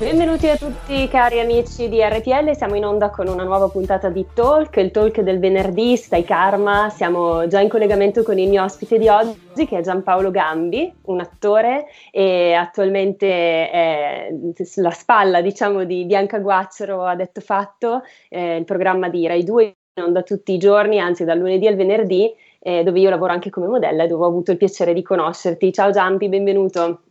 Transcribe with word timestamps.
Benvenuti 0.00 0.48
a 0.48 0.56
tutti 0.56 1.06
cari 1.08 1.40
amici 1.40 1.90
di 1.90 2.00
RTL, 2.00 2.56
siamo 2.56 2.74
in 2.74 2.86
onda 2.86 3.10
con 3.10 3.28
una 3.28 3.44
nuova 3.44 3.68
puntata 3.68 4.08
di 4.08 4.24
Talk, 4.32 4.74
il 4.76 4.90
talk 4.92 5.20
del 5.20 5.38
venerdì, 5.38 5.94
Stai 5.94 6.24
Karma, 6.24 6.88
siamo 6.88 7.46
già 7.48 7.60
in 7.60 7.68
collegamento 7.68 8.22
con 8.22 8.38
il 8.38 8.48
mio 8.48 8.62
ospite 8.62 8.96
di 8.96 9.08
oggi 9.08 9.66
che 9.66 9.76
è 9.76 9.82
Giampaolo 9.82 10.30
Gambi, 10.30 10.90
un 11.02 11.20
attore 11.20 11.84
e 12.10 12.54
attualmente 12.54 13.70
è 13.70 14.30
sulla 14.64 14.90
spalla 14.90 15.42
diciamo 15.42 15.84
di 15.84 16.06
Bianca 16.06 16.38
Guaccero 16.38 17.04
ha 17.04 17.14
detto 17.14 17.42
fatto, 17.42 18.00
eh, 18.30 18.56
il 18.56 18.64
programma 18.64 19.10
di 19.10 19.26
Rai 19.26 19.44
2 19.44 19.64
in 19.64 20.02
onda 20.02 20.22
tutti 20.22 20.54
i 20.54 20.58
giorni, 20.58 20.98
anzi 20.98 21.24
dal 21.26 21.36
lunedì 21.36 21.66
al 21.66 21.76
venerdì, 21.76 22.32
eh, 22.58 22.82
dove 22.84 23.00
io 23.00 23.10
lavoro 23.10 23.32
anche 23.34 23.50
come 23.50 23.66
modella 23.66 24.04
e 24.04 24.06
dove 24.06 24.24
ho 24.24 24.28
avuto 24.28 24.50
il 24.50 24.56
piacere 24.56 24.94
di 24.94 25.02
conoscerti. 25.02 25.70
Ciao 25.74 25.90
Giampi, 25.90 26.30
benvenuto. 26.30 27.02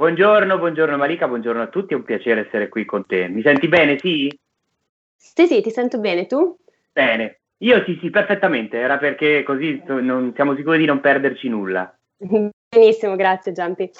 Buongiorno, 0.00 0.56
buongiorno 0.56 0.96
Malika, 0.96 1.28
buongiorno 1.28 1.60
a 1.60 1.66
tutti, 1.66 1.92
è 1.92 1.96
un 1.96 2.04
piacere 2.04 2.46
essere 2.46 2.70
qui 2.70 2.86
con 2.86 3.04
te. 3.04 3.28
Mi 3.28 3.42
senti 3.42 3.68
bene, 3.68 3.98
sì? 3.98 4.34
Sì, 5.14 5.46
sì, 5.46 5.60
ti 5.60 5.70
sento 5.70 5.98
bene, 6.00 6.24
tu? 6.24 6.56
Bene, 6.90 7.40
io 7.58 7.84
sì, 7.84 7.98
sì, 8.00 8.08
perfettamente, 8.08 8.78
era 8.78 8.96
perché 8.96 9.42
così 9.42 9.82
non, 9.84 10.32
siamo 10.34 10.56
sicuri 10.56 10.78
di 10.78 10.86
non 10.86 11.00
perderci 11.00 11.50
nulla. 11.50 11.94
Benissimo, 12.16 13.14
grazie 13.14 13.52
Giampi. 13.52 13.90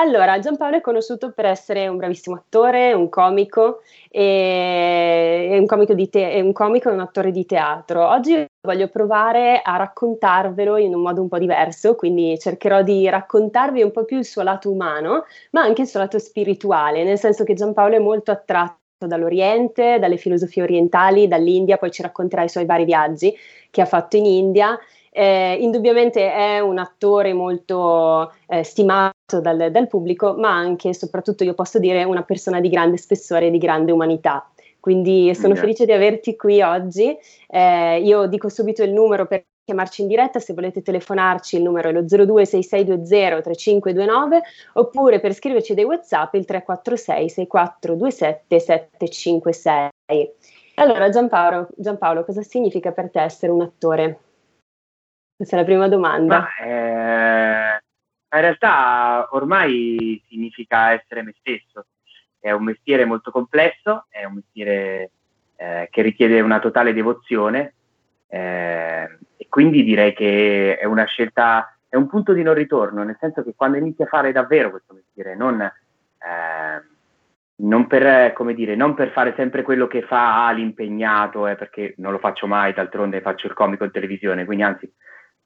Allora, 0.00 0.38
Giampaolo 0.38 0.76
è 0.76 0.80
conosciuto 0.80 1.32
per 1.32 1.44
essere 1.44 1.88
un 1.88 1.96
bravissimo 1.96 2.36
attore, 2.36 2.92
un 2.92 3.08
comico, 3.08 3.80
e, 4.08 5.56
un 5.58 5.66
comico, 5.66 5.96
te- 6.08 6.40
un 6.40 6.52
comico 6.52 6.88
e 6.88 6.92
un 6.92 7.00
attore 7.00 7.32
di 7.32 7.44
teatro. 7.44 8.06
Oggi 8.08 8.46
voglio 8.60 8.86
provare 8.86 9.60
a 9.60 9.76
raccontarvelo 9.76 10.76
in 10.76 10.94
un 10.94 11.02
modo 11.02 11.20
un 11.20 11.26
po' 11.28 11.38
diverso, 11.38 11.96
quindi 11.96 12.38
cercherò 12.38 12.82
di 12.82 13.08
raccontarvi 13.08 13.82
un 13.82 13.90
po' 13.90 14.04
più 14.04 14.18
il 14.18 14.24
suo 14.24 14.42
lato 14.42 14.70
umano, 14.70 15.24
ma 15.50 15.62
anche 15.62 15.82
il 15.82 15.88
suo 15.88 15.98
lato 15.98 16.20
spirituale, 16.20 17.02
nel 17.02 17.18
senso 17.18 17.42
che 17.42 17.54
Giampaolo 17.54 17.96
è 17.96 17.98
molto 17.98 18.30
attratto 18.30 18.76
dall'Oriente, 19.04 19.98
dalle 19.98 20.16
filosofie 20.16 20.62
orientali, 20.62 21.26
dall'India, 21.26 21.76
poi 21.76 21.90
ci 21.90 22.02
racconterà 22.02 22.44
i 22.44 22.48
suoi 22.48 22.66
vari 22.66 22.84
viaggi 22.84 23.36
che 23.70 23.80
ha 23.80 23.84
fatto 23.84 24.16
in 24.16 24.26
India 24.26 24.78
eh, 25.10 25.56
indubbiamente 25.60 26.32
è 26.32 26.60
un 26.60 26.78
attore 26.78 27.32
molto 27.32 28.32
eh, 28.46 28.62
stimato 28.62 29.40
dal, 29.40 29.70
dal, 29.70 29.88
pubblico, 29.88 30.34
ma 30.34 30.50
anche 30.50 30.90
e 30.90 30.94
soprattutto 30.94 31.44
io 31.44 31.54
posso 31.54 31.78
dire 31.78 32.04
una 32.04 32.22
persona 32.22 32.60
di 32.60 32.68
grande 32.68 32.96
spessore 32.96 33.46
e 33.46 33.50
di 33.50 33.58
grande 33.58 33.92
umanità. 33.92 34.48
Quindi 34.80 35.34
sono 35.34 35.54
yeah. 35.54 35.62
felice 35.62 35.84
di 35.84 35.92
averti 35.92 36.36
qui 36.36 36.62
oggi. 36.62 37.16
Eh, 37.48 38.00
io 38.00 38.26
dico 38.26 38.48
subito 38.48 38.82
il 38.82 38.92
numero 38.92 39.26
per 39.26 39.44
chiamarci 39.68 40.00
in 40.00 40.08
diretta, 40.08 40.38
se 40.40 40.54
volete 40.54 40.80
telefonarci 40.80 41.56
il 41.56 41.62
numero 41.62 41.90
è 41.90 41.92
lo 41.92 42.02
026620 42.06 43.42
3529 43.42 44.42
oppure 44.74 45.20
per 45.20 45.34
scriverci 45.34 45.74
dei 45.74 45.84
WhatsApp 45.84 46.32
il 46.34 46.46
346 46.46 47.28
6427 47.28 48.58
756. 48.58 49.90
Allora 50.76 51.10
Giampaolo, 51.10 51.68
Giampaolo, 51.76 52.24
cosa 52.24 52.40
significa 52.40 52.92
per 52.92 53.10
te 53.10 53.20
essere 53.20 53.52
un 53.52 53.60
attore? 53.60 54.20
Questa 55.38 55.54
è 55.54 55.60
la 55.60 55.64
prima 55.64 55.86
domanda. 55.86 56.40
Ma, 56.40 56.64
eh, 56.64 57.80
in 58.32 58.40
realtà 58.40 59.28
ormai 59.30 60.20
significa 60.26 60.90
essere 60.90 61.22
me 61.22 61.32
stesso. 61.38 61.86
È 62.40 62.50
un 62.50 62.64
mestiere 62.64 63.04
molto 63.04 63.30
complesso, 63.30 64.06
è 64.08 64.24
un 64.24 64.34
mestiere 64.34 65.12
eh, 65.54 65.86
che 65.92 66.02
richiede 66.02 66.40
una 66.40 66.58
totale 66.58 66.92
devozione 66.92 67.74
eh, 68.26 69.18
e 69.36 69.46
quindi 69.48 69.84
direi 69.84 70.12
che 70.12 70.76
è 70.76 70.84
una 70.86 71.04
scelta, 71.04 71.72
è 71.88 71.94
un 71.94 72.08
punto 72.08 72.32
di 72.32 72.42
non 72.42 72.54
ritorno, 72.54 73.04
nel 73.04 73.16
senso 73.20 73.44
che 73.44 73.54
quando 73.54 73.76
inizi 73.76 74.02
a 74.02 74.06
fare 74.06 74.32
davvero 74.32 74.70
questo 74.70 74.92
mestiere, 74.92 75.36
non, 75.36 75.60
eh, 75.60 76.82
non, 77.58 77.86
per, 77.86 78.34
dire, 78.56 78.74
non 78.74 78.94
per, 78.94 79.12
fare 79.12 79.34
sempre 79.36 79.62
quello 79.62 79.86
che 79.86 80.02
fa 80.02 80.50
l'impegnato, 80.50 81.46
eh, 81.46 81.54
perché 81.54 81.94
non 81.98 82.10
lo 82.10 82.18
faccio 82.18 82.48
mai, 82.48 82.72
d'altronde 82.72 83.20
faccio 83.20 83.46
il 83.46 83.52
comico 83.54 83.84
in 83.84 83.92
televisione, 83.92 84.44
quindi 84.44 84.64
anzi 84.64 84.92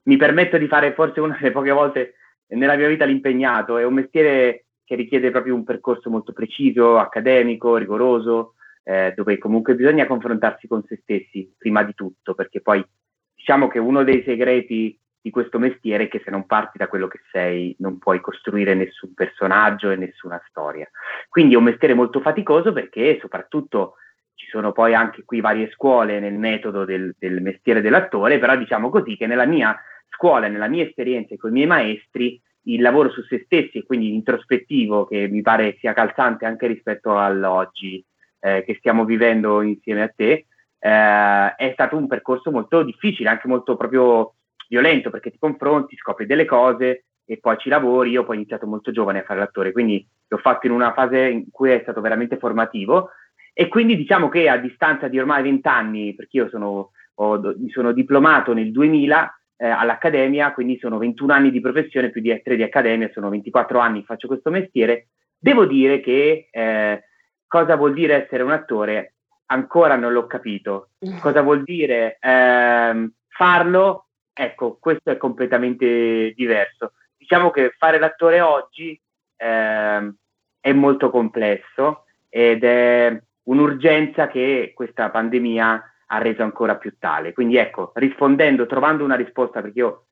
mi 0.03 0.17
permetto 0.17 0.57
di 0.57 0.67
fare 0.67 0.93
forse 0.93 1.19
una 1.19 1.37
delle 1.39 1.51
poche 1.51 1.71
volte 1.71 2.15
nella 2.47 2.75
mia 2.75 2.87
vita 2.87 3.05
l'impegnato, 3.05 3.77
è 3.77 3.85
un 3.85 3.93
mestiere 3.93 4.65
che 4.83 4.95
richiede 4.95 5.31
proprio 5.31 5.55
un 5.55 5.63
percorso 5.63 6.09
molto 6.09 6.33
preciso, 6.33 6.97
accademico, 6.97 7.77
rigoroso, 7.77 8.55
eh, 8.83 9.13
dove 9.15 9.37
comunque 9.37 9.75
bisogna 9.75 10.05
confrontarsi 10.05 10.67
con 10.67 10.83
se 10.83 10.99
stessi 11.01 11.53
prima 11.57 11.83
di 11.83 11.93
tutto, 11.93 12.35
perché 12.35 12.61
poi 12.61 12.85
diciamo 13.33 13.67
che 13.67 13.79
uno 13.79 14.03
dei 14.03 14.23
segreti 14.23 14.97
di 15.21 15.29
questo 15.29 15.57
mestiere 15.57 16.03
è 16.03 16.07
che 16.09 16.21
se 16.23 16.29
non 16.29 16.45
parti 16.45 16.77
da 16.77 16.89
quello 16.89 17.07
che 17.07 17.21
sei 17.31 17.73
non 17.79 17.97
puoi 17.97 18.19
costruire 18.19 18.73
nessun 18.73 19.13
personaggio 19.13 19.89
e 19.89 19.95
nessuna 19.95 20.41
storia. 20.49 20.89
Quindi 21.29 21.53
è 21.53 21.57
un 21.57 21.63
mestiere 21.63 21.93
molto 21.93 22.19
faticoso 22.19 22.73
perché 22.73 23.19
soprattutto 23.21 23.95
ci 24.35 24.47
sono 24.49 24.73
poi 24.73 24.93
anche 24.93 25.23
qui 25.23 25.39
varie 25.39 25.69
scuole 25.71 26.19
nel 26.19 26.37
metodo 26.37 26.83
del, 26.83 27.15
del 27.17 27.41
mestiere 27.41 27.79
dell'attore, 27.79 28.37
però 28.37 28.57
diciamo 28.57 28.89
così 28.89 29.15
che 29.15 29.25
nella 29.25 29.45
mia 29.45 29.79
scuola, 30.15 30.47
nella 30.47 30.67
mia 30.67 30.83
esperienza 30.83 31.33
e 31.33 31.37
con 31.37 31.51
i 31.51 31.53
miei 31.53 31.67
maestri, 31.67 32.41
il 32.65 32.81
lavoro 32.81 33.09
su 33.09 33.21
se 33.23 33.43
stessi 33.45 33.79
e 33.79 33.83
quindi 33.83 34.13
introspettivo, 34.13 35.05
che 35.05 35.27
mi 35.27 35.41
pare 35.41 35.77
sia 35.79 35.93
calzante 35.93 36.45
anche 36.45 36.67
rispetto 36.67 37.17
all'oggi 37.17 38.03
eh, 38.39 38.63
che 38.65 38.75
stiamo 38.75 39.05
vivendo 39.05 39.61
insieme 39.61 40.01
a 40.01 40.13
te, 40.15 40.45
eh, 40.79 41.55
è 41.55 41.71
stato 41.73 41.97
un 41.97 42.07
percorso 42.07 42.51
molto 42.51 42.83
difficile, 42.83 43.29
anche 43.29 43.47
molto 43.47 43.75
proprio 43.75 44.35
violento, 44.67 45.09
perché 45.09 45.31
ti 45.31 45.37
confronti, 45.39 45.95
scopri 45.97 46.25
delle 46.25 46.45
cose 46.45 47.05
e 47.25 47.37
poi 47.37 47.57
ci 47.57 47.69
lavori. 47.69 48.11
Io 48.11 48.23
poi 48.23 48.35
ho 48.35 48.39
iniziato 48.39 48.67
molto 48.67 48.91
giovane 48.91 49.19
a 49.19 49.23
fare 49.23 49.39
l'attore, 49.39 49.71
quindi 49.71 50.05
l'ho 50.27 50.37
fatto 50.37 50.67
in 50.67 50.73
una 50.73 50.93
fase 50.93 51.19
in 51.29 51.49
cui 51.51 51.71
è 51.71 51.79
stato 51.83 52.01
veramente 52.01 52.37
formativo 52.37 53.09
e 53.53 53.67
quindi 53.67 53.95
diciamo 53.95 54.29
che 54.29 54.49
a 54.49 54.57
distanza 54.57 55.07
di 55.07 55.19
ormai 55.19 55.43
vent'anni, 55.43 56.15
perché 56.15 56.37
io 56.37 56.49
sono, 56.49 56.91
ho, 57.15 57.39
mi 57.57 57.69
sono 57.69 57.91
diplomato 57.91 58.51
nel 58.53 58.71
2000, 58.71 59.41
eh, 59.63 59.69
all'accademia, 59.69 60.51
quindi 60.51 60.77
sono 60.77 60.97
21 60.97 61.31
anni 61.31 61.49
di 61.49 61.61
professione 61.61 62.09
più 62.09 62.19
di 62.19 62.37
3 62.43 62.57
di 62.57 62.63
accademia, 62.63 63.09
sono 63.13 63.29
24 63.29 63.79
anni 63.79 63.99
che 63.99 64.05
faccio 64.05 64.27
questo 64.27 64.49
mestiere. 64.49 65.07
Devo 65.37 65.65
dire 65.65 66.01
che 66.01 66.49
eh, 66.51 67.03
cosa 67.47 67.77
vuol 67.77 67.93
dire 67.93 68.25
essere 68.25 68.43
un 68.43 68.51
attore 68.51 69.13
ancora 69.45 69.95
non 69.95 70.11
l'ho 70.11 70.27
capito. 70.27 70.89
Cosa 71.21 71.41
vuol 71.41 71.63
dire 71.63 72.17
eh, 72.19 73.09
farlo? 73.29 74.07
Ecco, 74.33 74.77
questo 74.81 75.11
è 75.11 75.17
completamente 75.17 76.33
diverso. 76.35 76.93
Diciamo 77.15 77.49
che 77.49 77.73
fare 77.77 77.99
l'attore 77.99 78.41
oggi 78.41 78.99
eh, 79.37 80.13
è 80.59 80.73
molto 80.73 81.09
complesso 81.09 82.05
ed 82.27 82.63
è 82.65 83.21
un'urgenza 83.43 84.27
che 84.27 84.73
questa 84.75 85.09
pandemia 85.09 85.92
ha 86.07 86.17
reso 86.17 86.43
ancora 86.43 86.75
più 86.75 86.95
tale. 86.97 87.33
Quindi 87.33 87.57
ecco, 87.57 87.91
rispondendo, 87.95 88.65
trovando 88.65 89.03
una 89.03 89.15
risposta, 89.15 89.61
perché 89.61 89.79
io 89.79 90.05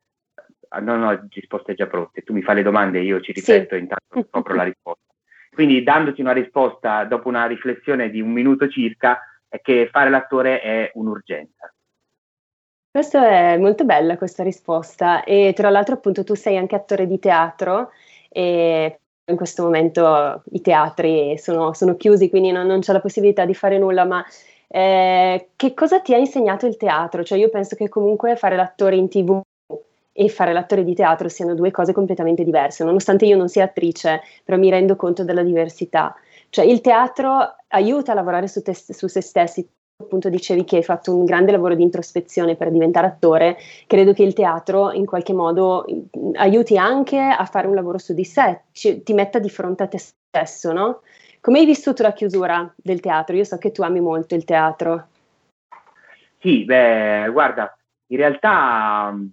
eh, 0.70 0.82
non 0.82 1.04
ho 1.04 1.28
risposte 1.30 1.74
già 1.74 1.88
pronte, 1.88 2.22
tu 2.22 2.34
mi 2.34 2.42
fai 2.42 2.56
le 2.56 2.64
domande 2.64 3.00
e 3.00 3.04
io 3.04 3.22
ci 3.22 3.32
ripeto 3.32 3.70
sì. 3.70 3.76
e 3.76 3.80
intanto 3.80 4.24
scopro 4.30 4.56
la 4.56 4.64
risposta. 4.64 5.14
Quindi 5.50 5.84
dandoti 5.84 6.22
una 6.22 6.32
risposta 6.32 7.04
dopo 7.04 7.28
una 7.28 7.46
riflessione 7.46 8.10
di 8.10 8.22
un 8.22 8.32
minuto 8.32 8.70
circa, 8.70 9.20
è 9.50 9.60
che 9.60 9.90
fare 9.92 10.10
l'attore 10.10 10.62
è 10.62 10.92
un'urgenza. 10.94 11.74
Questa 12.90 13.26
è 13.26 13.58
molto 13.58 13.86
bella 13.86 14.18
questa 14.18 14.44
risposta 14.44 15.24
e 15.24 15.54
tra 15.56 15.70
l'altro 15.70 15.96
appunto 15.96 16.26
tu 16.26 16.36
sei 16.36 16.58
anche 16.58 16.76
attore 16.76 17.08
di 17.08 17.20
teatro 17.20 17.92
e 18.30 19.00
in 19.24 19.36
questo 19.38 19.64
momento 19.64 20.44
i 20.52 20.60
teatri 20.60 21.38
sono, 21.38 21.72
sono 21.72 21.96
chiusi 21.96 22.30
quindi 22.30 22.52
non, 22.52 22.68
non, 22.68 22.82
c'è 22.82 22.92
la 22.92 23.00
possibilità 23.00 23.46
di 23.46 23.54
fare 23.54 23.78
nulla 23.78 24.04
ma 24.04 24.26
eh, 24.74 25.50
che 25.56 25.74
cosa 25.74 26.00
ti 26.00 26.14
ha 26.14 26.18
insegnato 26.18 26.66
il 26.66 26.78
teatro? 26.78 27.24
Cioè 27.24 27.38
io 27.38 27.50
penso 27.50 27.76
che 27.76 27.90
comunque 27.90 28.38
fare 28.38 28.56
l'attore 28.56 28.96
in 28.96 29.10
tv 29.10 29.42
e 30.14 30.30
fare 30.30 30.54
l'attore 30.54 30.84
di 30.84 30.94
teatro 30.94 31.28
siano 31.28 31.56
due 31.56 31.72
cose 31.72 31.94
completamente 31.94 32.44
diverse, 32.44 32.84
nonostante 32.84 33.26
io 33.26 33.36
non 33.36 33.50
sia 33.50 33.66
attrice, 33.66 34.22
però 34.44 34.58
mi 34.58 34.70
rendo 34.70 34.96
conto 34.96 35.26
della 35.26 35.44
diversità. 35.44 36.16
Cioè 36.50 36.66
il 36.66 36.80
teatro 36.82 37.56
aiuta 37.70 38.14
a 38.14 38.16
lavorare 38.16 38.48
su, 38.48 38.62
te, 38.62 38.74
su 38.74 39.08
se 39.08 39.22
stessi, 39.22 39.68
appunto 39.98 40.30
dicevi 40.30 40.64
che 40.64 40.78
hai 40.78 40.84
fatto 40.84 41.16
un 41.16 41.26
grande 41.26 41.52
lavoro 41.52 41.76
di 41.76 41.84
introspezione 41.84 42.56
per 42.56 42.72
diventare 42.72 43.08
attore, 43.08 43.58
credo 43.88 44.14
che 44.14 44.24
il 44.24 44.34
teatro 44.34 44.92
in 44.92 45.06
qualche 45.06 45.34
modo 45.34 45.86
aiuti 46.36 46.78
anche 46.78 47.20
a 47.20 47.46
fare 47.46 47.68
un 47.68 47.76
lavoro 47.76 47.98
su 47.98 48.14
di 48.14 48.26
sé, 48.26 48.62
ci, 48.72 49.04
ti 49.04 49.14
metta 49.14 49.40
di 49.40 49.50
fronte 49.50 49.84
a 49.84 49.88
te 49.88 49.98
stesso, 49.98 50.72
no? 50.72 51.02
Come 51.42 51.58
hai 51.58 51.66
vissuto 51.66 52.04
la 52.04 52.14
chiusura 52.14 52.72
del 52.78 53.00
teatro? 53.00 53.36
Io 53.36 53.44
so 53.44 53.58
che 53.58 53.72
tu 53.72 53.82
ami 53.82 54.00
molto 54.00 54.36
il 54.36 54.46
teatro. 54.46 55.08
Sì, 56.38 56.64
beh, 56.66 57.30
guarda, 57.32 57.76
in 58.08 58.18
realtà 58.18 59.12
mm, 59.12 59.26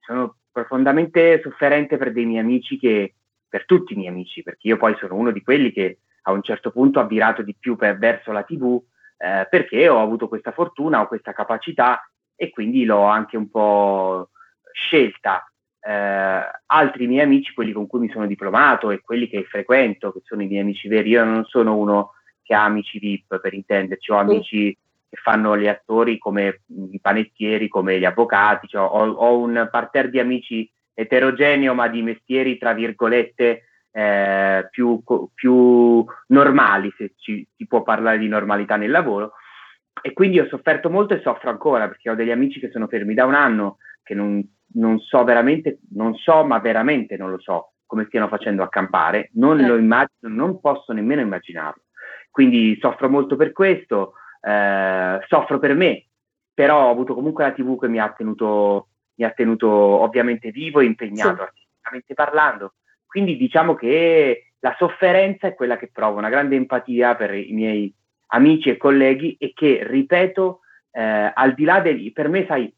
sono 0.00 0.38
profondamente 0.50 1.40
sofferente 1.40 1.96
per 1.98 2.12
dei 2.12 2.24
miei 2.24 2.40
amici 2.40 2.76
che, 2.80 3.14
per 3.48 3.64
tutti 3.64 3.92
i 3.92 3.96
miei 3.96 4.08
amici, 4.08 4.42
perché 4.42 4.66
io 4.66 4.76
poi 4.76 4.96
sono 4.98 5.14
uno 5.14 5.30
di 5.30 5.40
quelli 5.42 5.70
che 5.70 6.00
a 6.22 6.32
un 6.32 6.42
certo 6.42 6.72
punto 6.72 6.98
ha 6.98 7.06
virato 7.06 7.42
di 7.42 7.54
più 7.56 7.76
per, 7.76 7.96
verso 7.96 8.32
la 8.32 8.42
TV 8.42 8.82
eh, 9.16 9.46
perché 9.48 9.88
ho 9.88 10.00
avuto 10.00 10.26
questa 10.26 10.50
fortuna, 10.50 11.00
ho 11.00 11.06
questa 11.06 11.32
capacità 11.32 12.10
e 12.34 12.50
quindi 12.50 12.84
l'ho 12.84 13.04
anche 13.04 13.36
un 13.36 13.48
po' 13.48 14.30
scelta. 14.72 15.49
Eh, 15.82 16.50
altri 16.66 17.06
miei 17.06 17.24
amici, 17.24 17.54
quelli 17.54 17.72
con 17.72 17.86
cui 17.86 18.00
mi 18.00 18.10
sono 18.10 18.26
diplomato 18.26 18.90
e 18.90 19.00
quelli 19.00 19.28
che 19.28 19.44
frequento, 19.44 20.12
che 20.12 20.20
sono 20.24 20.42
i 20.42 20.46
miei 20.46 20.60
amici 20.62 20.88
veri, 20.88 21.10
io 21.10 21.24
non 21.24 21.44
sono 21.44 21.76
uno 21.76 22.12
che 22.42 22.54
ha 22.54 22.64
amici 22.64 22.98
VIP 22.98 23.40
per 23.40 23.54
intenderci, 23.54 24.10
ho 24.10 24.16
amici 24.16 24.76
che 25.08 25.16
fanno 25.16 25.56
gli 25.56 25.66
attori 25.66 26.18
come 26.18 26.62
i 26.66 27.00
panettieri, 27.00 27.68
come 27.68 27.98
gli 27.98 28.04
avvocati, 28.04 28.68
cioè 28.68 28.82
ho, 28.82 29.10
ho, 29.10 29.38
un 29.38 29.68
parterre 29.70 30.10
di 30.10 30.20
amici 30.20 30.70
eterogeneo 30.94 31.74
ma 31.74 31.88
di 31.88 32.02
mestieri 32.02 32.58
tra 32.58 32.72
virgolette 32.74 33.64
eh, 33.90 34.68
più, 34.70 35.02
più, 35.34 36.04
normali, 36.28 36.92
se 36.96 37.14
ci, 37.16 37.46
si 37.56 37.66
può 37.66 37.82
parlare 37.82 38.18
di 38.18 38.28
normalità 38.28 38.76
nel 38.76 38.90
lavoro. 38.90 39.32
E 40.02 40.12
quindi 40.12 40.38
ho 40.38 40.46
sofferto 40.48 40.90
molto 40.90 41.14
e 41.14 41.20
soffro 41.20 41.50
ancora 41.50 41.88
perché 41.88 42.10
ho 42.10 42.14
degli 42.14 42.30
amici 42.30 42.60
che 42.60 42.70
sono 42.70 42.86
fermi 42.86 43.14
da 43.14 43.24
un 43.26 43.34
anno, 43.34 43.78
che 44.02 44.14
non, 44.14 44.44
non 44.74 44.98
so 45.00 45.24
veramente, 45.24 45.80
non 45.90 46.14
so, 46.16 46.44
ma 46.44 46.58
veramente 46.58 47.16
non 47.16 47.30
lo 47.30 47.38
so 47.40 47.72
come 47.86 48.04
stiano 48.06 48.28
facendo 48.28 48.62
a 48.62 48.68
campare, 48.68 49.30
non 49.34 49.58
lo 49.58 49.74
eh. 49.74 49.78
immagino, 49.78 50.28
non 50.28 50.60
posso 50.60 50.92
nemmeno 50.92 51.20
immaginarlo. 51.20 51.82
Quindi 52.30 52.78
soffro 52.80 53.08
molto 53.08 53.34
per 53.34 53.50
questo, 53.50 54.12
eh, 54.42 55.18
soffro 55.26 55.58
per 55.58 55.74
me, 55.74 56.06
però 56.54 56.86
ho 56.86 56.90
avuto 56.90 57.14
comunque 57.14 57.44
la 57.44 57.52
TV 57.52 57.80
che 57.80 57.88
mi 57.88 57.98
ha 57.98 58.12
tenuto, 58.16 58.88
mi 59.14 59.24
ha 59.24 59.30
tenuto 59.30 59.68
ovviamente 59.68 60.50
vivo 60.52 60.78
e 60.78 60.84
impegnato 60.84 61.34
sì. 61.34 61.42
artisticamente 61.42 62.14
parlando. 62.14 62.74
Quindi 63.06 63.36
diciamo 63.36 63.74
che 63.74 64.52
la 64.60 64.74
sofferenza 64.78 65.48
è 65.48 65.54
quella 65.54 65.76
che 65.76 65.90
provo, 65.92 66.18
una 66.18 66.28
grande 66.28 66.54
empatia 66.54 67.16
per 67.16 67.34
i 67.34 67.52
miei 67.52 67.92
amici 68.28 68.68
e 68.68 68.76
colleghi 68.76 69.36
e 69.38 69.52
che, 69.52 69.80
ripeto, 69.84 70.60
eh, 70.92 71.32
al 71.34 71.54
di 71.54 71.64
là 71.64 71.80
del... 71.80 72.12
per 72.12 72.28
me, 72.28 72.46
sai, 72.46 72.72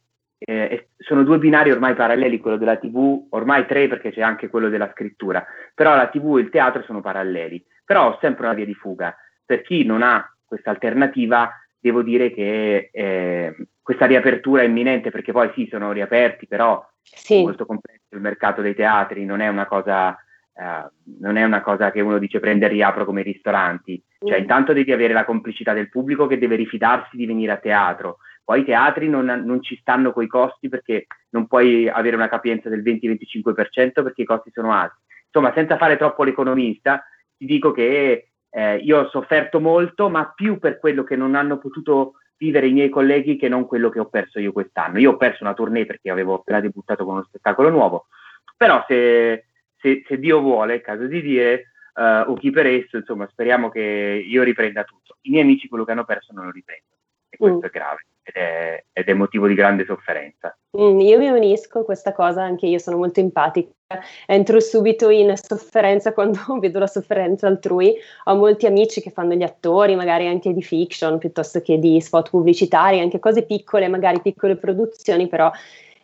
eh, 0.45 0.89
sono 0.99 1.25
due 1.25 1.39
binari 1.39 1.71
ormai 1.71 1.95
paralleli, 1.95 2.41
quello 2.41 2.57
della 2.57 2.77
TV, 2.77 3.27
ormai 3.31 3.67
tre 3.67 3.89
perché 3.89 4.13
c'è 4.13 4.23
anche 4.23 4.49
quello 4.49 4.69
della 4.69 4.91
scrittura, 4.93 5.45
però 5.75 5.95
la 5.95 6.09
TV 6.09 6.37
e 6.39 6.41
il 6.41 6.51
teatro 6.51 6.83
sono 6.83 7.01
paralleli, 7.01 7.65
però 7.85 8.09
ho 8.09 8.19
sempre 8.21 8.47
una 8.47 8.55
via 8.55 8.65
di 8.65 8.75
fuga. 8.75 9.15
Per 9.45 9.63
chi 9.63 9.85
non 9.85 10.03
ha 10.03 10.27
questa 10.45 10.71
alternativa, 10.71 11.51
devo 11.79 12.03
dire 12.03 12.33
che 12.33 12.91
eh, 12.93 13.57
questa 13.83 14.07
riapertura 14.07 14.63
è 14.63 14.67
imminente 14.67 15.11
perché 15.11 15.33
poi 15.33 15.51
sì, 15.55 15.67
sono 15.71 15.93
riaperti, 15.93 16.47
però 16.47 16.87
sì. 17.03 17.41
è 17.41 17.43
molto 17.43 17.67
complesso 17.67 18.01
il 18.11 18.21
mercato 18.21 18.63
dei 18.63 18.75
teatri, 18.75 19.25
non 19.25 19.41
è 19.41 19.49
una 19.49 19.67
cosa, 19.67 20.15
eh, 20.55 20.91
non 21.19 21.37
è 21.37 21.45
una 21.45 21.61
cosa 21.61 21.91
che 21.91 22.01
uno 22.01 22.19
dice 22.19 22.39
prende 22.39 22.67
e 22.67 22.69
riapro 22.69 23.05
come 23.05 23.21
i 23.21 23.25
ristoranti, 23.25 24.03
cioè 24.19 24.39
mm. 24.39 24.43
intanto 24.43 24.73
devi 24.73 24.93
avere 24.93 25.13
la 25.13 25.25
complicità 25.25 25.73
del 25.73 25.89
pubblico 25.89 26.27
che 26.27 26.39
deve 26.39 26.57
rifidarsi 26.57 27.17
di 27.17 27.27
venire 27.27 27.53
a 27.53 27.57
teatro, 27.57 28.19
poi 28.53 28.61
i 28.61 28.65
teatri 28.65 29.09
non, 29.09 29.25
non 29.25 29.63
ci 29.63 29.79
stanno 29.81 30.13
coi 30.13 30.27
costi 30.27 30.69
perché 30.69 31.07
non 31.31 31.47
puoi 31.47 31.89
avere 31.89 32.17
una 32.17 32.29
capienza 32.29 32.69
del 32.69 32.83
20-25% 32.83 34.03
perché 34.03 34.21
i 34.21 34.27
costi 34.27 34.51
sono 34.53 34.73
alti. 34.75 34.97
Insomma, 35.25 35.55
senza 35.55 35.79
fare 35.79 35.97
troppo 35.97 36.23
l'economista, 36.23 37.03
ti 37.35 37.47
dico 37.47 37.73
che 37.73 38.29
eh, 38.51 38.77
io 38.77 38.99
ho 38.99 39.09
sofferto 39.09 39.59
molto, 39.59 40.11
ma 40.11 40.31
più 40.35 40.59
per 40.59 40.79
quello 40.79 41.03
che 41.03 41.17
non 41.17 41.35
hanno 41.35 41.57
potuto 41.57 42.17
vivere 42.37 42.67
i 42.67 42.73
miei 42.73 42.91
colleghi 42.91 43.39
che 43.39 43.49
non 43.49 43.67
quello 43.67 43.89
che 43.89 44.01
ho 44.01 44.11
perso 44.11 44.39
io 44.39 44.53
quest'anno. 44.53 44.99
Io 44.99 45.13
ho 45.13 45.17
perso 45.17 45.45
una 45.45 45.55
tournée 45.55 45.87
perché 45.87 46.11
avevo 46.11 46.35
appena 46.35 46.61
debuttato 46.61 47.05
con 47.07 47.15
uno 47.15 47.25
spettacolo 47.25 47.71
nuovo, 47.71 48.09
però 48.55 48.85
se, 48.87 49.47
se, 49.79 50.05
se 50.07 50.19
Dio 50.19 50.41
vuole, 50.41 50.75
è 50.75 50.81
caso 50.83 51.07
di 51.07 51.23
dire, 51.23 51.73
uh, 51.95 52.31
o 52.31 52.35
chi 52.35 52.51
per 52.51 52.67
esso, 52.67 52.99
insomma, 52.99 53.27
speriamo 53.31 53.71
che 53.71 54.23
io 54.27 54.43
riprenda 54.43 54.85
tutto. 54.85 55.17
I 55.23 55.31
miei 55.31 55.43
amici 55.43 55.69
quello 55.69 55.87
che 55.87 55.93
hanno 55.93 56.05
perso 56.05 56.35
non 56.35 56.45
lo 56.45 56.51
riprendono 56.51 56.97
e 57.31 57.39
questo 57.39 57.61
mm. 57.61 57.65
è 57.65 57.71
grave 57.71 58.07
ed 58.23 58.35
è, 58.35 58.85
ed 58.93 59.09
è, 59.09 59.13
motivo 59.15 59.47
di 59.47 59.55
grande 59.55 59.85
sofferenza. 59.85 60.57
Mm, 60.79 61.01
io 61.01 61.19
mi 61.19 61.29
unisco 61.29 61.81
a 61.81 61.85
questa 61.85 62.13
cosa, 62.13 62.43
anche 62.43 62.67
io 62.67 62.79
sono 62.79 62.97
molto 62.97 63.21
empatica, 63.21 63.71
entro 64.27 64.61
subito 64.61 65.11
in 65.11 65.35
sofferenza 65.37 66.13
quando 66.15 66.39
vedo 66.61 66.79
la 66.79 66.87
sofferenza 66.87 67.47
altrui. 67.47 67.95
Ho 68.25 68.37
molti 68.37 68.67
amici 68.67 69.01
che 69.01 69.11
fanno 69.11 69.35
gli 69.35 69.43
attori, 69.43 69.97
magari 69.97 70.27
anche 70.29 70.53
di 70.53 70.63
fiction 70.63 71.19
piuttosto 71.19 71.61
che 71.61 71.79
di 71.79 72.01
spot 72.01 72.31
pubblicitari, 72.31 73.01
anche 73.01 73.19
cose 73.19 73.43
piccole, 73.43 73.89
magari 73.89 74.21
piccole 74.21 74.57
produzioni, 74.57 75.27
però 75.27 75.51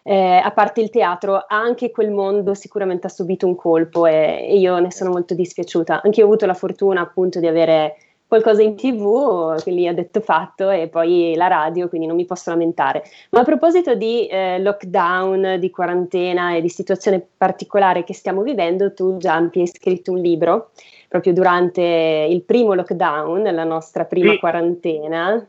eh, 0.02 0.40
a 0.42 0.50
parte 0.52 0.80
il 0.80 0.90
teatro, 0.90 1.44
anche 1.46 1.90
quel 1.90 2.10
mondo 2.10 2.54
sicuramente 2.54 3.06
ha 3.06 3.10
subito 3.10 3.46
un 3.46 3.54
colpo 3.54 4.06
e, 4.06 4.46
e 4.48 4.58
io 4.58 4.78
ne 4.78 4.90
sono 4.90 5.10
molto 5.10 5.34
dispiaciuta. 5.34 6.00
Anche 6.02 6.20
io 6.20 6.24
ho 6.24 6.28
avuto 6.28 6.46
la 6.46 6.54
fortuna 6.54 7.02
appunto 7.02 7.40
di 7.40 7.46
avere 7.46 7.96
qualcosa 8.28 8.62
in 8.62 8.76
tv, 8.76 9.60
che 9.62 9.70
lì 9.70 9.88
ha 9.88 9.94
detto 9.94 10.20
fatto, 10.20 10.68
e 10.68 10.88
poi 10.88 11.34
la 11.34 11.48
radio, 11.48 11.88
quindi 11.88 12.06
non 12.06 12.14
mi 12.14 12.26
posso 12.26 12.50
lamentare. 12.50 13.02
Ma 13.30 13.40
a 13.40 13.44
proposito 13.44 13.94
di 13.94 14.26
eh, 14.26 14.60
lockdown, 14.60 15.56
di 15.58 15.70
quarantena 15.70 16.54
e 16.54 16.60
di 16.60 16.68
situazione 16.68 17.26
particolare 17.36 18.04
che 18.04 18.12
stiamo 18.12 18.42
vivendo, 18.42 18.92
tu 18.92 19.16
Giampi 19.16 19.60
hai 19.60 19.66
scritto 19.66 20.12
un 20.12 20.18
libro 20.18 20.70
proprio 21.08 21.32
durante 21.32 21.82
il 22.28 22.42
primo 22.42 22.74
lockdown, 22.74 23.42
la 23.42 23.64
nostra 23.64 24.04
prima 24.04 24.32
sì. 24.32 24.38
quarantena, 24.38 25.48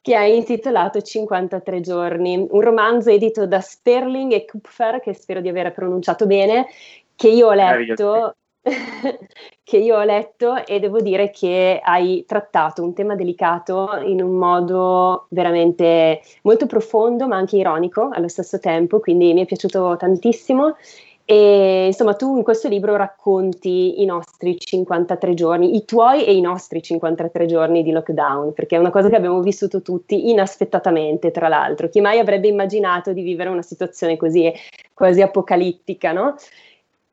che 0.00 0.14
hai 0.14 0.36
intitolato 0.38 1.02
53 1.02 1.80
giorni, 1.82 2.46
un 2.50 2.60
romanzo 2.62 3.10
edito 3.10 3.46
da 3.46 3.60
Sterling 3.60 4.32
e 4.32 4.46
Kupfer, 4.46 5.00
che 5.00 5.12
spero 5.12 5.42
di 5.42 5.50
aver 5.50 5.72
pronunciato 5.72 6.26
bene, 6.26 6.68
che 7.14 7.28
io 7.28 7.48
ho 7.48 7.52
letto 7.52 8.34
che 9.62 9.76
io 9.76 9.96
ho 9.96 10.04
letto 10.04 10.64
e 10.66 10.80
devo 10.80 11.00
dire 11.00 11.30
che 11.30 11.80
hai 11.82 12.24
trattato 12.26 12.82
un 12.82 12.94
tema 12.94 13.14
delicato 13.14 14.00
in 14.04 14.22
un 14.22 14.36
modo 14.36 15.26
veramente 15.30 16.20
molto 16.42 16.66
profondo 16.66 17.26
ma 17.26 17.36
anche 17.36 17.56
ironico 17.56 18.08
allo 18.12 18.28
stesso 18.28 18.58
tempo, 18.58 19.00
quindi 19.00 19.32
mi 19.32 19.42
è 19.42 19.46
piaciuto 19.46 19.96
tantissimo. 19.98 20.76
E 21.30 21.84
insomma, 21.88 22.14
tu 22.14 22.38
in 22.38 22.42
questo 22.42 22.68
libro 22.68 22.96
racconti 22.96 24.00
i 24.00 24.06
nostri 24.06 24.58
53 24.58 25.34
giorni, 25.34 25.76
i 25.76 25.84
tuoi 25.84 26.24
e 26.24 26.34
i 26.34 26.40
nostri 26.40 26.80
53 26.80 27.44
giorni 27.44 27.82
di 27.82 27.90
lockdown, 27.90 28.54
perché 28.54 28.76
è 28.76 28.78
una 28.78 28.88
cosa 28.88 29.10
che 29.10 29.16
abbiamo 29.16 29.42
vissuto 29.42 29.82
tutti 29.82 30.30
inaspettatamente, 30.30 31.30
tra 31.30 31.48
l'altro. 31.48 31.90
Chi 31.90 32.00
mai 32.00 32.18
avrebbe 32.18 32.48
immaginato 32.48 33.12
di 33.12 33.20
vivere 33.20 33.50
una 33.50 33.60
situazione 33.60 34.16
così 34.16 34.50
quasi 34.94 35.20
apocalittica, 35.20 36.12
no? 36.12 36.34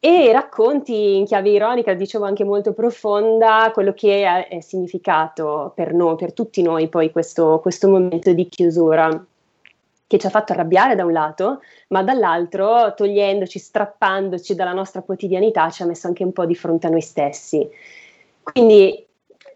E 0.06 0.32
racconti 0.32 1.18
in 1.18 1.26
chiave 1.26 1.50
ironica, 1.50 1.96
dicevo 1.96 2.26
anche 2.26 2.44
molto 2.44 2.74
profonda, 2.74 3.72
quello 3.74 3.92
che 3.94 4.48
è, 4.48 4.60
significato 4.60 5.72
per 5.74 5.96
noi, 5.96 6.16
per 6.16 6.32
tutti 6.32 6.62
noi 6.62 6.90
poi 6.90 7.10
questo, 7.10 7.58
questo 7.60 7.90
momento 7.90 8.32
di 8.32 8.48
chiusura 8.48 9.26
che 10.06 10.20
ci 10.20 10.28
ha 10.28 10.30
fatto 10.30 10.54
arrabbiare 10.54 10.94
da 10.94 11.06
un 11.06 11.12
lato, 11.12 11.62
ma 11.88 12.04
dall'altro, 12.04 12.94
togliendoci, 12.94 13.58
strappandoci 13.58 14.54
dalla 14.54 14.74
nostra 14.74 15.02
quotidianità, 15.02 15.72
ci 15.72 15.82
ha 15.82 15.88
messo 15.88 16.06
anche 16.06 16.24
un 16.24 16.34
po' 16.34 16.46
di 16.46 16.54
fronte 16.54 16.86
a 16.86 16.92
noi 16.92 17.02
stessi. 17.02 17.68
Quindi, 18.44 19.04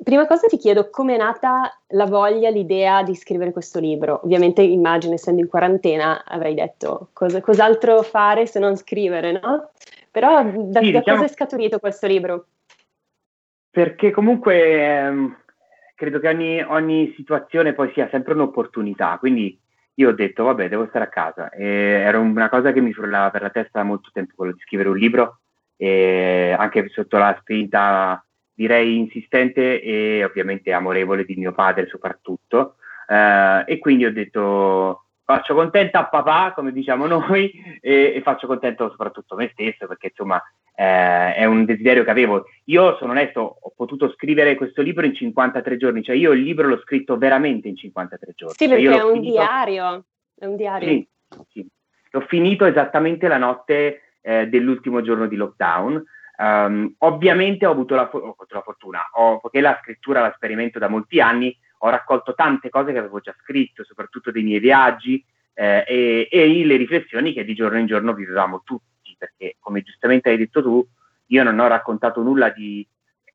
prima 0.01 0.25
cosa 0.25 0.47
ti 0.47 0.57
chiedo 0.57 0.89
come 0.89 1.13
è 1.13 1.17
nata 1.17 1.77
la 1.89 2.07
voglia, 2.07 2.49
l'idea 2.49 3.03
di 3.03 3.13
scrivere 3.13 3.51
questo 3.51 3.79
libro. 3.79 4.21
Ovviamente 4.23 4.63
immagino, 4.63 5.13
essendo 5.13 5.41
in 5.41 5.47
quarantena, 5.47 6.23
avrei 6.25 6.55
detto 6.55 7.09
cosa, 7.13 7.39
cos'altro 7.39 8.01
fare 8.01 8.47
se 8.47 8.57
non 8.57 8.75
scrivere, 8.77 9.33
no? 9.33 9.69
Però 10.11 10.43
da, 10.43 10.81
sì, 10.81 10.91
da 10.91 10.99
diciamo, 10.99 11.17
cosa 11.17 11.25
è 11.25 11.27
scaturito 11.33 11.79
questo 11.79 12.07
libro? 12.07 12.47
Perché 13.69 14.11
comunque 14.11 14.83
ehm, 14.83 15.37
credo 15.95 16.19
che 16.19 16.27
ogni, 16.27 16.61
ogni, 16.61 17.13
situazione 17.15 17.73
poi 17.73 17.91
sia 17.93 18.09
sempre 18.09 18.33
un'opportunità, 18.33 19.17
quindi 19.19 19.59
io 19.95 20.09
ho 20.09 20.13
detto 20.13 20.43
vabbè 20.45 20.69
devo 20.69 20.87
stare 20.87 21.05
a 21.05 21.09
casa 21.09 21.49
e 21.49 21.65
era 21.65 22.17
una 22.19 22.49
cosa 22.49 22.71
che 22.71 22.79
mi 22.79 22.93
frullava 22.93 23.29
per 23.31 23.41
la 23.41 23.49
testa 23.49 23.79
da 23.79 23.83
molto 23.83 24.09
tempo 24.13 24.33
quello 24.35 24.53
di 24.53 24.61
scrivere 24.61 24.89
un 24.89 24.97
libro 24.97 25.39
e 25.75 26.55
anche 26.57 26.87
sotto 26.89 27.17
la 27.17 27.37
spinta 27.39 28.25
direi 28.53 28.97
insistente 28.97 29.81
e 29.81 30.23
ovviamente 30.23 30.71
amorevole 30.71 31.25
di 31.25 31.35
mio 31.35 31.51
padre 31.51 31.87
soprattutto 31.87 32.75
eh, 33.07 33.63
e 33.65 33.77
quindi 33.79 34.05
ho 34.05 34.11
detto 34.11 35.08
faccio 35.29 35.53
contenta 35.53 35.99
a 35.99 36.07
papà, 36.07 36.53
come 36.55 36.71
diciamo 36.71 37.05
noi, 37.05 37.51
e, 37.81 38.13
e 38.15 38.21
faccio 38.23 38.47
contento 38.47 38.89
soprattutto 38.89 39.35
me 39.35 39.49
stesso, 39.53 39.85
perché 39.85 40.07
insomma 40.07 40.41
eh, 40.73 41.35
è 41.35 41.45
un 41.45 41.65
desiderio 41.65 42.03
che 42.03 42.09
avevo. 42.09 42.45
Io 42.65 42.97
sono 42.97 43.11
onesto, 43.11 43.57
ho 43.61 43.71
potuto 43.75 44.11
scrivere 44.13 44.55
questo 44.55 44.81
libro 44.81 45.05
in 45.05 45.13
53 45.13 45.77
giorni, 45.77 46.01
cioè 46.01 46.15
io 46.15 46.31
il 46.31 46.41
libro 46.41 46.67
l'ho 46.67 46.79
scritto 46.79 47.15
veramente 47.17 47.67
in 47.67 47.77
53 47.77 48.33
giorni. 48.35 48.55
Sì, 48.57 48.67
cioè, 48.67 48.81
perché 48.81 48.97
è 48.97 49.03
un 49.03 49.13
finito... 49.13 49.31
diario, 49.33 50.05
è 50.35 50.45
un 50.47 50.55
diario. 50.55 50.87
Sì, 50.87 51.07
sì. 51.51 51.67
L'ho 52.09 52.21
finito 52.21 52.65
esattamente 52.65 53.27
la 53.27 53.37
notte 53.37 54.13
eh, 54.21 54.47
dell'ultimo 54.47 55.03
giorno 55.03 55.27
di 55.27 55.35
lockdown. 55.35 56.03
Um, 56.37 56.95
ovviamente 56.99 57.67
ho 57.67 57.71
avuto 57.71 57.93
la, 57.93 58.09
ho 58.11 58.17
avuto 58.17 58.55
la 58.55 58.61
fortuna, 58.61 59.05
ho, 59.11 59.39
perché 59.41 59.61
la 59.61 59.77
scrittura 59.83 60.21
la 60.21 60.31
sperimento 60.33 60.79
da 60.79 60.87
molti 60.87 61.19
anni, 61.19 61.55
ho 61.81 61.89
raccolto 61.89 62.33
tante 62.33 62.69
cose 62.69 62.91
che 62.91 62.99
avevo 62.99 63.19
già 63.19 63.35
scritto, 63.41 63.83
soprattutto 63.83 64.31
dei 64.31 64.43
miei 64.43 64.59
viaggi 64.59 65.23
eh, 65.53 65.83
e, 65.87 66.27
e, 66.31 66.65
le 66.65 66.75
riflessioni 66.75 67.33
che 67.33 67.43
di 67.43 67.53
giorno 67.53 67.77
in 67.77 67.85
giorno 67.85 68.13
vivevamo 68.13 68.61
tutti, 68.63 69.15
perché 69.17 69.55
come 69.59 69.81
giustamente 69.81 70.29
hai 70.29 70.37
detto 70.37 70.61
tu, 70.61 70.85
io 71.27 71.43
non 71.43 71.59
ho 71.59 71.67
raccontato 71.67 72.21
nulla 72.21 72.49
di 72.49 72.85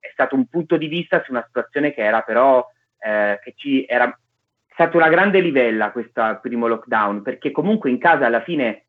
è 0.04 0.10
stato 0.12 0.34
un 0.34 0.46
punto 0.46 0.76
di 0.76 0.86
vista 0.86 1.22
su 1.24 1.30
una 1.30 1.44
situazione 1.46 1.94
che 1.94 2.02
era 2.02 2.20
però, 2.20 2.66
eh, 2.98 3.40
che 3.42 3.54
ci 3.56 3.86
era 3.86 4.16
stata 4.68 4.96
una 4.98 5.08
grande 5.08 5.40
livella 5.40 5.92
questo 5.92 6.38
primo 6.42 6.66
lockdown, 6.66 7.22
perché 7.22 7.50
comunque 7.50 7.88
in 7.88 7.98
casa 7.98 8.26
alla 8.26 8.42
fine 8.42 8.84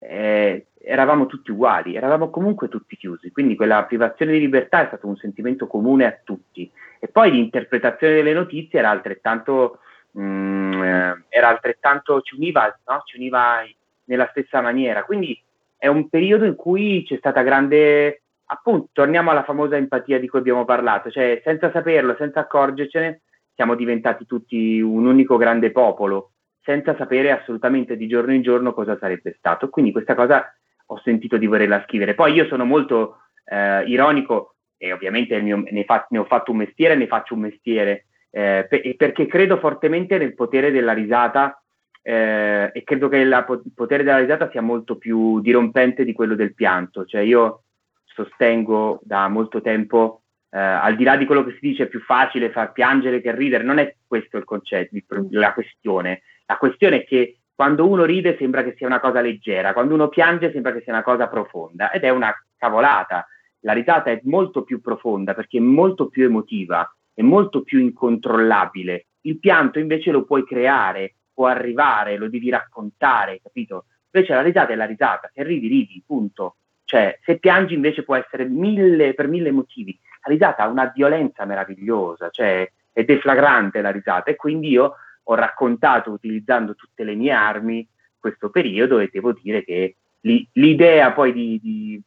eh, 0.00 0.66
eravamo 0.82 1.26
tutti 1.26 1.50
uguali, 1.50 1.94
eravamo 1.94 2.30
comunque 2.30 2.68
tutti 2.68 2.96
chiusi, 2.96 3.30
quindi 3.30 3.54
quella 3.54 3.84
privazione 3.84 4.32
di 4.32 4.40
libertà 4.40 4.82
è 4.82 4.86
stato 4.86 5.06
un 5.06 5.16
sentimento 5.16 5.66
comune 5.66 6.06
a 6.06 6.18
tutti. 6.24 6.70
E 6.98 7.08
poi 7.08 7.30
l'interpretazione 7.30 8.14
delle 8.14 8.32
notizie 8.32 8.78
era 8.78 8.90
altrettanto, 8.90 9.80
mh, 10.12 10.22
mm, 10.22 10.82
eh, 10.82 11.24
era 11.28 11.48
altrettanto 11.48 12.20
ci 12.22 12.34
univa, 12.34 12.74
no? 12.86 13.02
ci 13.04 13.16
univa 13.16 13.62
nella 14.04 14.28
stessa 14.30 14.60
maniera. 14.60 15.04
Quindi 15.04 15.40
è 15.76 15.86
un 15.86 16.08
periodo 16.08 16.44
in 16.44 16.56
cui 16.56 17.04
c'è 17.06 17.16
stata 17.18 17.42
grande, 17.42 18.22
appunto, 18.46 18.88
torniamo 18.92 19.30
alla 19.30 19.44
famosa 19.44 19.76
empatia 19.76 20.18
di 20.18 20.28
cui 20.28 20.38
abbiamo 20.38 20.64
parlato, 20.64 21.10
cioè 21.10 21.40
senza 21.44 21.70
saperlo, 21.70 22.16
senza 22.18 22.40
accorgercene, 22.40 23.20
siamo 23.54 23.74
diventati 23.74 24.26
tutti 24.26 24.80
un 24.80 25.06
unico 25.06 25.36
grande 25.36 25.70
popolo, 25.70 26.29
senza 26.62 26.94
sapere 26.96 27.30
assolutamente 27.30 27.96
di 27.96 28.06
giorno 28.06 28.32
in 28.32 28.42
giorno 28.42 28.72
cosa 28.72 28.96
sarebbe 28.98 29.34
stato. 29.38 29.68
Quindi 29.68 29.92
questa 29.92 30.14
cosa 30.14 30.54
ho 30.86 31.00
sentito 31.02 31.36
di 31.36 31.46
volerla 31.46 31.84
scrivere. 31.86 32.14
Poi 32.14 32.32
io 32.32 32.46
sono 32.46 32.64
molto 32.64 33.22
eh, 33.44 33.84
ironico 33.84 34.56
e 34.76 34.92
ovviamente 34.92 35.40
mio, 35.40 35.62
ne, 35.70 35.84
fa, 35.84 36.06
ne, 36.10 36.18
ho 36.18 36.24
fatto 36.24 36.50
un 36.52 36.58
mestiere, 36.58 36.94
ne 36.94 37.06
faccio 37.06 37.34
un 37.34 37.40
mestiere, 37.40 38.06
eh, 38.30 38.66
per, 38.68 38.96
perché 38.96 39.26
credo 39.26 39.58
fortemente 39.58 40.18
nel 40.18 40.34
potere 40.34 40.70
della 40.70 40.92
risata 40.92 41.60
eh, 42.02 42.70
e 42.72 42.82
credo 42.84 43.08
che 43.08 43.18
il 43.18 43.72
potere 43.74 44.02
della 44.02 44.18
risata 44.18 44.48
sia 44.50 44.62
molto 44.62 44.96
più 44.96 45.40
dirompente 45.40 46.04
di 46.04 46.12
quello 46.12 46.34
del 46.34 46.54
pianto. 46.54 47.04
Cioè 47.04 47.20
io 47.20 47.64
sostengo 48.04 49.00
da 49.02 49.28
molto 49.28 49.60
tempo, 49.60 50.22
eh, 50.50 50.58
al 50.58 50.96
di 50.96 51.04
là 51.04 51.16
di 51.16 51.26
quello 51.26 51.44
che 51.44 51.52
si 51.52 51.60
dice, 51.60 51.84
è 51.84 51.88
più 51.88 52.00
facile 52.00 52.50
far 52.50 52.72
piangere 52.72 53.20
che 53.20 53.34
ridere, 53.34 53.64
non 53.64 53.78
è 53.78 53.94
questo 54.06 54.36
il 54.36 54.44
concetto, 54.44 54.96
la 55.30 55.52
questione. 55.52 56.22
La 56.50 56.56
questione 56.56 57.02
è 57.02 57.04
che 57.04 57.42
quando 57.54 57.86
uno 57.86 58.04
ride 58.04 58.36
sembra 58.36 58.64
che 58.64 58.74
sia 58.76 58.88
una 58.88 58.98
cosa 58.98 59.20
leggera, 59.20 59.72
quando 59.72 59.94
uno 59.94 60.08
piange 60.08 60.50
sembra 60.50 60.72
che 60.72 60.80
sia 60.80 60.92
una 60.92 61.04
cosa 61.04 61.28
profonda 61.28 61.92
ed 61.92 62.02
è 62.02 62.08
una 62.08 62.34
cavolata. 62.56 63.24
La 63.60 63.72
risata 63.72 64.10
è 64.10 64.18
molto 64.24 64.64
più 64.64 64.80
profonda 64.80 65.32
perché 65.34 65.58
è 65.58 65.60
molto 65.60 66.08
più 66.08 66.24
emotiva, 66.24 66.92
è 67.14 67.22
molto 67.22 67.62
più 67.62 67.78
incontrollabile. 67.78 69.06
Il 69.20 69.38
pianto 69.38 69.78
invece 69.78 70.10
lo 70.10 70.24
puoi 70.24 70.44
creare, 70.44 71.14
può 71.32 71.46
arrivare, 71.46 72.16
lo 72.16 72.28
devi 72.28 72.50
raccontare, 72.50 73.38
capito? 73.40 73.84
Invece 74.10 74.34
la 74.34 74.42
risata 74.42 74.72
è 74.72 74.74
la 74.74 74.86
risata, 74.86 75.30
se 75.32 75.44
ridi, 75.44 75.68
ridi, 75.68 76.02
punto. 76.04 76.56
Cioè, 76.84 77.20
se 77.22 77.38
piangi 77.38 77.74
invece 77.74 78.02
può 78.02 78.16
essere 78.16 78.44
mille, 78.44 79.14
per 79.14 79.28
mille 79.28 79.52
motivi. 79.52 79.96
La 80.24 80.32
risata 80.32 80.64
ha 80.64 80.68
una 80.68 80.90
violenza 80.92 81.44
meravigliosa, 81.44 82.28
cioè 82.30 82.68
è 82.90 83.04
deflagrante 83.04 83.80
la 83.80 83.90
risata 83.90 84.32
e 84.32 84.34
quindi 84.34 84.70
io 84.70 84.96
ho 85.30 85.34
raccontato 85.34 86.10
utilizzando 86.10 86.74
tutte 86.74 87.04
le 87.04 87.14
mie 87.14 87.30
armi 87.30 87.86
questo 88.18 88.50
periodo 88.50 88.98
e 88.98 89.08
devo 89.12 89.32
dire 89.32 89.64
che 89.64 89.96
l'idea 90.22 91.12
poi 91.12 91.32
di, 91.32 91.60
di, 91.62 92.02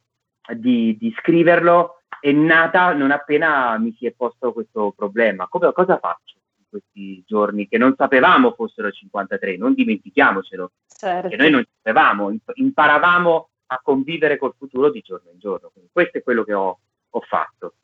di, 0.54 0.96
di, 0.98 1.14
scriverlo 1.18 2.02
è 2.20 2.30
nata 2.32 2.92
non 2.92 3.10
appena 3.10 3.76
mi 3.78 3.94
si 3.98 4.06
è 4.06 4.12
posto 4.12 4.52
questo 4.52 4.92
problema. 4.94 5.48
Come, 5.48 5.72
cosa 5.72 5.98
faccio 5.98 6.36
in 6.58 6.64
questi 6.68 7.24
giorni 7.26 7.66
che 7.66 7.78
non 7.78 7.94
sapevamo 7.96 8.52
fossero 8.52 8.90
53? 8.90 9.56
Non 9.56 9.72
dimentichiamocelo, 9.72 10.72
certo. 10.86 11.28
che 11.28 11.36
noi 11.36 11.50
non 11.50 11.64
sapevamo, 11.76 12.30
imparavamo 12.52 13.48
a 13.68 13.80
convivere 13.82 14.36
col 14.36 14.54
futuro 14.56 14.90
di 14.90 15.00
giorno 15.00 15.30
in 15.30 15.38
giorno. 15.38 15.70
Quindi 15.72 15.90
questo 15.90 16.18
è 16.18 16.22
quello 16.22 16.44
che 16.44 16.52
ho, 16.52 16.78
ho 17.08 17.20
fatto. 17.20 17.74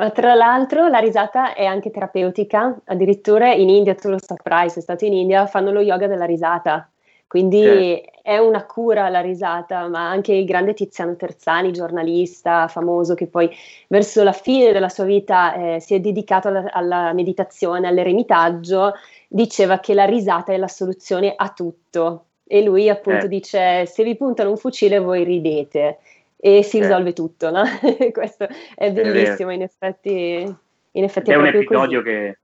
Ma 0.00 0.08
tra 0.08 0.32
l'altro 0.32 0.88
la 0.88 0.98
risata 0.98 1.52
è 1.52 1.66
anche 1.66 1.90
terapeutica, 1.90 2.74
addirittura 2.84 3.52
in 3.52 3.68
India, 3.68 3.94
tu 3.94 4.08
lo 4.08 4.16
saprai, 4.18 4.70
sei 4.70 4.80
stato 4.80 5.04
in 5.04 5.12
India, 5.12 5.44
fanno 5.46 5.72
lo 5.72 5.80
yoga 5.80 6.06
della 6.06 6.24
risata, 6.24 6.88
quindi 7.26 7.60
certo. 7.60 8.18
è 8.22 8.38
una 8.38 8.64
cura 8.64 9.10
la 9.10 9.20
risata, 9.20 9.86
ma 9.88 10.08
anche 10.08 10.32
il 10.32 10.46
grande 10.46 10.72
Tiziano 10.72 11.16
Terzani, 11.16 11.70
giornalista 11.70 12.66
famoso, 12.66 13.12
che 13.12 13.26
poi 13.26 13.54
verso 13.88 14.22
la 14.22 14.32
fine 14.32 14.72
della 14.72 14.88
sua 14.88 15.04
vita 15.04 15.52
eh, 15.52 15.80
si 15.80 15.92
è 15.92 16.00
dedicato 16.00 16.48
alla, 16.48 16.64
alla 16.70 17.12
meditazione, 17.12 17.86
all'eremitaggio, 17.86 18.94
diceva 19.28 19.80
che 19.80 19.92
la 19.92 20.06
risata 20.06 20.54
è 20.54 20.56
la 20.56 20.66
soluzione 20.66 21.34
a 21.36 21.50
tutto. 21.50 22.24
E 22.46 22.62
lui 22.62 22.88
appunto 22.88 23.26
eh. 23.26 23.28
dice, 23.28 23.84
se 23.84 24.02
vi 24.02 24.16
puntano 24.16 24.48
un 24.48 24.56
fucile 24.56 24.98
voi 24.98 25.24
ridete 25.24 25.98
e 26.42 26.62
si 26.62 26.80
risolve 26.80 27.12
tutto, 27.12 27.50
no? 27.50 27.62
Questo 28.12 28.48
è 28.74 28.90
bellissimo, 28.90 29.50
in 29.50 29.62
effetti, 29.62 30.56
in 30.92 31.04
effetti 31.04 31.30
è, 31.30 31.34
è 31.34 31.36
un 31.36 31.46
episodio 31.46 32.02
così. 32.02 32.14
che 32.14 32.38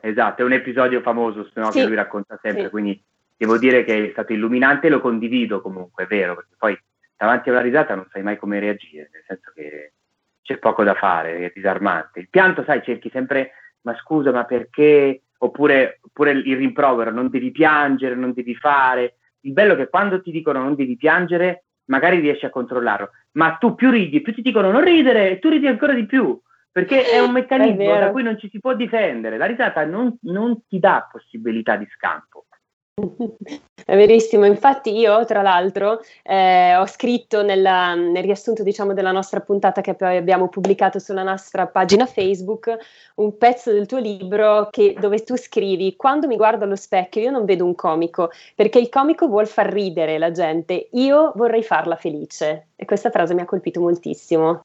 esatto, 0.00 0.42
è 0.42 0.44
un 0.44 0.54
episodio 0.54 1.02
famoso 1.02 1.50
no, 1.54 1.70
sì. 1.70 1.80
che 1.80 1.86
lui 1.86 1.94
racconta 1.94 2.38
sempre, 2.40 2.64
sì. 2.64 2.70
quindi 2.70 3.02
devo 3.36 3.58
dire 3.58 3.84
che 3.84 4.08
è 4.08 4.10
stato 4.12 4.32
illuminante 4.32 4.86
e 4.86 4.90
lo 4.90 5.00
condivido 5.00 5.60
comunque, 5.60 6.04
è 6.04 6.06
vero, 6.06 6.36
perché 6.36 6.54
poi 6.56 6.78
davanti 7.16 7.50
a 7.50 7.52
una 7.52 7.60
risata 7.60 7.94
non 7.94 8.08
sai 8.10 8.22
mai 8.22 8.38
come 8.38 8.58
reagire, 8.60 9.10
nel 9.12 9.24
senso 9.26 9.52
che 9.54 9.92
c'è 10.40 10.56
poco 10.58 10.82
da 10.82 10.94
fare, 10.94 11.38
è 11.38 11.52
disarmante. 11.54 12.20
Il 12.20 12.28
pianto, 12.30 12.64
sai, 12.64 12.82
cerchi 12.82 13.10
sempre, 13.10 13.52
ma 13.82 13.94
scusa, 13.96 14.30
ma 14.30 14.44
perché? 14.44 15.22
Oppure, 15.38 15.98
oppure 16.02 16.30
il 16.30 16.56
rimprovero, 16.56 17.10
non 17.10 17.28
devi 17.28 17.50
piangere, 17.50 18.14
non 18.14 18.32
devi 18.32 18.54
fare. 18.54 19.16
Il 19.40 19.52
bello 19.52 19.74
è 19.74 19.76
che 19.76 19.88
quando 19.88 20.22
ti 20.22 20.30
dicono 20.30 20.62
non 20.62 20.74
devi 20.74 20.96
piangere, 20.96 21.63
magari 21.86 22.20
riesci 22.20 22.46
a 22.46 22.50
controllarlo, 22.50 23.10
ma 23.32 23.56
tu 23.56 23.74
più 23.74 23.90
ridi, 23.90 24.20
più 24.20 24.34
ti 24.34 24.42
dicono 24.42 24.70
non 24.70 24.82
ridere 24.82 25.30
e 25.30 25.38
tu 25.38 25.48
ridi 25.48 25.66
ancora 25.66 25.92
di 25.92 26.06
più, 26.06 26.38
perché 26.70 27.04
è 27.04 27.20
un 27.20 27.32
meccanismo 27.32 27.94
è 27.94 27.98
da 27.98 28.10
cui 28.10 28.22
non 28.22 28.38
ci 28.38 28.48
si 28.48 28.58
può 28.58 28.74
difendere, 28.74 29.36
la 29.36 29.46
risata 29.46 29.84
non, 29.84 30.16
non 30.22 30.66
ti 30.66 30.78
dà 30.78 31.08
possibilità 31.10 31.76
di 31.76 31.86
scampo. 31.94 32.46
È 33.86 33.96
verissimo, 33.96 34.46
infatti 34.46 34.96
io 34.96 35.24
tra 35.24 35.42
l'altro 35.42 36.00
eh, 36.22 36.74
ho 36.76 36.86
scritto 36.86 37.42
nella, 37.42 37.94
nel 37.94 38.22
riassunto 38.22 38.62
diciamo, 38.62 38.94
della 38.94 39.10
nostra 39.12 39.40
puntata 39.40 39.80
che 39.80 39.94
poi 39.94 40.16
abbiamo 40.16 40.48
pubblicato 40.48 40.98
sulla 40.98 41.22
nostra 41.22 41.66
pagina 41.66 42.06
Facebook 42.06 42.74
un 43.16 43.36
pezzo 43.36 43.72
del 43.72 43.86
tuo 43.86 43.98
libro 43.98 44.68
che, 44.70 44.94
dove 44.98 45.22
tu 45.22 45.36
scrivi 45.36 45.96
quando 45.96 46.26
mi 46.26 46.36
guardo 46.36 46.64
allo 46.64 46.76
specchio 46.76 47.20
io 47.20 47.30
non 47.30 47.44
vedo 47.44 47.64
un 47.64 47.74
comico 47.74 48.30
perché 48.54 48.78
il 48.78 48.88
comico 48.88 49.26
vuol 49.26 49.48
far 49.48 49.70
ridere 49.70 50.16
la 50.16 50.30
gente, 50.30 50.88
io 50.92 51.32
vorrei 51.34 51.62
farla 51.62 51.96
felice 51.96 52.68
e 52.76 52.84
questa 52.84 53.10
frase 53.10 53.34
mi 53.34 53.42
ha 53.42 53.44
colpito 53.44 53.80
moltissimo, 53.80 54.62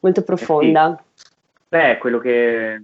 molto 0.00 0.22
profonda. 0.22 1.02
Sì. 1.12 1.26
Beh, 1.68 1.98
quello 1.98 2.18
che 2.18 2.80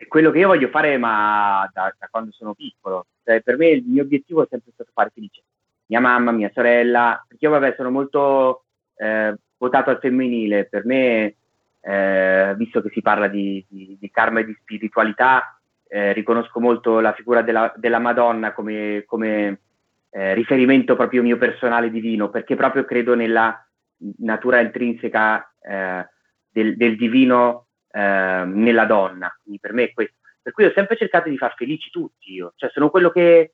è 0.00 0.06
quello 0.06 0.30
che 0.30 0.38
io 0.38 0.46
voglio 0.46 0.68
fare 0.68 0.96
ma 0.96 1.68
da, 1.74 1.94
da 1.98 2.08
quando 2.10 2.32
sono 2.32 2.54
piccolo. 2.54 3.08
Cioè, 3.22 3.42
per 3.42 3.58
me 3.58 3.68
il 3.68 3.84
mio 3.84 4.02
obiettivo 4.02 4.42
è 4.42 4.46
sempre 4.48 4.70
stato 4.72 4.90
fare 4.94 5.10
felice 5.12 5.42
mia 5.88 6.00
mamma, 6.00 6.30
mia 6.30 6.50
sorella, 6.54 7.22
perché 7.28 7.44
io 7.44 7.50
vabbè 7.50 7.74
sono 7.76 7.90
molto 7.90 8.64
eh, 8.96 9.34
votato 9.58 9.90
al 9.90 9.98
femminile, 9.98 10.64
per 10.64 10.86
me, 10.86 11.34
eh, 11.82 12.54
visto 12.56 12.80
che 12.80 12.88
si 12.94 13.02
parla 13.02 13.28
di, 13.28 13.62
di, 13.68 13.98
di 14.00 14.10
karma 14.10 14.40
e 14.40 14.46
di 14.46 14.56
spiritualità, 14.58 15.60
eh, 15.86 16.14
riconosco 16.14 16.60
molto 16.60 17.00
la 17.00 17.12
figura 17.12 17.42
della, 17.42 17.70
della 17.76 17.98
Madonna 17.98 18.52
come, 18.52 19.02
come 19.04 19.60
eh, 20.08 20.32
riferimento 20.32 20.96
proprio 20.96 21.22
mio 21.22 21.36
personale 21.36 21.90
divino, 21.90 22.30
perché 22.30 22.54
proprio 22.54 22.84
credo 22.84 23.14
nella 23.14 23.62
natura 24.18 24.60
intrinseca 24.60 25.52
eh, 25.60 26.08
del, 26.48 26.76
del 26.76 26.96
divino 26.96 27.66
eh, 27.90 28.44
nella 28.46 28.84
donna, 28.84 29.36
quindi 29.42 29.60
per 29.60 29.72
me 29.72 29.84
è 29.84 29.92
questo. 29.92 30.16
Per 30.42 30.52
cui 30.52 30.64
ho 30.64 30.72
sempre 30.74 30.96
cercato 30.96 31.28
di 31.28 31.36
far 31.36 31.54
felici 31.54 31.90
tutti 31.90 32.32
io, 32.32 32.54
cioè 32.56 32.70
sono 32.70 32.88
quello 32.88 33.10
che 33.10 33.52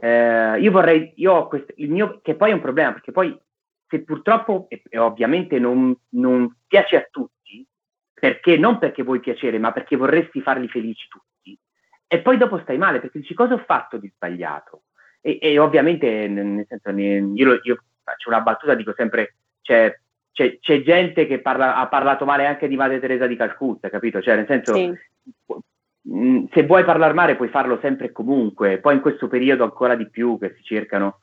eh, 0.00 0.58
io 0.60 0.70
vorrei, 0.70 1.12
io 1.16 1.32
ho 1.32 1.48
questo, 1.48 1.72
il 1.76 1.90
mio, 1.90 2.20
che 2.22 2.34
poi 2.34 2.50
è 2.50 2.54
un 2.54 2.60
problema, 2.60 2.92
perché 2.92 3.12
poi 3.12 3.36
se 3.88 4.02
purtroppo, 4.02 4.66
e, 4.68 4.82
e 4.88 4.98
ovviamente 4.98 5.58
non, 5.58 5.94
non, 6.10 6.56
piace 6.66 6.96
a 6.96 7.08
tutti, 7.10 7.66
perché 8.12 8.56
non 8.56 8.78
perché 8.78 9.02
vuoi 9.02 9.20
piacere, 9.20 9.58
ma 9.58 9.72
perché 9.72 9.96
vorresti 9.96 10.40
farli 10.40 10.68
felici 10.68 11.08
tutti, 11.08 11.58
e 12.06 12.20
poi 12.20 12.36
dopo 12.36 12.58
stai 12.60 12.78
male, 12.78 13.00
perché 13.00 13.18
dici 13.18 13.34
cosa 13.34 13.54
ho 13.54 13.64
fatto 13.66 13.96
di 13.96 14.10
sbagliato? 14.14 14.84
E, 15.20 15.38
e 15.40 15.58
ovviamente, 15.58 16.28
nel 16.28 16.66
senso, 16.68 16.90
io, 16.90 17.60
io 17.62 17.82
faccio 18.02 18.28
una 18.28 18.40
battuta, 18.40 18.74
dico 18.74 18.92
sempre, 18.94 19.36
cioè, 19.62 19.98
c'è, 20.34 20.58
c'è, 20.58 20.82
gente 20.82 21.28
che 21.28 21.38
parla, 21.38 21.76
ha 21.76 21.86
parlato 21.86 22.24
male 22.24 22.44
anche 22.44 22.66
di 22.66 22.74
Madre 22.74 22.98
Teresa 22.98 23.28
di 23.28 23.36
Calcutta, 23.36 23.88
capito? 23.88 24.20
Cioè, 24.20 24.34
nel 24.34 24.46
senso, 24.46 24.74
sì. 24.74 24.92
mh, 26.10 26.46
se 26.52 26.66
vuoi 26.66 26.82
parlare 26.82 27.14
male 27.14 27.36
puoi 27.36 27.48
farlo 27.48 27.78
sempre 27.80 28.06
e 28.06 28.12
comunque, 28.12 28.78
poi 28.78 28.96
in 28.96 29.00
questo 29.00 29.28
periodo 29.28 29.62
ancora 29.62 29.94
di 29.94 30.10
più 30.10 30.36
che 30.38 30.54
si 30.56 30.64
cercano 30.64 31.20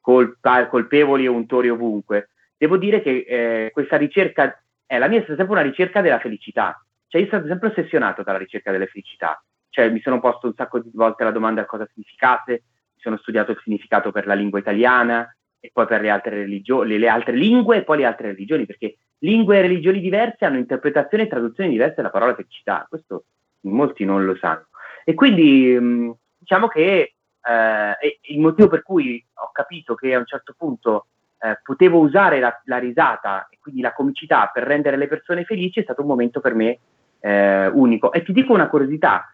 colpa, 0.00 0.66
colpevoli 0.68 1.26
e 1.26 1.28
untori 1.28 1.68
ovunque. 1.68 2.30
Devo 2.56 2.78
dire 2.78 3.02
che 3.02 3.26
eh, 3.28 3.70
questa 3.70 3.98
ricerca, 3.98 4.58
eh, 4.86 4.98
la 4.98 5.08
mia 5.08 5.18
è 5.18 5.22
stata 5.24 5.36
sempre 5.36 5.60
una 5.60 5.68
ricerca 5.68 6.00
della 6.00 6.18
felicità, 6.18 6.82
cioè 7.08 7.20
io 7.20 7.28
sono 7.28 7.46
sempre 7.46 7.68
ossessionato 7.68 8.22
dalla 8.22 8.38
ricerca 8.38 8.72
della 8.72 8.86
felicità, 8.86 9.44
cioè 9.68 9.90
mi 9.90 10.00
sono 10.00 10.20
posto 10.20 10.46
un 10.46 10.54
sacco 10.54 10.80
di 10.80 10.90
volte 10.94 11.24
la 11.24 11.32
domanda 11.32 11.66
cosa 11.66 11.86
significasse, 11.92 12.52
mi 12.94 13.00
sono 13.00 13.18
studiato 13.18 13.50
il 13.50 13.60
significato 13.62 14.10
per 14.10 14.26
la 14.26 14.34
lingua 14.34 14.58
italiana, 14.58 15.28
e 15.64 15.70
poi 15.72 15.86
per 15.86 16.02
le 16.02 16.10
altre, 16.10 16.36
religio- 16.36 16.82
le, 16.82 16.98
le 16.98 17.08
altre 17.08 17.34
lingue 17.34 17.78
e 17.78 17.84
poi 17.84 17.96
le 17.96 18.04
altre 18.04 18.32
religioni, 18.32 18.66
perché 18.66 18.98
lingue 19.20 19.56
e 19.56 19.62
religioni 19.62 19.98
diverse 19.98 20.44
hanno 20.44 20.58
interpretazioni 20.58 21.24
e 21.24 21.28
traduzioni 21.28 21.70
diverse 21.70 21.94
della 21.96 22.10
parola 22.10 22.34
felicità, 22.34 22.84
questo 22.86 23.24
molti 23.60 24.04
non 24.04 24.26
lo 24.26 24.36
sanno. 24.36 24.66
E 25.04 25.14
quindi 25.14 25.74
mh, 25.80 26.16
diciamo 26.36 26.68
che 26.68 27.14
eh, 27.40 28.18
il 28.20 28.40
motivo 28.40 28.68
per 28.68 28.82
cui 28.82 29.24
ho 29.32 29.50
capito 29.52 29.94
che 29.94 30.14
a 30.14 30.18
un 30.18 30.26
certo 30.26 30.54
punto 30.54 31.06
eh, 31.38 31.58
potevo 31.62 31.98
usare 31.98 32.40
la, 32.40 32.60
la, 32.64 32.76
risata 32.76 33.48
e 33.48 33.56
quindi 33.58 33.80
la 33.80 33.94
comicità 33.94 34.50
per 34.52 34.64
rendere 34.64 34.98
le 34.98 35.08
persone 35.08 35.44
felici 35.44 35.80
è 35.80 35.84
stato 35.84 36.02
un 36.02 36.08
momento 36.08 36.40
per 36.40 36.52
me 36.52 36.78
eh, 37.20 37.68
unico. 37.68 38.12
E 38.12 38.22
ti 38.22 38.34
dico 38.34 38.52
una 38.52 38.68
curiosità, 38.68 39.30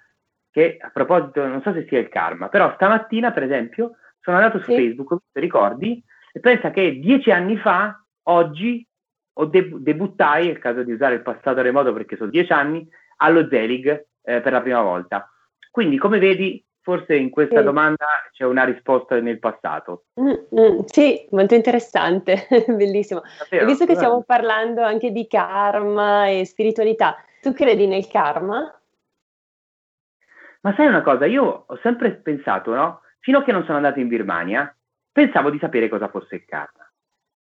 che 0.53 0.77
a 0.81 0.91
proposito, 0.91 1.45
non 1.45 1.61
so 1.63 1.73
se 1.73 1.87
sia 1.89 1.99
il 1.99 2.09
karma, 2.09 2.49
però 2.49 2.73
stamattina, 2.75 3.33
per 3.33 3.43
esempio, 3.43 3.97
sono 4.21 4.37
andato 4.37 4.59
su 4.59 4.67
sì. 4.67 4.77
Facebook, 4.77 5.23
ti 5.33 5.41
ricordi, 5.41 6.03
e 6.33 6.41
pensa 6.41 6.71
che 6.71 6.99
dieci 6.99 7.31
anni 7.31 7.57
fa, 7.57 8.03
oggi, 8.25 8.87
ho 9.35 9.45
deb- 9.47 9.79
debuttai, 9.79 10.49
è 10.49 10.51
il 10.51 10.59
caso 10.59 10.83
di 10.83 10.93
usare 10.93 11.15
il 11.15 11.23
passato 11.23 11.61
remoto 11.63 11.93
perché 11.93 12.17
sono 12.17 12.31
dieci 12.31 12.53
anni, 12.53 12.87
allo 13.17 13.49
Zelig 13.49 13.87
eh, 14.23 14.41
per 14.41 14.53
la 14.53 14.61
prima 14.61 14.83
volta. 14.83 15.29
Quindi, 15.71 15.99
come 15.99 16.19
vedi, 16.19 16.65
forse 16.81 17.15
in 17.15 17.31
questa 17.31 17.59
sì. 17.59 17.65
domanda 17.65 18.07
c'è 18.33 18.45
una 18.45 18.65
risposta 18.65 19.19
nel 19.21 19.39
passato. 19.39 20.05
Mm, 20.21 20.61
mm, 20.61 20.79
sì, 20.87 21.27
molto 21.31 21.55
interessante, 21.55 22.47
bellissimo. 22.67 23.23
Davvero, 23.39 23.63
e 23.63 23.67
visto 23.67 23.87
che 23.87 23.95
stiamo 23.95 24.23
parlando 24.23 24.83
anche 24.83 25.13
di 25.13 25.27
karma 25.27 26.29
e 26.29 26.45
spiritualità, 26.45 27.17
tu 27.41 27.53
credi 27.53 27.87
nel 27.87 28.07
karma? 28.09 28.75
Ma 30.63 30.75
sai 30.75 30.87
una 30.87 31.03
cosa, 31.03 31.25
io 31.25 31.65
ho 31.67 31.79
sempre 31.83 32.13
pensato, 32.13 32.75
no? 32.75 33.01
Fino 33.21 33.39
a 33.39 33.43
che 33.43 33.53
non 33.53 33.65
sono 33.65 33.77
andato 33.77 33.99
in 33.99 34.09
Birmania, 34.09 34.75
pensavo 35.25 35.51
di 35.51 35.59
sapere 35.59 35.89
cosa 35.89 36.09
fosse 36.09 36.37
il 36.37 36.45
karma. 36.47 36.91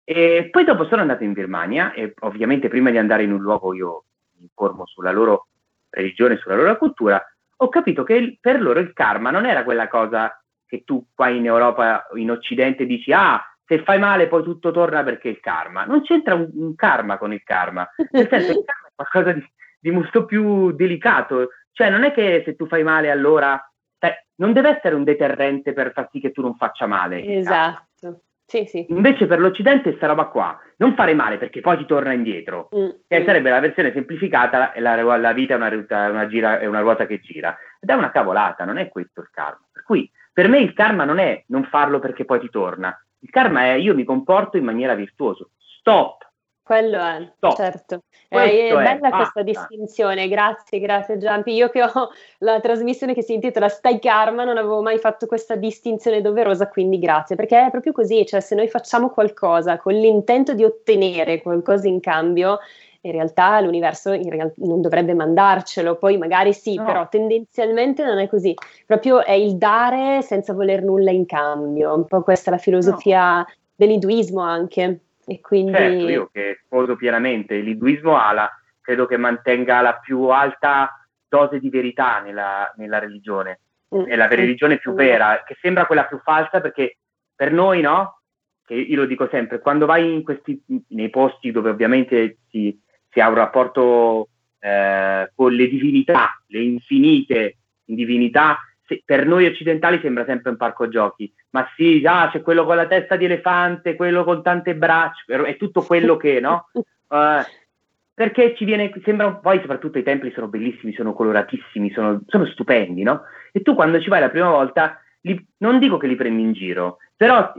E 0.02 0.48
poi 0.50 0.64
dopo 0.64 0.84
sono 0.86 1.02
andato 1.02 1.24
in 1.24 1.32
Birmania 1.32 1.92
e 1.92 2.14
ovviamente 2.20 2.68
prima 2.68 2.90
di 2.90 2.98
andare 2.98 3.24
in 3.24 3.32
un 3.32 3.40
luogo 3.40 3.74
io 3.74 4.04
mi 4.36 4.42
informo 4.42 4.86
sulla 4.86 5.10
loro 5.10 5.48
religione, 5.90 6.36
sulla 6.36 6.54
loro 6.54 6.76
cultura, 6.78 7.22
ho 7.58 7.68
capito 7.68 8.02
che 8.02 8.14
il, 8.14 8.38
per 8.40 8.60
loro 8.60 8.78
il 8.78 8.92
karma 8.92 9.30
non 9.30 9.46
era 9.46 9.64
quella 9.64 9.88
cosa 9.88 10.40
che 10.66 10.84
tu 10.84 11.06
qua 11.14 11.28
in 11.28 11.44
Europa, 11.44 12.06
in 12.14 12.30
Occidente 12.30 12.86
dici, 12.86 13.12
ah, 13.12 13.42
se 13.64 13.82
fai 13.82 13.98
male 13.98 14.28
poi 14.28 14.42
tutto 14.42 14.70
torna 14.70 15.02
perché 15.02 15.28
il 15.28 15.40
karma. 15.40 15.84
Non 15.84 16.02
c'entra 16.02 16.34
un, 16.34 16.48
un 16.54 16.74
karma 16.74 17.18
con 17.18 17.32
il 17.32 17.42
karma, 17.42 17.88
nel 18.10 18.28
senso 18.28 18.52
il 18.52 18.64
karma 18.64 18.88
è 18.88 18.92
qualcosa 18.94 19.32
di, 19.32 19.44
di 19.78 19.90
molto 19.90 20.24
più 20.24 20.72
delicato, 20.72 21.50
cioè, 21.72 21.90
non 21.90 22.04
è 22.04 22.12
che 22.12 22.42
se 22.44 22.56
tu 22.56 22.66
fai 22.66 22.82
male 22.82 23.10
allora... 23.10 23.60
Cioè, 24.06 24.24
non 24.36 24.52
deve 24.52 24.76
essere 24.76 24.94
un 24.94 25.04
deterrente 25.04 25.72
per 25.72 25.92
far 25.92 26.08
sì 26.12 26.20
che 26.20 26.30
tu 26.30 26.42
non 26.42 26.56
faccia 26.56 26.86
male. 26.86 27.24
Esatto. 27.24 28.20
Sì, 28.48 28.64
sì. 28.64 28.86
Invece 28.90 29.26
per 29.26 29.40
l'Occidente 29.40 29.96
sta 29.96 30.06
roba 30.06 30.26
qua, 30.26 30.56
non 30.76 30.94
fare 30.94 31.14
male 31.14 31.36
perché 31.36 31.60
poi 31.60 31.78
ti 31.78 31.84
torna 31.84 32.12
indietro, 32.12 32.68
mm, 32.72 32.88
che 33.08 33.20
mm. 33.20 33.24
sarebbe 33.24 33.50
la 33.50 33.58
versione 33.58 33.92
semplificata, 33.92 34.72
la, 34.76 35.16
la 35.16 35.32
vita 35.32 35.54
è 35.54 35.56
una, 35.56 35.68
ruota, 35.68 36.08
una, 36.10 36.28
gira, 36.28 36.60
è 36.60 36.66
una 36.66 36.78
ruota 36.78 37.06
che 37.06 37.18
gira. 37.18 37.56
Ed 37.80 37.88
è 37.88 37.94
una 37.94 38.12
cavolata, 38.12 38.64
non 38.64 38.78
è 38.78 38.88
questo 38.88 39.20
il 39.20 39.30
karma. 39.32 39.66
Per 39.72 39.82
cui 39.82 40.08
per 40.32 40.46
me 40.46 40.60
il 40.60 40.74
karma 40.74 41.04
non 41.04 41.18
è 41.18 41.42
non 41.48 41.64
farlo 41.64 41.98
perché 41.98 42.24
poi 42.24 42.38
ti 42.38 42.50
torna. 42.50 42.96
Il 43.18 43.30
karma 43.30 43.62
è 43.62 43.72
io 43.72 43.96
mi 43.96 44.04
comporto 44.04 44.56
in 44.56 44.64
maniera 44.64 44.94
virtuosa. 44.94 45.44
Stop, 45.80 46.24
quello 46.66 46.98
è, 46.98 47.32
no. 47.38 47.52
certo. 47.52 48.02
Eh, 48.28 48.70
è 48.70 48.74
bella 48.74 49.06
è, 49.06 49.10
questa 49.10 49.42
distinzione, 49.42 50.26
grazie, 50.26 50.80
grazie 50.80 51.16
Giampi. 51.16 51.52
Io 51.52 51.68
che 51.68 51.84
ho 51.84 52.10
la 52.38 52.58
trasmissione 52.58 53.14
che 53.14 53.22
si 53.22 53.34
intitola 53.34 53.68
Stai 53.68 54.00
Karma 54.00 54.42
non 54.42 54.56
avevo 54.56 54.82
mai 54.82 54.98
fatto 54.98 55.26
questa 55.26 55.54
distinzione 55.54 56.20
doverosa, 56.20 56.66
quindi 56.66 56.98
grazie, 56.98 57.36
perché 57.36 57.66
è 57.66 57.70
proprio 57.70 57.92
così, 57.92 58.26
cioè 58.26 58.40
se 58.40 58.56
noi 58.56 58.66
facciamo 58.66 59.10
qualcosa 59.10 59.78
con 59.78 59.92
l'intento 59.92 60.54
di 60.54 60.64
ottenere 60.64 61.40
qualcosa 61.40 61.86
in 61.86 62.00
cambio, 62.00 62.58
in 63.02 63.12
realtà 63.12 63.60
l'universo 63.60 64.10
in 64.10 64.28
real- 64.28 64.52
non 64.56 64.80
dovrebbe 64.80 65.14
mandarcelo, 65.14 65.94
poi 65.94 66.18
magari 66.18 66.52
sì, 66.52 66.74
no. 66.74 66.84
però 66.84 67.08
tendenzialmente 67.08 68.04
non 68.04 68.18
è 68.18 68.26
così, 68.26 68.52
proprio 68.84 69.24
è 69.24 69.30
il 69.30 69.56
dare 69.56 70.20
senza 70.22 70.52
voler 70.52 70.82
nulla 70.82 71.12
in 71.12 71.26
cambio, 71.26 71.94
un 71.94 72.06
po' 72.06 72.22
questa 72.22 72.50
è 72.50 72.54
la 72.54 72.58
filosofia 72.58 73.36
no. 73.36 73.46
dell'induismo 73.76 74.40
anche. 74.40 75.02
E 75.26 75.40
quindi... 75.40 75.72
Certo, 75.72 76.08
io 76.08 76.30
che 76.32 76.60
sposo 76.64 76.96
pienamente 76.96 77.56
l'induismo 77.58 78.16
ala, 78.16 78.48
credo 78.80 79.06
che 79.06 79.16
mantenga 79.16 79.80
la 79.80 79.98
più 79.98 80.24
alta 80.28 81.04
dose 81.28 81.58
di 81.58 81.68
verità 81.68 82.20
nella, 82.20 82.72
nella 82.76 82.98
religione. 82.98 83.60
Mm. 83.94 84.04
È 84.04 84.16
la 84.16 84.28
religione 84.28 84.78
più 84.78 84.94
vera, 84.94 85.42
che 85.44 85.56
sembra 85.60 85.86
quella 85.86 86.04
più 86.04 86.18
falsa 86.22 86.60
perché 86.60 86.98
per 87.34 87.52
noi, 87.52 87.80
no? 87.80 88.20
Che 88.64 88.74
io 88.74 88.96
lo 88.96 89.06
dico 89.06 89.28
sempre, 89.28 89.60
quando 89.60 89.86
vai 89.86 90.12
in 90.12 90.22
questi, 90.22 90.60
nei 90.88 91.10
posti 91.10 91.50
dove 91.50 91.70
ovviamente 91.70 92.38
si, 92.48 92.80
si 93.10 93.20
ha 93.20 93.28
un 93.28 93.34
rapporto 93.34 94.28
eh, 94.58 95.30
con 95.34 95.52
le 95.52 95.68
divinità, 95.68 96.40
le 96.46 96.60
infinite 96.60 97.58
divinità, 97.84 98.58
se, 98.84 99.02
per 99.04 99.26
noi 99.26 99.46
occidentali 99.46 100.00
sembra 100.00 100.24
sempre 100.24 100.50
un 100.50 100.56
parco 100.56 100.88
giochi, 100.88 101.32
ma 101.56 101.66
sì, 101.74 102.02
ah, 102.04 102.28
c'è 102.30 102.42
quello 102.42 102.66
con 102.66 102.76
la 102.76 102.86
testa 102.86 103.16
di 103.16 103.24
elefante, 103.24 103.96
quello 103.96 104.24
con 104.24 104.42
tante 104.42 104.76
braccia, 104.76 105.24
è 105.46 105.56
tutto 105.56 105.80
quello 105.80 106.18
che, 106.18 106.38
no? 106.38 106.68
Uh, 107.08 107.40
perché 108.12 108.54
ci 108.54 108.66
viene, 108.66 108.92
sembra, 109.02 109.32
poi 109.32 109.58
soprattutto 109.60 109.96
i 109.96 110.02
templi 110.02 110.30
sono 110.32 110.48
bellissimi, 110.48 110.92
sono 110.92 111.14
coloratissimi, 111.14 111.90
sono, 111.92 112.20
sono 112.26 112.44
stupendi, 112.44 113.02
no? 113.02 113.22
E 113.52 113.62
tu 113.62 113.74
quando 113.74 114.02
ci 114.02 114.10
vai 114.10 114.20
la 114.20 114.28
prima 114.28 114.50
volta, 114.50 115.00
li, 115.22 115.42
non 115.58 115.78
dico 115.78 115.96
che 115.96 116.06
li 116.06 116.14
prendi 116.14 116.42
in 116.42 116.52
giro, 116.52 116.98
però 117.16 117.50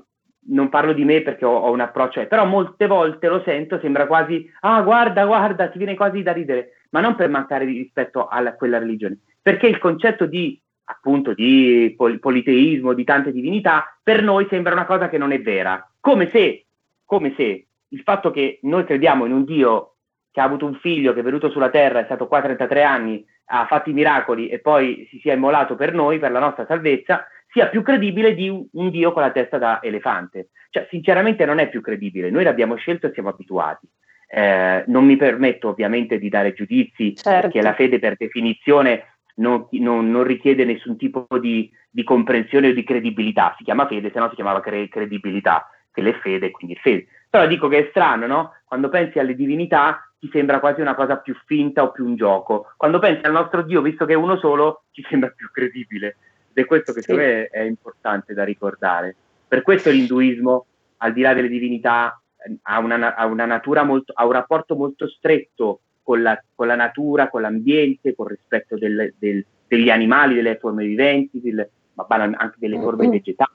non 0.50 0.70
parlo 0.70 0.94
di 0.94 1.04
me 1.04 1.24
perché 1.24 1.44
ho, 1.44 1.56
ho 1.58 1.72
un 1.72 1.80
approccio, 1.80 2.24
però 2.28 2.46
molte 2.46 2.86
volte 2.86 3.28
lo 3.28 3.42
sento, 3.44 3.80
sembra 3.80 4.06
quasi, 4.06 4.48
ah 4.60 4.80
guarda, 4.84 5.26
guarda, 5.26 5.70
ti 5.70 5.80
viene 5.80 5.96
quasi 5.96 6.22
da 6.22 6.34
ridere, 6.34 6.84
ma 6.92 7.02
non 7.02 7.16
per 7.16 7.30
mancare 7.30 7.66
di 7.66 7.76
rispetto 7.80 8.28
a 8.28 8.44
quella 8.54 8.78
religione, 8.78 9.18
perché 9.42 9.66
il 9.66 9.80
concetto 9.80 10.28
di 10.28 10.62
appunto 10.90 11.34
di 11.34 11.94
pol- 11.98 12.20
politeismo, 12.20 12.94
di 12.94 13.04
tante 13.04 13.32
divinità, 13.32 13.98
per 14.02 14.24
noi 14.24 14.48
sembra 14.50 14.74
una 14.74 14.86
cosa 14.86 15.10
che 15.10 15.18
non 15.18 15.32
è 15.32 15.42
vera. 15.42 15.90
Come 16.00 16.30
se, 16.30 16.66
come 17.06 17.34
se 17.36 17.68
il 17.90 18.02
fatto 18.02 18.32
che 18.32 18.60
noi 18.64 18.86
crediamo 18.86 19.26
in 19.26 19.34
un 19.34 19.44
Dio 19.44 19.96
che 20.32 20.40
ha 20.40 20.44
avuto 20.44 20.66
un 20.66 20.76
figlio, 20.76 21.14
che 21.14 21.22
è 21.22 21.24
venuto 21.24 21.50
sulla 21.50 21.70
terra, 21.70 22.00
è 22.00 22.06
stato 22.06 22.28
qua 22.28 22.42
33 22.42 22.84
anni, 22.84 23.26
ha 23.50 23.66
fatto 23.66 23.90
i 23.90 23.94
miracoli 23.94 24.50
e 24.50 24.60
poi 24.60 25.08
si 25.10 25.20
sia 25.20 25.34
immolato 25.34 25.76
per 25.76 25.94
noi, 25.94 26.20
per 26.20 26.32
la 26.32 26.40
nostra 26.40 26.66
salvezza, 26.66 27.26
sia 27.50 27.68
più 27.68 27.82
credibile 27.82 28.36
di 28.36 28.50
un, 28.50 28.90
Dio 28.90 29.12
con 29.14 29.22
la 29.22 29.32
testa 29.32 29.58
da 29.58 29.82
elefante. 29.82 30.50
Cioè, 30.70 30.88
sinceramente 30.90 31.46
non 31.46 31.60
è 31.60 31.70
più 31.70 31.82
credibile, 31.82 32.30
noi 32.30 32.44
l'abbiamo 32.44 32.76
scelto 32.76 33.08
e 33.08 33.14
siamo 33.14 33.30
abituati. 33.30 33.88
Eh, 34.30 34.84
non 34.88 35.06
mi 35.06 35.16
permetto 35.16 35.70
ovviamente 35.70 36.20
di 36.20 36.30
dare 36.30 36.54
giudizi, 36.54 37.16
certo. 37.16 37.42
perché 37.42 37.62
la 37.62 37.74
fede 37.74 37.98
per 37.98 38.16
definizione 38.18 39.17
non, 39.38 39.68
non, 39.72 40.10
non 40.10 40.24
richiede 40.24 40.66
nessun 40.66 40.98
tipo 40.98 41.26
di, 41.40 41.70
di, 41.90 42.04
comprensione 42.04 42.70
o 42.70 42.74
di 42.74 42.84
credibilità. 42.84 43.54
Si 43.58 43.64
chiama 43.64 43.88
fede, 43.88 44.12
se 44.12 44.20
no 44.20 44.30
si 44.30 44.36
chiamava 44.36 44.62
cre- 44.62 44.88
credibilità, 44.88 45.70
che 45.92 46.02
le 46.02 46.14
fede, 46.14 46.52
quindi 46.52 46.76
fede. 46.76 47.08
Però 47.30 47.46
dico 47.48 47.68
che 47.68 47.80
è 47.80 47.88
strano, 47.90 48.28
no? 48.28 48.54
Quando 48.66 48.90
pensi 48.90 49.20
alle 49.20 49.36
divinità 49.36 50.02
ti 50.20 50.30
sembra 50.32 50.60
quasi 50.60 50.82
una 50.82 50.96
cosa 50.96 51.18
più 51.18 51.36
finta 51.46 51.84
o 51.84 51.92
più 51.92 52.06
un 52.06 52.16
gioco. 52.16 52.74
Quando 52.78 53.00
pensi 53.00 53.26
al 53.26 53.34
nostro 53.34 53.62
Dio, 53.62 53.82
visto 53.82 54.06
che 54.06 54.14
è 54.14 54.18
uno 54.18 54.38
solo, 54.38 54.86
ti 54.92 55.06
sembra 55.10 55.30
più 55.30 55.50
credibile. 55.52 56.18
Ed 56.54 56.64
è 56.64 56.66
questo 56.66 56.94
che 56.94 57.02
sì. 57.02 57.12
secondo 57.12 57.30
me 57.30 57.48
è 57.48 57.62
importante 57.62 58.34
da 58.34 58.44
ricordare. 58.44 59.16
Per 59.48 59.62
questo 59.62 59.92
l'induismo, 59.92 60.66
al 60.98 61.14
di 61.14 61.22
là 61.22 61.34
delle 61.34 61.48
divinità, 61.48 62.20
ha 62.64 62.80
una, 62.80 63.16
ha 63.16 63.26
una 63.26 63.46
natura 63.46 63.84
molto, 63.84 64.14
ha 64.16 64.26
un 64.26 64.32
rapporto 64.32 64.76
molto 64.76 65.08
stretto 65.08 65.82
con 66.08 66.22
la, 66.22 66.42
con 66.56 66.68
la 66.68 66.76
natura, 66.76 67.28
con 67.28 67.42
l'ambiente, 67.42 68.16
con 68.16 68.28
il 68.28 68.38
rispetto 68.38 68.78
del, 68.78 69.14
del, 69.20 69.46
degli 69.68 69.90
animali, 69.90 70.36
delle 70.36 70.58
forme 70.58 70.86
viventi, 70.86 71.42
del, 71.42 71.70
ma 71.96 72.06
anche 72.08 72.56
delle 72.60 72.80
forme 72.80 73.08
mm. 73.08 73.12
vegetali. 73.12 73.52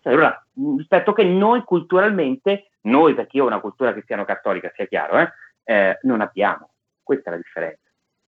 Cioè, 0.00 0.12
allora, 0.12 0.46
rispetto 0.76 1.12
che 1.12 1.24
noi 1.24 1.64
culturalmente, 1.64 2.68
noi 2.82 3.14
perché 3.14 3.38
io 3.38 3.42
ho 3.42 3.48
una 3.48 3.58
cultura 3.58 3.90
cristiano-cattolica, 3.90 4.70
sia 4.76 4.86
chiaro, 4.86 5.18
eh, 5.18 5.32
eh, 5.64 5.98
non 6.02 6.20
abbiamo. 6.20 6.70
Questa 7.02 7.30
è 7.30 7.32
la 7.32 7.40
differenza. 7.40 7.80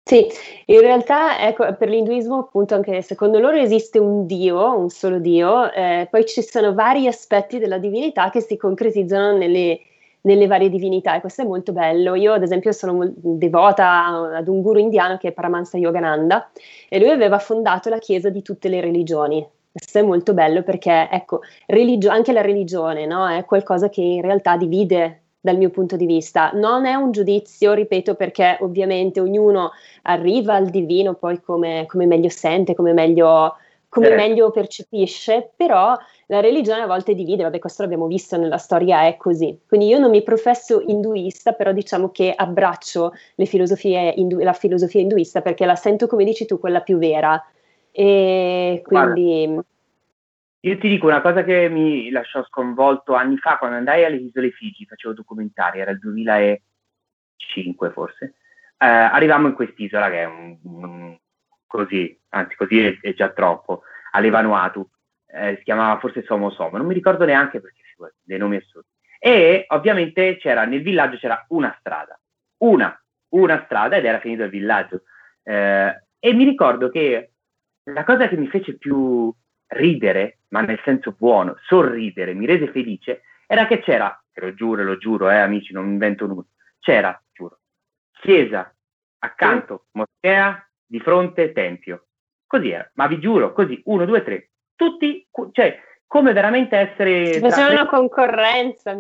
Sì, 0.04 0.28
in 0.66 0.82
realtà 0.82 1.40
ecco, 1.40 1.74
per 1.76 1.88
l'induismo 1.88 2.40
appunto 2.40 2.76
anche 2.76 3.02
secondo 3.02 3.40
loro 3.40 3.56
esiste 3.56 4.00
un 4.00 4.26
Dio, 4.26 4.78
un 4.78 4.90
solo 4.90 5.20
Dio, 5.20 5.72
eh, 5.72 6.10
poi 6.12 6.26
ci 6.26 6.42
sono 6.42 6.74
vari 6.74 7.08
aspetti 7.08 7.58
della 7.58 7.78
divinità 7.78 8.32
che 8.32 8.42
si 8.42 8.58
concretizzano 8.58 9.38
nelle, 9.38 9.80
nelle 10.22 10.48
varie 10.48 10.70
divinità 10.70 11.16
e 11.16 11.22
questo 11.22 11.42
è 11.42 11.46
molto 11.46 11.72
bello. 11.72 12.16
Io 12.16 12.34
ad 12.34 12.44
esempio 12.44 12.72
sono 12.72 13.12
devota 13.16 14.36
ad 14.36 14.48
un 14.48 14.62
guru 14.62 14.80
indiano 14.80 15.18
che 15.18 15.30
è 15.30 15.32
Paramahansa 15.32 15.78
Yogananda 15.78 16.50
e 16.90 17.00
lui 17.00 17.10
aveva 17.10 17.40
fondato 17.40 17.90
la 17.90 18.00
chiesa 18.00 18.30
di 18.30 18.42
tutte 18.42 18.70
le 18.70 18.82
religioni. 18.82 19.46
Questo 19.72 20.00
è 20.00 20.02
molto 20.02 20.34
bello 20.34 20.64
perché 20.64 21.08
ecco, 21.10 21.42
religio- 21.68 22.10
anche 22.10 22.34
la 22.34 22.42
religione 22.42 23.06
no? 23.06 23.30
è 23.30 23.46
qualcosa 23.46 23.90
che 23.90 24.02
in 24.02 24.22
realtà 24.22 24.58
divide 24.58 25.22
dal 25.40 25.58
mio 25.58 25.70
punto 25.70 25.96
di 25.96 26.06
vista. 26.06 26.52
Non 26.54 26.86
è 26.86 26.94
un 26.94 27.12
giudizio, 27.12 27.74
ripeto, 27.74 28.16
perché 28.16 28.58
ovviamente 28.62 29.20
ognuno 29.20 29.72
arriva 30.04 30.56
al 30.56 30.70
divino 30.70 31.16
poi 31.16 31.42
come, 31.42 31.86
come 31.88 32.06
meglio 32.06 32.30
sente, 32.30 32.76
come 32.76 32.94
meglio 32.94 33.56
come 33.92 34.08
eh. 34.08 34.16
meglio 34.16 34.52
percepisce, 34.52 35.52
però 35.54 35.94
la 36.32 36.40
religione 36.40 36.84
a 36.84 36.88
volte 36.88 37.14
divide, 37.14 37.44
vabbè 37.44 37.60
questo 37.60 37.82
l'abbiamo 37.82 38.08
visto 38.08 38.38
nella 38.38 38.58
storia, 38.58 39.06
è 39.06 39.18
così. 39.18 39.60
Quindi 39.68 39.88
io 39.88 40.00
non 40.00 40.10
mi 40.10 40.24
professo 40.24 40.82
induista, 40.88 41.52
però 41.52 41.74
diciamo 41.74 42.10
che 42.10 42.34
abbraccio 42.34 43.12
filosofie 43.36 44.14
indu- 44.16 44.42
la 44.42 44.54
filosofia 44.54 45.02
induista 45.02 45.42
perché 45.42 45.66
la 45.66 45.76
sento, 45.76 46.08
come 46.08 46.24
dici 46.24 46.46
tu, 46.46 46.58
quella 46.58 46.80
più 46.80 46.98
vera. 46.98 47.38
E 47.92 48.82
quindi... 48.82 49.46
Guarda, 49.46 49.66
io 50.62 50.78
ti 50.78 50.88
dico 50.88 51.08
una 51.08 51.20
cosa 51.20 51.44
che 51.44 51.68
mi 51.68 52.10
lasciò 52.12 52.46
sconvolto 52.46 53.14
anni 53.14 53.36
fa, 53.36 53.58
quando 53.58 53.76
andai 53.76 54.06
alle 54.06 54.16
Isole 54.16 54.52
Figi, 54.52 54.86
facevo 54.86 55.14
documentari, 55.14 55.82
era 55.82 55.92
il 55.92 56.00
2005 56.00 57.90
forse, 57.90 58.36
eh, 58.78 58.86
arrivammo 58.86 59.48
in 59.48 59.54
quest'isola 59.54 60.10
che 60.10 60.22
è 60.22 60.26
un, 60.26 60.58
un 60.64 61.18
così, 61.68 62.18
anzi 62.30 62.56
così 62.56 62.86
è, 62.86 62.98
è 63.02 63.14
già 63.16 63.30
troppo, 63.32 63.82
alle 64.12 64.30
Vanuatu, 64.30 64.88
eh, 65.34 65.56
si 65.58 65.64
chiamava 65.64 66.00
forse 66.00 66.24
Somo 66.24 66.50
Somo, 66.52 66.78
non 66.78 66.86
mi 66.86 66.94
ricordo 66.94 67.26
neanche 67.26 67.60
perché 67.60 67.82
dei 68.24 68.38
nomi 68.38 68.58
assurdi. 68.58 68.88
E 69.20 69.66
ovviamente 69.68 70.38
c'era 70.38 70.66
nel 70.66 70.82
villaggio 70.82 71.18
c'era 71.18 71.46
una 71.50 71.76
strada, 71.80 72.20
una, 72.58 73.00
una 73.30 73.62
strada 73.66 73.98
ed 73.98 74.06
era 74.06 74.20
finito 74.20 74.44
il 74.44 74.50
villaggio. 74.50 75.04
Eh, 75.44 76.04
e 76.20 76.34
mi 76.34 76.44
ricordo 76.44 76.90
che 76.90 77.32
la 77.84 78.04
cosa 78.04 78.28
che 78.28 78.38
mi 78.38 78.48
fece 78.48 78.78
più 78.78 79.34
ridere, 79.68 80.40
ma 80.50 80.62
nel 80.62 80.80
senso 80.84 81.16
buono, 81.18 81.56
sorridere, 81.68 82.34
mi 82.34 82.46
rese 82.46 82.72
felice, 82.72 83.22
era 83.48 83.68
che 83.68 83.80
c'era, 83.80 84.22
te 84.32 84.42
lo 84.42 84.54
giuro, 84.54 84.84
lo 84.84 84.98
giuro, 84.98 85.30
eh 85.30 85.38
amici, 85.38 85.74
non 85.74 85.88
invento 85.88 86.26
nulla, 86.26 86.46
c'era, 86.80 87.22
giuro, 87.32 87.60
chiesa, 88.12 88.74
accanto, 89.20 89.88
moschea, 89.92 90.68
di 90.86 91.00
fronte, 91.00 91.52
tempio. 91.52 92.08
Così 92.46 92.70
era, 92.70 92.90
ma 92.96 93.08
vi 93.08 93.20
giuro, 93.20 93.54
così, 93.54 93.82
uno, 93.86 94.06
due, 94.06 94.24
tre, 94.24 94.51
tutti, 94.82 95.28
cioè, 95.52 95.80
come 96.08 96.34
veramente 96.34 96.76
essere... 96.76 97.40
Facevano 97.40 97.76
tra... 97.76 97.86
concorrenza. 97.86 98.98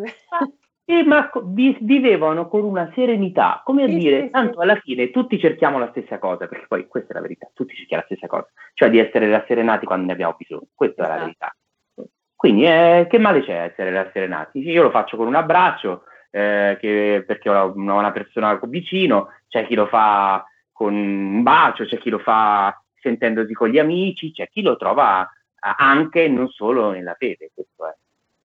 Sì, 0.83 1.03
ma 1.03 1.31
vivevano 1.79 2.47
con 2.47 2.63
una 2.63 2.91
serenità, 2.93 3.61
come 3.63 3.83
a 3.83 3.87
sì, 3.87 3.97
dire, 3.97 4.21
sì, 4.23 4.29
tanto 4.29 4.57
sì. 4.57 4.61
alla 4.61 4.75
fine 4.75 5.09
tutti 5.09 5.39
cerchiamo 5.39 5.79
la 5.79 5.89
stessa 5.91 6.19
cosa, 6.19 6.47
perché 6.47 6.65
poi 6.67 6.85
questa 6.87 7.11
è 7.11 7.15
la 7.15 7.21
verità, 7.21 7.49
tutti 7.53 7.75
cerchiamo 7.75 8.03
la 8.03 8.13
stessa 8.13 8.27
cosa, 8.27 8.47
cioè 8.73 8.89
di 8.89 8.99
essere 8.99 9.29
rasserenati 9.29 9.85
quando 9.85 10.07
ne 10.07 10.13
abbiamo 10.13 10.35
bisogno, 10.37 10.67
questa 10.75 11.03
esatto. 11.03 11.15
è 11.15 11.23
la 11.23 11.29
esatto. 11.29 11.53
verità. 11.95 12.11
Quindi 12.35 12.65
eh, 12.65 13.07
che 13.09 13.17
male 13.19 13.41
c'è 13.43 13.63
essere 13.63 13.91
rasserenati? 13.91 14.59
Io 14.59 14.83
lo 14.83 14.89
faccio 14.89 15.15
con 15.15 15.27
un 15.27 15.35
abbraccio, 15.35 16.03
eh, 16.29 16.77
che, 16.79 17.23
perché 17.25 17.49
ho 17.49 17.71
una, 17.75 17.93
una 17.93 18.11
persona 18.11 18.59
vicino, 18.63 19.29
c'è 19.47 19.65
chi 19.65 19.75
lo 19.75 19.85
fa 19.85 20.43
con 20.71 20.93
un 20.93 21.43
bacio, 21.43 21.85
c'è 21.85 21.97
chi 21.99 22.09
lo 22.09 22.19
fa 22.19 22.75
sentendosi 22.99 23.53
con 23.53 23.69
gli 23.69 23.79
amici, 23.79 24.31
c'è 24.31 24.49
chi 24.49 24.61
lo 24.61 24.75
trova 24.75 25.29
anche 25.61 26.27
non 26.27 26.47
solo 26.49 26.91
nella 26.91 27.15
fede, 27.17 27.51
questo 27.53 27.87
è. 27.87 27.95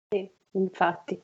Sì, 0.09 0.31
infatti. 0.53 1.21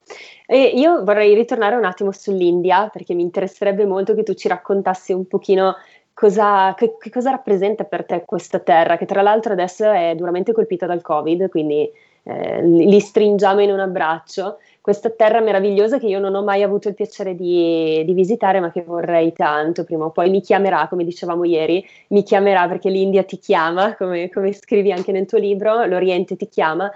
E 0.46 0.72
io 0.74 1.04
vorrei 1.04 1.34
ritornare 1.34 1.76
un 1.76 1.84
attimo 1.84 2.12
sull'India 2.12 2.88
perché 2.88 3.14
mi 3.14 3.22
interesserebbe 3.22 3.86
molto 3.86 4.14
che 4.14 4.22
tu 4.22 4.34
ci 4.34 4.48
raccontassi 4.48 5.12
un 5.12 5.26
pochino 5.26 5.76
cosa, 6.12 6.74
che, 6.74 6.96
che 6.98 7.10
cosa 7.10 7.30
rappresenta 7.30 7.84
per 7.84 8.04
te 8.04 8.24
questa 8.24 8.60
terra, 8.60 8.96
che 8.96 9.06
tra 9.06 9.22
l'altro 9.22 9.52
adesso 9.52 9.90
è 9.90 10.14
duramente 10.14 10.52
colpita 10.52 10.86
dal 10.86 11.02
Covid, 11.02 11.48
quindi 11.48 11.90
eh, 12.24 12.62
li 12.62 13.00
stringiamo 13.00 13.60
in 13.60 13.70
un 13.70 13.80
abbraccio. 13.80 14.58
Questa 14.80 15.10
terra 15.10 15.40
meravigliosa 15.40 15.98
che 15.98 16.06
io 16.06 16.18
non 16.18 16.34
ho 16.34 16.42
mai 16.42 16.62
avuto 16.62 16.88
il 16.88 16.94
piacere 16.94 17.34
di, 17.34 18.02
di, 18.04 18.12
visitare, 18.14 18.60
ma 18.60 18.70
che 18.70 18.82
vorrei 18.82 19.32
tanto 19.32 19.84
prima 19.84 20.06
o 20.06 20.10
poi 20.10 20.30
mi 20.30 20.40
chiamerà, 20.40 20.88
come 20.88 21.04
dicevamo 21.04 21.44
ieri, 21.44 21.84
mi 22.08 22.22
chiamerà 22.22 22.66
perché 22.68 22.90
l'India 22.90 23.22
ti 23.24 23.38
chiama, 23.38 23.96
come, 23.96 24.28
come 24.30 24.52
scrivi 24.52 24.92
anche 24.92 25.12
nel 25.12 25.26
tuo 25.26 25.38
libro, 25.38 25.84
l'Oriente 25.84 26.36
ti 26.36 26.48
chiama. 26.48 26.90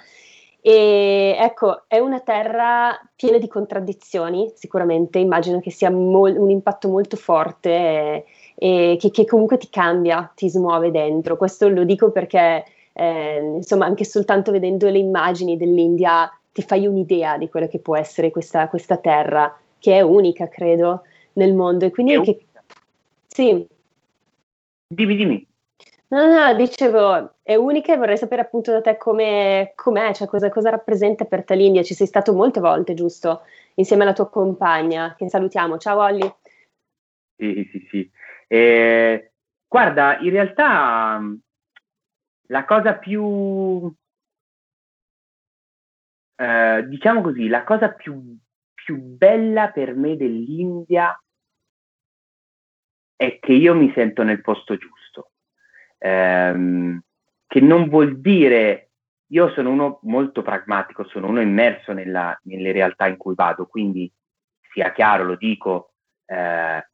E 0.60 1.36
ecco, 1.38 1.84
è 1.86 1.98
una 1.98 2.18
terra 2.18 2.98
piena 3.14 3.38
di 3.38 3.46
contraddizioni, 3.46 4.50
sicuramente, 4.56 5.20
immagino 5.20 5.60
che 5.60 5.70
sia 5.70 5.90
mol- 5.90 6.36
un 6.36 6.50
impatto 6.50 6.88
molto 6.88 7.16
forte 7.16 7.70
e, 7.70 8.24
e 8.56 8.96
che, 8.98 9.12
che, 9.12 9.24
comunque 9.26 9.58
ti 9.58 9.68
cambia, 9.70 10.32
ti 10.34 10.50
smuove 10.50 10.90
dentro. 10.90 11.36
Questo 11.36 11.68
lo 11.68 11.84
dico 11.84 12.10
perché 12.10 12.64
eh, 12.98 13.36
insomma 13.56 13.84
anche 13.84 14.04
soltanto 14.04 14.50
vedendo 14.50 14.88
le 14.88 14.98
immagini 14.98 15.58
dell'India 15.58 16.30
ti 16.50 16.62
fai 16.62 16.86
un'idea 16.86 17.36
di 17.36 17.50
quello 17.50 17.68
che 17.68 17.80
può 17.80 17.94
essere 17.96 18.30
questa, 18.30 18.68
questa 18.68 18.96
terra, 18.96 19.54
che 19.78 19.96
è 19.96 20.00
unica, 20.00 20.48
credo, 20.48 21.02
nel 21.34 21.52
mondo. 21.52 21.84
E 21.84 21.90
quindi 21.90 22.14
è 22.14 22.20
che... 22.22 22.46
Sì. 23.26 23.66
Dimmi, 24.88 25.16
dimmi. 25.16 25.46
No, 26.08 26.24
no, 26.24 26.54
dicevo, 26.54 27.34
è 27.42 27.54
unica 27.56 27.92
e 27.92 27.98
vorrei 27.98 28.16
sapere 28.16 28.40
appunto 28.40 28.70
da 28.70 28.80
te 28.80 28.96
come, 28.96 29.72
com'è, 29.74 30.14
cioè 30.14 30.26
cosa, 30.26 30.48
cosa, 30.48 30.70
rappresenta 30.70 31.26
per 31.26 31.44
te 31.44 31.54
l'India. 31.56 31.82
Ci 31.82 31.92
sei 31.92 32.06
stato 32.06 32.32
molte 32.32 32.60
volte, 32.60 32.94
giusto? 32.94 33.42
Insieme 33.74 34.04
alla 34.04 34.14
tua 34.14 34.30
compagna, 34.30 35.14
che 35.18 35.28
salutiamo. 35.28 35.76
Ciao 35.76 36.00
Olli. 36.00 36.34
Sì, 37.36 37.68
sì, 37.70 37.86
sì. 37.90 38.10
Eh, 38.46 39.32
guarda, 39.68 40.18
in 40.20 40.30
realtà 40.30 41.20
la 42.48 42.64
cosa 42.64 42.96
più, 42.96 43.92
eh, 46.36 46.84
diciamo 46.86 47.22
così, 47.22 47.48
la 47.48 47.64
cosa 47.64 47.92
più, 47.92 48.36
più 48.74 48.96
bella 48.96 49.70
per 49.70 49.94
me 49.94 50.16
dell'India 50.16 51.18
è 53.16 53.38
che 53.38 53.52
io 53.52 53.74
mi 53.74 53.90
sento 53.94 54.22
nel 54.22 54.42
posto 54.42 54.76
giusto, 54.76 55.32
ehm, 55.98 57.00
che 57.46 57.60
non 57.60 57.88
vuol 57.88 58.20
dire, 58.20 58.90
io 59.30 59.50
sono 59.50 59.70
uno 59.70 59.98
molto 60.02 60.42
pragmatico, 60.42 61.04
sono 61.08 61.28
uno 61.28 61.40
immerso 61.40 61.92
nella, 61.92 62.38
nelle 62.44 62.72
realtà 62.72 63.06
in 63.06 63.16
cui 63.16 63.34
vado, 63.34 63.66
quindi 63.66 64.12
sia 64.72 64.92
chiaro, 64.92 65.24
lo 65.24 65.36
dico, 65.36 65.94
eh, 66.26 66.86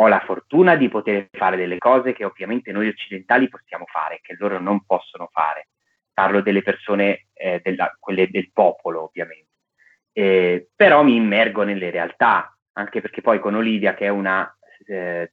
ho 0.00 0.06
la 0.06 0.20
fortuna 0.20 0.76
di 0.76 0.88
poter 0.88 1.28
fare 1.32 1.56
delle 1.56 1.78
cose 1.78 2.12
che 2.12 2.24
ovviamente 2.24 2.70
noi 2.70 2.86
occidentali 2.88 3.48
possiamo 3.48 3.84
fare, 3.86 4.20
che 4.22 4.36
loro 4.38 4.60
non 4.60 4.84
possono 4.84 5.28
fare. 5.32 5.68
Parlo 6.12 6.40
delle 6.40 6.62
persone, 6.62 7.26
eh, 7.32 7.60
della, 7.62 7.94
quelle 7.98 8.28
del 8.30 8.50
popolo 8.52 9.04
ovviamente. 9.04 9.46
Eh, 10.12 10.68
però 10.74 11.02
mi 11.02 11.16
immergo 11.16 11.64
nelle 11.64 11.90
realtà, 11.90 12.56
anche 12.74 13.00
perché 13.00 13.22
poi 13.22 13.40
con 13.40 13.56
Olivia, 13.56 13.94
che 13.94 14.06
è 14.06 14.08
una 14.08 14.48
eh, 14.86 15.32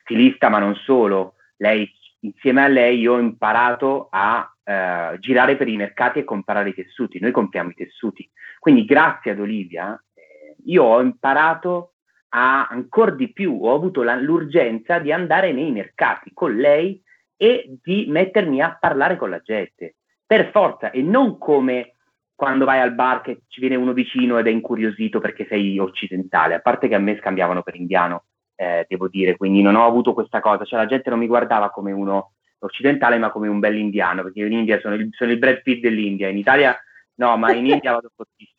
stilista, 0.00 0.48
ma 0.48 0.58
non 0.58 0.74
solo, 0.74 1.36
lei, 1.58 1.88
insieme 2.20 2.64
a 2.64 2.68
lei 2.68 2.98
io 2.98 3.14
ho 3.14 3.20
imparato 3.20 4.08
a 4.10 4.52
eh, 4.64 5.16
girare 5.20 5.56
per 5.56 5.68
i 5.68 5.76
mercati 5.76 6.18
e 6.18 6.24
comprare 6.24 6.70
i 6.70 6.74
tessuti. 6.74 7.20
Noi 7.20 7.30
compriamo 7.30 7.70
i 7.70 7.74
tessuti. 7.74 8.28
Quindi 8.58 8.84
grazie 8.84 9.30
ad 9.32 9.38
Olivia 9.38 9.94
eh, 10.14 10.56
io 10.64 10.82
ho 10.82 11.00
imparato 11.00 11.93
ha 12.36 12.66
ancora 12.66 13.12
di 13.12 13.32
più, 13.32 13.58
ho 13.62 13.74
avuto 13.74 14.02
la, 14.02 14.16
l'urgenza 14.16 14.98
di 14.98 15.12
andare 15.12 15.52
nei 15.52 15.70
mercati 15.70 16.32
con 16.34 16.54
lei 16.56 17.00
e 17.36 17.78
di 17.80 18.06
mettermi 18.08 18.60
a 18.60 18.76
parlare 18.78 19.16
con 19.16 19.30
la 19.30 19.38
gente, 19.38 19.96
per 20.26 20.50
forza, 20.50 20.90
e 20.90 21.00
non 21.00 21.38
come 21.38 21.94
quando 22.34 22.64
vai 22.64 22.80
al 22.80 22.94
bar 22.94 23.20
che 23.20 23.42
ci 23.46 23.60
viene 23.60 23.76
uno 23.76 23.92
vicino 23.92 24.38
ed 24.38 24.48
è 24.48 24.50
incuriosito 24.50 25.20
perché 25.20 25.46
sei 25.48 25.78
occidentale, 25.78 26.54
a 26.54 26.60
parte 26.60 26.88
che 26.88 26.96
a 26.96 26.98
me 26.98 27.16
scambiavano 27.18 27.62
per 27.62 27.76
indiano, 27.76 28.24
eh, 28.56 28.84
devo 28.88 29.08
dire, 29.08 29.36
quindi 29.36 29.62
non 29.62 29.76
ho 29.76 29.86
avuto 29.86 30.12
questa 30.12 30.40
cosa, 30.40 30.64
cioè 30.64 30.80
la 30.80 30.86
gente 30.86 31.10
non 31.10 31.20
mi 31.20 31.28
guardava 31.28 31.70
come 31.70 31.92
uno 31.92 32.32
occidentale 32.58 33.18
ma 33.18 33.30
come 33.30 33.46
un 33.46 33.60
bel 33.60 33.76
indiano, 33.76 34.24
perché 34.24 34.40
io 34.40 34.46
in 34.46 34.54
India 34.54 34.80
sono 34.80 34.96
il, 34.96 35.08
sono 35.12 35.30
il 35.30 35.38
Brad 35.38 35.62
Pitt 35.62 35.82
dell'India, 35.82 36.28
in 36.28 36.38
Italia 36.38 36.76
no, 37.16 37.36
ma 37.36 37.52
in 37.52 37.66
India 37.70 37.92
vado 37.92 38.10
fortissimo. 38.12 38.53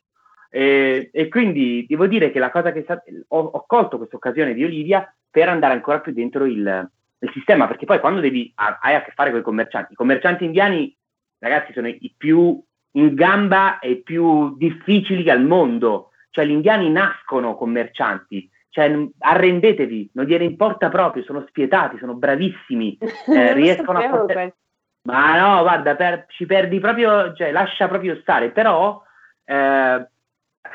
E, 0.55 1.09
e, 1.11 1.27
quindi 1.27 1.85
devo 1.85 2.07
dire 2.07 2.31
che 2.31 2.39
la 2.39 2.49
cosa 2.49 2.71
che 2.71 2.83
sta, 2.83 3.03
ho, 3.27 3.39
ho 3.39 3.65
colto 3.67 3.97
questa 3.97 4.15
occasione 4.15 4.53
di 4.53 4.63
Olivia 4.63 5.13
per 5.29 5.49
andare 5.49 5.73
ancora 5.73 5.99
più 5.99 6.13
dentro 6.13 6.45
il, 6.45 6.89
il 7.19 7.31
sistema, 7.33 7.67
perché 7.67 7.85
poi 7.85 7.99
quando 7.99 8.21
devi, 8.21 8.53
hai 8.55 8.95
a 8.95 9.01
che 9.01 9.11
fare 9.13 9.31
con 9.31 9.41
i 9.41 9.43
commercianti, 9.43 9.91
i 9.91 9.97
commercianti 9.97 10.45
indiani, 10.45 10.95
ragazzi, 11.39 11.73
sono 11.73 11.89
i 11.89 12.13
più 12.17 12.57
in 12.91 13.15
gamba 13.15 13.79
e 13.79 13.89
i 13.89 14.01
più 14.01 14.55
difficili 14.55 15.29
al 15.29 15.43
mondo. 15.43 16.11
Cioè, 16.29 16.45
gli 16.45 16.51
indiani 16.51 16.89
nascono 16.89 17.57
commercianti, 17.57 18.49
cioè, 18.69 18.97
arrendetevi, 19.19 20.11
non 20.13 20.23
gliene 20.23 20.45
importa 20.45 20.87
proprio, 20.87 21.23
sono 21.23 21.43
spietati, 21.49 21.97
sono 21.97 22.13
bravissimi, 22.13 22.97
eh, 23.27 23.51
riescono 23.51 23.99
a 23.99 24.09
portare... 24.09 24.55
Ma 25.01 25.37
no, 25.37 25.63
guarda, 25.63 25.97
per, 25.97 26.27
ci 26.29 26.45
perdi 26.45 26.79
proprio, 26.79 27.33
cioè, 27.33 27.51
lascia 27.51 27.89
proprio 27.89 28.15
stare, 28.21 28.51
però 28.51 29.03
eh, 29.43 30.07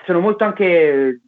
sono 0.04 0.20
molto 0.20 0.44
anche 0.44 1.20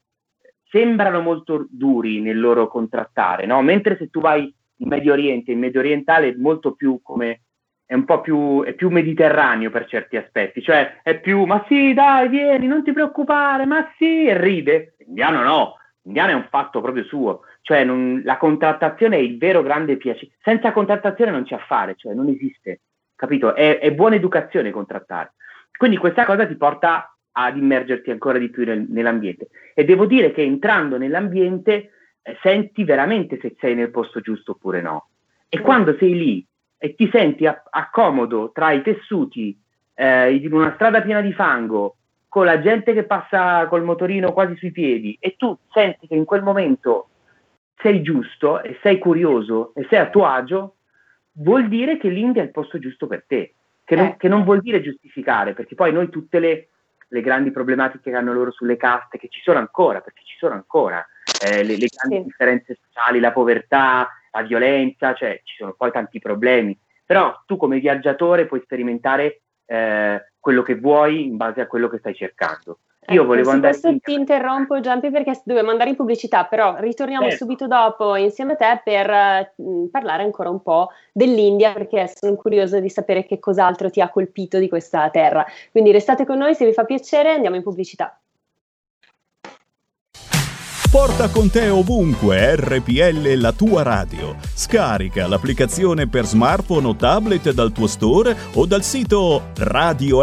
sembrano 0.68 1.20
molto 1.20 1.66
duri 1.70 2.20
nel 2.20 2.40
loro 2.40 2.66
contrattare, 2.66 3.44
no? 3.44 3.60
Mentre 3.60 3.96
se 3.98 4.08
tu 4.08 4.20
vai 4.20 4.52
in 4.76 4.88
Medio 4.88 5.12
Oriente, 5.12 5.52
in 5.52 5.58
Medio 5.58 5.80
Orientale 5.80 6.28
è 6.28 6.34
molto 6.36 6.72
più 6.72 7.00
come 7.02 7.42
è 7.84 7.94
un 7.94 8.06
po' 8.06 8.22
più, 8.22 8.62
è 8.64 8.72
più 8.72 8.88
mediterraneo 8.88 9.68
per 9.68 9.84
certi 9.84 10.16
aspetti, 10.16 10.62
cioè 10.62 11.00
è 11.02 11.20
più 11.20 11.44
ma 11.44 11.62
sì, 11.68 11.92
dai, 11.92 12.30
vieni, 12.30 12.66
non 12.66 12.82
ti 12.82 12.90
preoccupare, 12.90 13.66
ma 13.66 13.92
sì, 13.98 14.26
e 14.26 14.40
ride. 14.40 14.94
L'indiano 15.00 15.42
no, 15.42 15.74
l'indiano 16.04 16.30
è 16.30 16.34
un 16.34 16.46
fatto 16.48 16.80
proprio 16.80 17.04
suo, 17.04 17.42
cioè 17.60 17.84
non, 17.84 18.22
la 18.24 18.38
contrattazione 18.38 19.16
è 19.16 19.20
il 19.20 19.36
vero 19.36 19.60
grande 19.62 19.98
piacere. 19.98 20.32
Senza 20.40 20.72
contrattazione 20.72 21.30
non 21.30 21.44
c'è 21.44 21.56
affare, 21.56 21.94
cioè 21.94 22.14
non 22.14 22.28
esiste, 22.28 22.80
capito? 23.14 23.54
È, 23.54 23.78
è 23.78 23.92
buona 23.92 24.14
educazione 24.14 24.70
contrattare. 24.70 25.34
quindi 25.76 25.98
questa 25.98 26.24
cosa 26.24 26.46
ti 26.46 26.56
porta 26.56 27.11
ad 27.32 27.56
immergerti 27.56 28.10
ancora 28.10 28.38
di 28.38 28.50
più 28.50 28.64
nel, 28.64 28.86
nell'ambiente. 28.88 29.48
E 29.74 29.84
devo 29.84 30.06
dire 30.06 30.32
che 30.32 30.42
entrando 30.42 30.98
nell'ambiente 30.98 31.90
eh, 32.22 32.36
senti 32.42 32.84
veramente 32.84 33.38
se 33.40 33.56
sei 33.58 33.74
nel 33.74 33.90
posto 33.90 34.20
giusto 34.20 34.52
oppure 34.52 34.80
no. 34.80 35.08
E 35.48 35.60
quando 35.60 35.96
sei 35.98 36.14
lì 36.14 36.46
e 36.78 36.94
ti 36.94 37.08
senti 37.12 37.46
a- 37.46 37.62
accomodo 37.70 38.50
tra 38.52 38.72
i 38.72 38.82
tessuti 38.82 39.58
eh, 39.94 40.34
in 40.34 40.52
una 40.52 40.72
strada 40.74 41.00
piena 41.02 41.20
di 41.20 41.32
fango, 41.32 41.96
con 42.28 42.44
la 42.44 42.60
gente 42.60 42.92
che 42.94 43.04
passa 43.04 43.66
col 43.66 43.84
motorino 43.84 44.32
quasi 44.32 44.56
sui 44.56 44.72
piedi, 44.72 45.16
e 45.20 45.34
tu 45.36 45.56
senti 45.70 46.06
che 46.06 46.14
in 46.14 46.24
quel 46.24 46.42
momento 46.42 47.08
sei 47.76 48.00
giusto 48.02 48.62
e 48.62 48.78
sei 48.82 48.98
curioso 48.98 49.72
e 49.74 49.86
sei 49.90 49.98
a 49.98 50.08
tuo 50.08 50.24
agio, 50.24 50.76
vuol 51.32 51.68
dire 51.68 51.98
che 51.98 52.08
l'India 52.08 52.42
è 52.42 52.46
il 52.46 52.50
posto 52.50 52.78
giusto 52.78 53.06
per 53.06 53.24
te. 53.26 53.54
Che 53.84 53.96
non, 53.96 54.06
eh. 54.06 54.16
che 54.16 54.28
non 54.28 54.44
vuol 54.44 54.60
dire 54.60 54.80
giustificare, 54.80 55.54
perché 55.54 55.74
poi 55.74 55.92
noi 55.92 56.08
tutte 56.08 56.38
le, 56.38 56.68
le 57.12 57.20
grandi 57.20 57.50
problematiche 57.50 58.10
che 58.10 58.16
hanno 58.16 58.32
loro 58.32 58.50
sulle 58.50 58.78
caste, 58.78 59.18
che 59.18 59.28
ci 59.28 59.42
sono 59.42 59.58
ancora, 59.58 60.00
perché 60.00 60.22
ci 60.24 60.36
sono 60.38 60.54
ancora, 60.54 61.06
eh, 61.44 61.62
le, 61.62 61.76
le, 61.76 61.86
grandi 61.86 62.16
sì. 62.16 62.22
differenze 62.22 62.78
sociali, 62.82 63.20
la 63.20 63.32
povertà, 63.32 64.08
la 64.30 64.42
violenza, 64.42 65.12
cioè 65.12 65.38
ci 65.44 65.56
sono 65.58 65.74
poi 65.76 65.92
tanti 65.92 66.18
problemi. 66.20 66.78
Però 67.04 67.42
tu 67.46 67.58
come 67.58 67.80
viaggiatore 67.80 68.46
puoi 68.46 68.62
sperimentare 68.62 69.42
eh, 69.66 70.32
quello 70.40 70.62
che 70.62 70.74
vuoi 70.76 71.26
in 71.26 71.36
base 71.36 71.60
a 71.60 71.66
quello 71.66 71.88
che 71.88 71.98
stai 71.98 72.14
cercando. 72.14 72.78
Io 73.08 73.14
ecco, 73.14 73.26
volevo 73.26 73.50
andare. 73.50 73.72
Questo 73.78 73.98
ti 74.00 74.12
interrompo, 74.12 74.78
Giampi, 74.78 75.10
perché 75.10 75.40
dobbiamo 75.44 75.70
andare 75.70 75.90
in 75.90 75.96
pubblicità, 75.96 76.44
però 76.44 76.76
ritorniamo 76.78 77.28
certo. 77.28 77.44
subito 77.44 77.66
dopo 77.66 78.14
insieme 78.14 78.52
a 78.52 78.56
te 78.56 78.80
per 78.84 79.10
uh, 79.56 79.90
parlare 79.90 80.22
ancora 80.22 80.50
un 80.50 80.62
po' 80.62 80.90
dell'India, 81.12 81.72
perché 81.72 82.12
sono 82.14 82.36
curiosa 82.36 82.78
di 82.78 82.88
sapere 82.88 83.26
che 83.26 83.40
cos'altro 83.40 83.90
ti 83.90 84.00
ha 84.00 84.08
colpito 84.08 84.58
di 84.58 84.68
questa 84.68 85.10
terra. 85.10 85.44
Quindi 85.72 85.90
restate 85.90 86.24
con 86.24 86.38
noi, 86.38 86.54
se 86.54 86.64
vi 86.64 86.72
fa 86.72 86.84
piacere, 86.84 87.32
andiamo 87.32 87.56
in 87.56 87.62
pubblicità. 87.62 88.16
Porta 90.92 91.28
con 91.30 91.50
te 91.50 91.70
ovunque 91.70 92.54
RPL 92.54 93.40
la 93.40 93.52
tua 93.52 93.82
radio. 93.82 94.36
Scarica 94.54 95.26
l'applicazione 95.26 96.06
per 96.06 96.26
smartphone 96.26 96.86
o 96.86 96.94
tablet 96.94 97.50
dal 97.52 97.72
tuo 97.72 97.86
store 97.86 98.36
o 98.54 98.66
dal 98.66 98.82
sito 98.82 99.40
radiorpl.it. 99.56 100.20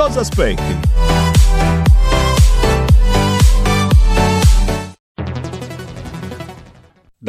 Cosa 0.00 0.20
aspetti? 0.20 0.89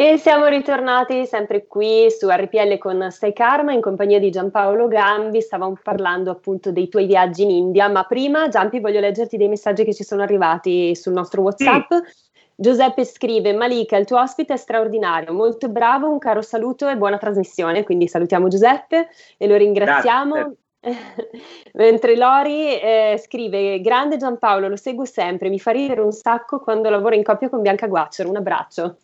E 0.00 0.16
siamo 0.16 0.46
ritornati 0.46 1.26
sempre 1.26 1.66
qui 1.66 2.08
su 2.08 2.28
RPL 2.28 2.78
con 2.78 3.10
Stai 3.10 3.32
Karma 3.32 3.72
in 3.72 3.80
compagnia 3.80 4.20
di 4.20 4.30
Giampaolo 4.30 4.86
Gambi. 4.86 5.40
Stavamo 5.40 5.76
parlando 5.82 6.30
appunto 6.30 6.70
dei 6.70 6.88
tuoi 6.88 7.06
viaggi 7.06 7.42
in 7.42 7.50
India, 7.50 7.88
ma 7.88 8.04
prima 8.04 8.46
Giampi 8.46 8.78
voglio 8.78 9.00
leggerti 9.00 9.36
dei 9.36 9.48
messaggi 9.48 9.82
che 9.82 9.92
ci 9.92 10.04
sono 10.04 10.22
arrivati 10.22 10.94
sul 10.94 11.14
nostro 11.14 11.42
WhatsApp. 11.42 11.90
Sì. 11.90 12.30
Giuseppe 12.54 13.04
scrive: 13.04 13.52
Malika, 13.54 13.96
il 13.96 14.06
tuo 14.06 14.20
ospite 14.20 14.54
è 14.54 14.56
straordinario, 14.56 15.32
molto 15.32 15.68
bravo, 15.68 16.08
un 16.08 16.18
caro 16.18 16.42
saluto 16.42 16.86
e 16.86 16.96
buona 16.96 17.18
trasmissione. 17.18 17.82
Quindi 17.82 18.06
salutiamo 18.06 18.46
Giuseppe 18.46 19.08
e 19.36 19.48
lo 19.48 19.56
ringraziamo. 19.56 20.54
Mentre 21.74 22.16
Lori 22.16 22.78
eh, 22.78 23.20
scrive: 23.20 23.80
Grande 23.80 24.16
Giampaolo, 24.16 24.68
lo 24.68 24.76
seguo 24.76 25.04
sempre, 25.04 25.48
mi 25.48 25.58
fa 25.58 25.72
ridere 25.72 26.02
un 26.02 26.12
sacco 26.12 26.60
quando 26.60 26.88
lavoro 26.88 27.16
in 27.16 27.24
coppia 27.24 27.48
con 27.48 27.62
Bianca 27.62 27.88
Guacciaro. 27.88 28.28
Un 28.28 28.36
abbraccio. 28.36 28.96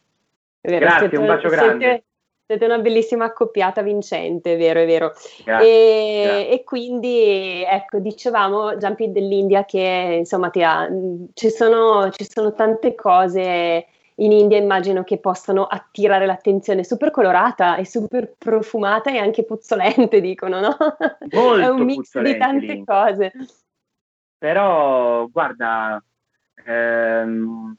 Grazie, 0.64 0.98
siete, 0.98 1.16
un 1.18 1.26
bacio 1.26 1.48
siete, 1.48 1.64
grande. 1.64 2.04
Siete 2.46 2.64
una 2.64 2.78
bellissima 2.78 3.26
accoppiata 3.26 3.82
vincente, 3.82 4.56
vero, 4.56 4.80
è 4.80 4.86
vero. 4.86 5.12
Grazie, 5.44 5.66
e, 5.66 6.22
grazie. 6.22 6.50
e, 6.50 6.64
quindi, 6.64 7.64
ecco, 7.66 7.98
dicevamo, 7.98 8.76
Jumpy 8.76 9.12
dell'India, 9.12 9.64
che 9.64 10.16
insomma 10.18 10.50
ha, 10.52 10.88
ci, 11.34 11.50
sono, 11.50 12.10
ci 12.10 12.26
sono 12.28 12.54
tante 12.54 12.94
cose 12.94 13.86
in 14.16 14.32
India 14.32 14.58
immagino 14.58 15.02
che 15.04 15.18
possano 15.18 15.64
attirare 15.64 16.24
l'attenzione, 16.24 16.84
super 16.84 17.10
colorata 17.10 17.76
e 17.76 17.84
super 17.84 18.34
profumata 18.38 19.10
e 19.10 19.18
anche 19.18 19.44
puzzolente, 19.44 20.20
dicono, 20.20 20.60
no? 20.60 20.76
Molto 21.32 21.60
È 21.60 21.68
un 21.68 21.82
mix 21.82 22.18
di 22.20 22.36
tante 22.36 22.66
lì. 22.66 22.84
cose. 22.84 23.32
Però, 24.38 25.26
guarda, 25.28 26.02
ehm, 26.64 27.76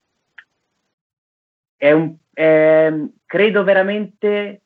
è 1.86 1.91
un 1.91 2.15
eh, 2.34 3.10
credo 3.26 3.63
veramente 3.63 4.62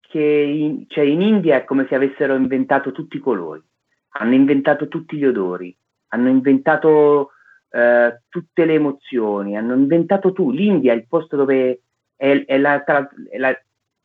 che 0.00 0.20
in, 0.20 0.84
cioè 0.88 1.04
in 1.04 1.20
India 1.20 1.56
è 1.56 1.64
come 1.64 1.86
se 1.88 1.94
avessero 1.94 2.34
inventato 2.34 2.92
tutti 2.92 3.16
i 3.16 3.20
colori, 3.20 3.62
hanno 4.10 4.34
inventato 4.34 4.88
tutti 4.88 5.16
gli 5.16 5.24
odori, 5.24 5.76
hanno 6.08 6.28
inventato 6.28 7.32
eh, 7.70 8.20
tutte 8.28 8.64
le 8.64 8.74
emozioni, 8.74 9.56
hanno 9.56 9.74
inventato 9.74 10.32
tu. 10.32 10.50
L'India 10.50 10.92
è 10.92 10.96
il 10.96 11.06
posto 11.06 11.36
dove 11.36 11.80
è, 12.16 12.44
è, 12.46 12.58
la, 12.58 12.82
è 12.84 13.38
la, 13.38 13.60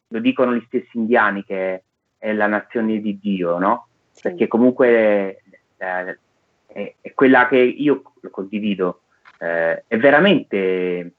lo 0.08 0.20
dicono 0.20 0.54
gli 0.54 0.64
stessi 0.68 0.98
indiani 0.98 1.44
che 1.44 1.74
è, 1.74 1.84
è 2.18 2.34
la 2.34 2.48
nazione 2.48 3.00
di 3.00 3.18
Dio, 3.20 3.58
no? 3.58 3.88
Sì. 4.12 4.22
Perché 4.24 4.48
comunque 4.48 5.42
è, 5.78 6.18
è, 6.68 7.14
quella 7.14 7.48
che 7.48 7.58
io 7.58 8.02
condivido, 8.30 9.02
eh, 9.40 9.84
è 9.88 9.98
veramente 9.98 11.14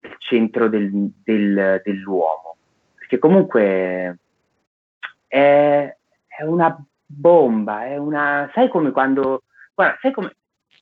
il 0.00 0.16
centro 0.18 0.68
del, 0.68 0.90
del, 1.24 1.80
dell'uomo, 1.84 2.56
perché 2.94 3.18
comunque 3.18 4.18
è, 5.26 5.96
è, 6.26 6.42
una 6.44 6.78
bomba, 7.04 7.86
è 7.86 7.96
una... 7.96 8.50
sai 8.54 8.68
come 8.68 8.90
quando... 8.90 9.44
Guarda, 9.74 9.98
sai 10.00 10.12
come... 10.12 10.34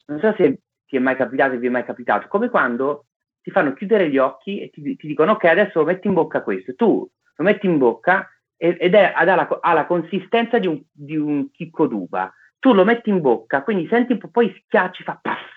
Non 0.06 0.20
so 0.20 0.34
se 0.36 0.60
ti 0.86 0.96
è 0.96 1.00
mai 1.00 1.16
capitato, 1.16 1.52
se 1.52 1.58
vi 1.58 1.66
è 1.66 1.70
mai 1.70 1.84
capitato, 1.84 2.28
come 2.28 2.48
quando 2.48 3.06
ti 3.42 3.50
fanno 3.50 3.74
chiudere 3.74 4.08
gli 4.08 4.18
occhi 4.18 4.60
e 4.60 4.70
ti, 4.70 4.96
ti 4.96 5.06
dicono 5.06 5.32
ok, 5.32 5.44
adesso 5.44 5.84
metti 5.84 6.06
in 6.06 6.14
bocca 6.14 6.42
questo, 6.42 6.74
tu 6.74 7.08
lo 7.36 7.44
metti 7.44 7.66
in 7.66 7.78
bocca 7.78 8.28
ed 8.56 8.94
è, 8.94 9.12
ha, 9.14 9.24
la, 9.24 9.46
ha 9.60 9.72
la 9.72 9.86
consistenza 9.86 10.58
di 10.58 10.66
un, 10.66 10.82
di 10.90 11.16
un 11.16 11.50
chicco 11.50 11.86
d'uva, 11.86 12.32
tu 12.58 12.72
lo 12.72 12.84
metti 12.84 13.10
in 13.10 13.20
bocca, 13.20 13.62
quindi 13.62 13.86
senti, 13.88 14.16
poi 14.16 14.52
schiacci, 14.64 15.02
fa 15.02 15.18
paff, 15.20 15.55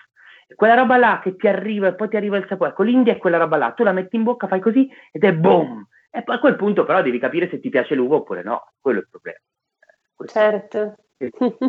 quella 0.54 0.74
roba 0.74 0.96
là 0.96 1.20
che 1.22 1.36
ti 1.36 1.48
arriva 1.48 1.88
e 1.88 1.94
poi 1.94 2.08
ti 2.08 2.16
arriva 2.16 2.36
il 2.36 2.46
sapore, 2.48 2.72
con 2.72 2.86
l'India 2.86 3.12
è 3.12 3.18
quella 3.18 3.38
roba 3.38 3.56
là, 3.56 3.72
tu 3.72 3.82
la 3.82 3.92
metti 3.92 4.16
in 4.16 4.24
bocca, 4.24 4.46
fai 4.46 4.60
così 4.60 4.88
ed 5.12 5.24
è 5.24 5.32
boom! 5.32 5.86
E 6.10 6.22
poi 6.22 6.36
a 6.36 6.40
quel 6.40 6.56
punto 6.56 6.84
però 6.84 7.02
devi 7.02 7.18
capire 7.18 7.48
se 7.48 7.60
ti 7.60 7.68
piace 7.68 7.94
l'uva 7.94 8.16
oppure 8.16 8.42
no, 8.42 8.72
quello 8.80 8.98
è 8.98 9.02
il 9.02 9.08
problema. 9.08 9.38
Questo. 10.14 10.38
Certo. 10.38 10.94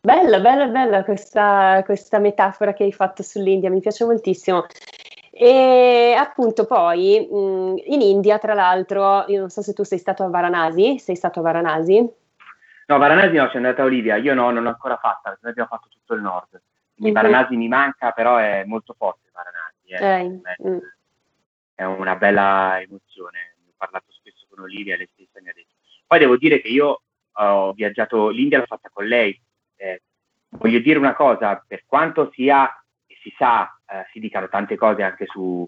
bella, 0.00 0.40
bella, 0.40 0.66
bella 0.66 1.04
questa, 1.04 1.82
questa 1.84 2.18
metafora 2.18 2.72
che 2.72 2.84
hai 2.84 2.92
fatto 2.92 3.22
sull'India, 3.22 3.70
mi 3.70 3.80
piace 3.80 4.04
moltissimo. 4.04 4.66
E 5.30 6.14
appunto 6.16 6.66
poi 6.66 7.16
in 7.16 8.00
India, 8.00 8.38
tra 8.38 8.54
l'altro, 8.54 9.24
io 9.28 9.40
non 9.40 9.50
so 9.50 9.62
se 9.62 9.72
tu 9.72 9.82
sei 9.82 9.98
stato 9.98 10.24
a 10.24 10.28
Varanasi, 10.28 10.98
sei 10.98 11.16
stato 11.16 11.40
a 11.40 11.42
Varanasi? 11.42 12.10
No, 12.86 12.98
Varanasi 12.98 13.36
no, 13.36 13.48
c'è 13.48 13.56
andata 13.56 13.82
Olivia, 13.82 14.16
io 14.16 14.34
no, 14.34 14.50
non 14.50 14.62
l'ho 14.62 14.68
ancora 14.68 14.96
fatta, 14.96 15.36
noi 15.40 15.50
abbiamo 15.50 15.68
fatto 15.70 15.88
tutto 15.88 16.14
il 16.14 16.20
nord. 16.20 16.60
Mm-hmm. 17.00 17.12
Varanasi 17.12 17.56
mi 17.56 17.68
manca, 17.68 18.10
però 18.10 18.36
è 18.36 18.64
molto 18.64 18.94
forte 18.96 19.30
Varanasi. 19.32 19.88
Eh. 19.88 20.40
Eh, 20.66 20.80
è 21.74 21.84
una 21.84 22.16
bella 22.16 22.80
emozione. 22.80 23.56
Ho 23.68 23.74
parlato 23.76 24.06
spesso 24.10 24.46
con 24.48 24.60
Olivia, 24.60 24.96
lei 24.96 25.08
stessa 25.12 25.40
mi 25.40 25.48
ha 25.48 25.52
detto. 25.54 25.74
Poi 26.06 26.18
devo 26.18 26.36
dire 26.36 26.60
che 26.60 26.68
io 26.68 27.02
ho 27.32 27.72
viaggiato, 27.72 28.28
l'India 28.28 28.58
l'ho 28.58 28.66
fatta 28.66 28.90
con 28.92 29.06
lei. 29.06 29.38
Eh, 29.76 30.02
voglio 30.50 30.78
dire 30.78 30.98
una 30.98 31.14
cosa, 31.14 31.62
per 31.66 31.84
quanto 31.86 32.30
sia, 32.32 32.68
e 33.06 33.16
si 33.22 33.32
sa, 33.36 33.78
eh, 33.86 34.06
si 34.12 34.20
dicano 34.20 34.48
tante 34.48 34.76
cose 34.76 35.02
anche 35.02 35.26
su, 35.26 35.66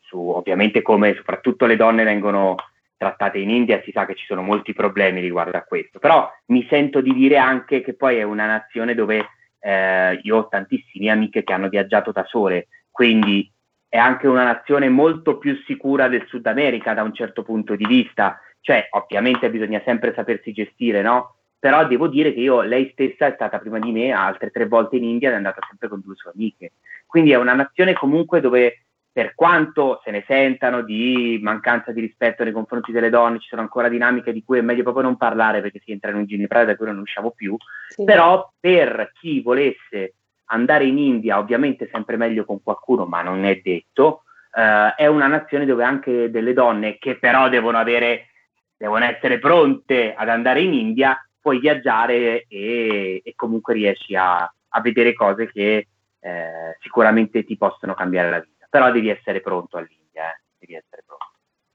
su 0.00 0.18
ovviamente 0.18 0.82
come 0.82 1.14
soprattutto 1.14 1.66
le 1.66 1.76
donne 1.76 2.04
vengono 2.04 2.56
trattate 2.96 3.38
in 3.38 3.48
India, 3.48 3.80
si 3.82 3.92
sa 3.92 4.04
che 4.04 4.14
ci 4.14 4.26
sono 4.26 4.42
molti 4.42 4.74
problemi 4.74 5.20
riguardo 5.20 5.56
a 5.56 5.62
questo, 5.62 5.98
però 5.98 6.30
mi 6.46 6.66
sento 6.68 7.00
di 7.00 7.14
dire 7.14 7.38
anche 7.38 7.80
che 7.80 7.94
poi 7.94 8.18
è 8.18 8.22
una 8.22 8.46
nazione 8.46 8.94
dove 8.94 9.26
eh, 9.60 10.20
io 10.22 10.36
ho 10.36 10.48
tantissime 10.48 11.10
amiche 11.10 11.44
che 11.44 11.52
hanno 11.52 11.68
viaggiato 11.68 12.12
da 12.12 12.24
sole, 12.24 12.68
quindi 12.90 13.50
è 13.88 13.98
anche 13.98 14.26
una 14.26 14.44
nazione 14.44 14.88
molto 14.88 15.38
più 15.38 15.56
sicura 15.66 16.08
del 16.08 16.24
Sud 16.28 16.46
America 16.46 16.94
da 16.94 17.02
un 17.02 17.12
certo 17.12 17.42
punto 17.42 17.74
di 17.76 17.86
vista, 17.86 18.40
cioè 18.60 18.88
ovviamente 18.90 19.50
bisogna 19.50 19.82
sempre 19.84 20.12
sapersi 20.14 20.52
gestire, 20.52 21.02
no? 21.02 21.36
Però 21.58 21.86
devo 21.86 22.08
dire 22.08 22.32
che 22.32 22.40
io, 22.40 22.62
lei 22.62 22.90
stessa 22.92 23.26
è 23.26 23.32
stata 23.34 23.58
prima 23.58 23.78
di 23.78 23.90
me 23.92 24.12
altre 24.12 24.50
tre 24.50 24.66
volte 24.66 24.96
in 24.96 25.04
India 25.04 25.28
ed 25.28 25.34
è 25.34 25.36
andata 25.36 25.60
sempre 25.68 25.88
con 25.88 26.00
due 26.02 26.14
sue 26.14 26.30
amiche. 26.34 26.72
Quindi 27.06 27.32
è 27.32 27.36
una 27.36 27.52
nazione 27.52 27.92
comunque 27.92 28.40
dove 28.40 28.86
per 29.12 29.34
quanto 29.34 30.00
se 30.04 30.10
ne 30.10 30.24
sentano 30.26 30.82
di 30.82 31.38
mancanza 31.42 31.92
di 31.92 32.00
rispetto 32.00 32.44
nei 32.44 32.52
confronti 32.52 32.92
delle 32.92 33.10
donne, 33.10 33.40
ci 33.40 33.48
sono 33.48 33.62
ancora 33.62 33.88
dinamiche 33.88 34.32
di 34.32 34.44
cui 34.44 34.58
è 34.58 34.62
meglio 34.62 34.82
proprio 34.82 35.04
non 35.04 35.16
parlare 35.16 35.60
perché 35.60 35.80
si 35.84 35.92
entra 35.92 36.10
in 36.10 36.16
un 36.16 36.26
ginepraio 36.26 36.66
da 36.66 36.76
cui 36.76 36.86
non 36.86 36.98
usciamo 36.98 37.30
più, 37.30 37.56
sì. 37.88 38.04
però 38.04 38.52
per 38.58 39.12
chi 39.18 39.40
volesse 39.40 40.14
andare 40.46 40.84
in 40.84 40.98
India, 40.98 41.38
ovviamente 41.38 41.88
sempre 41.92 42.16
meglio 42.16 42.44
con 42.44 42.62
qualcuno, 42.62 43.06
ma 43.06 43.22
non 43.22 43.44
è 43.44 43.60
detto, 43.62 44.22
eh, 44.54 44.94
è 44.96 45.06
una 45.06 45.26
nazione 45.26 45.64
dove 45.64 45.84
anche 45.84 46.30
delle 46.30 46.52
donne 46.52 46.98
che 46.98 47.16
però 47.18 47.48
devono 47.48 47.78
avere, 47.78 48.28
devono 48.76 49.04
essere 49.04 49.38
pronte 49.38 50.14
ad 50.14 50.28
andare 50.28 50.60
in 50.62 50.74
India, 50.74 51.16
puoi 51.40 51.58
viaggiare 51.58 52.46
e, 52.48 53.22
e 53.24 53.32
comunque 53.34 53.74
riesci 53.74 54.14
a, 54.14 54.40
a, 54.42 54.80
vedere 54.80 55.14
cose 55.14 55.50
che 55.50 55.86
eh, 56.20 56.76
sicuramente 56.80 57.44
ti 57.44 57.56
possono 57.56 57.94
cambiare 57.94 58.30
la 58.30 58.40
vita, 58.40 58.59
però 58.70 58.90
devi 58.90 59.10
essere 59.10 59.40
pronto 59.40 59.76
all'India, 59.76 60.30
eh? 60.30 60.40
devi 60.58 60.74
essere 60.76 61.02
pronto. 61.04 61.26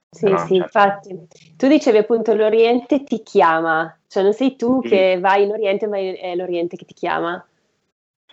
Sì, 0.10 0.29
no, 0.29 0.38
sì, 0.38 0.55
infatti. 0.55 1.27
Tu 1.58 1.67
dicevi 1.67 1.97
appunto 1.97 2.34
l'Oriente 2.34 3.03
ti 3.03 3.21
chiama, 3.21 3.95
cioè 4.08 4.23
non 4.23 4.34
sei 4.34 4.55
tu 4.55 4.81
sì. 4.81 4.88
che 4.88 5.17
vai 5.19 5.43
in 5.43 5.51
Oriente, 5.51 5.88
ma 5.88 5.97
è 5.97 6.34
l'Oriente 6.36 6.77
che 6.77 6.86
ti 6.86 6.93
chiama. 6.93 7.45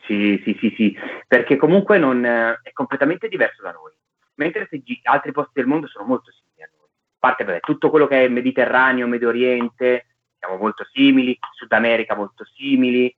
Sì, 0.07 0.40
sì, 0.44 0.57
sì, 0.61 0.72
sì, 0.77 0.96
perché 1.27 1.57
comunque 1.57 1.98
non, 1.98 2.25
è 2.25 2.72
completamente 2.72 3.29
diverso 3.29 3.62
da 3.62 3.72
noi, 3.72 3.92
mentre 4.35 4.68
altri 5.05 5.33
posti 5.33 5.53
del 5.55 5.66
mondo 5.66 5.87
sono 5.88 6.07
molto 6.07 6.31
simili 6.31 6.62
a 6.62 6.70
noi. 6.77 6.87
A 6.87 7.16
parte 7.18 7.44
vabbè, 7.44 7.61
tutto 7.61 7.90
quello 7.90 8.07
che 8.07 8.25
è 8.25 8.29
Mediterraneo, 8.29 9.07
Medio 9.07 9.29
Oriente, 9.29 10.07
siamo 10.38 10.57
molto 10.57 10.85
simili, 10.92 11.38
Sud 11.53 11.72
America 11.72 12.16
molto 12.16 12.44
simili, 12.44 13.14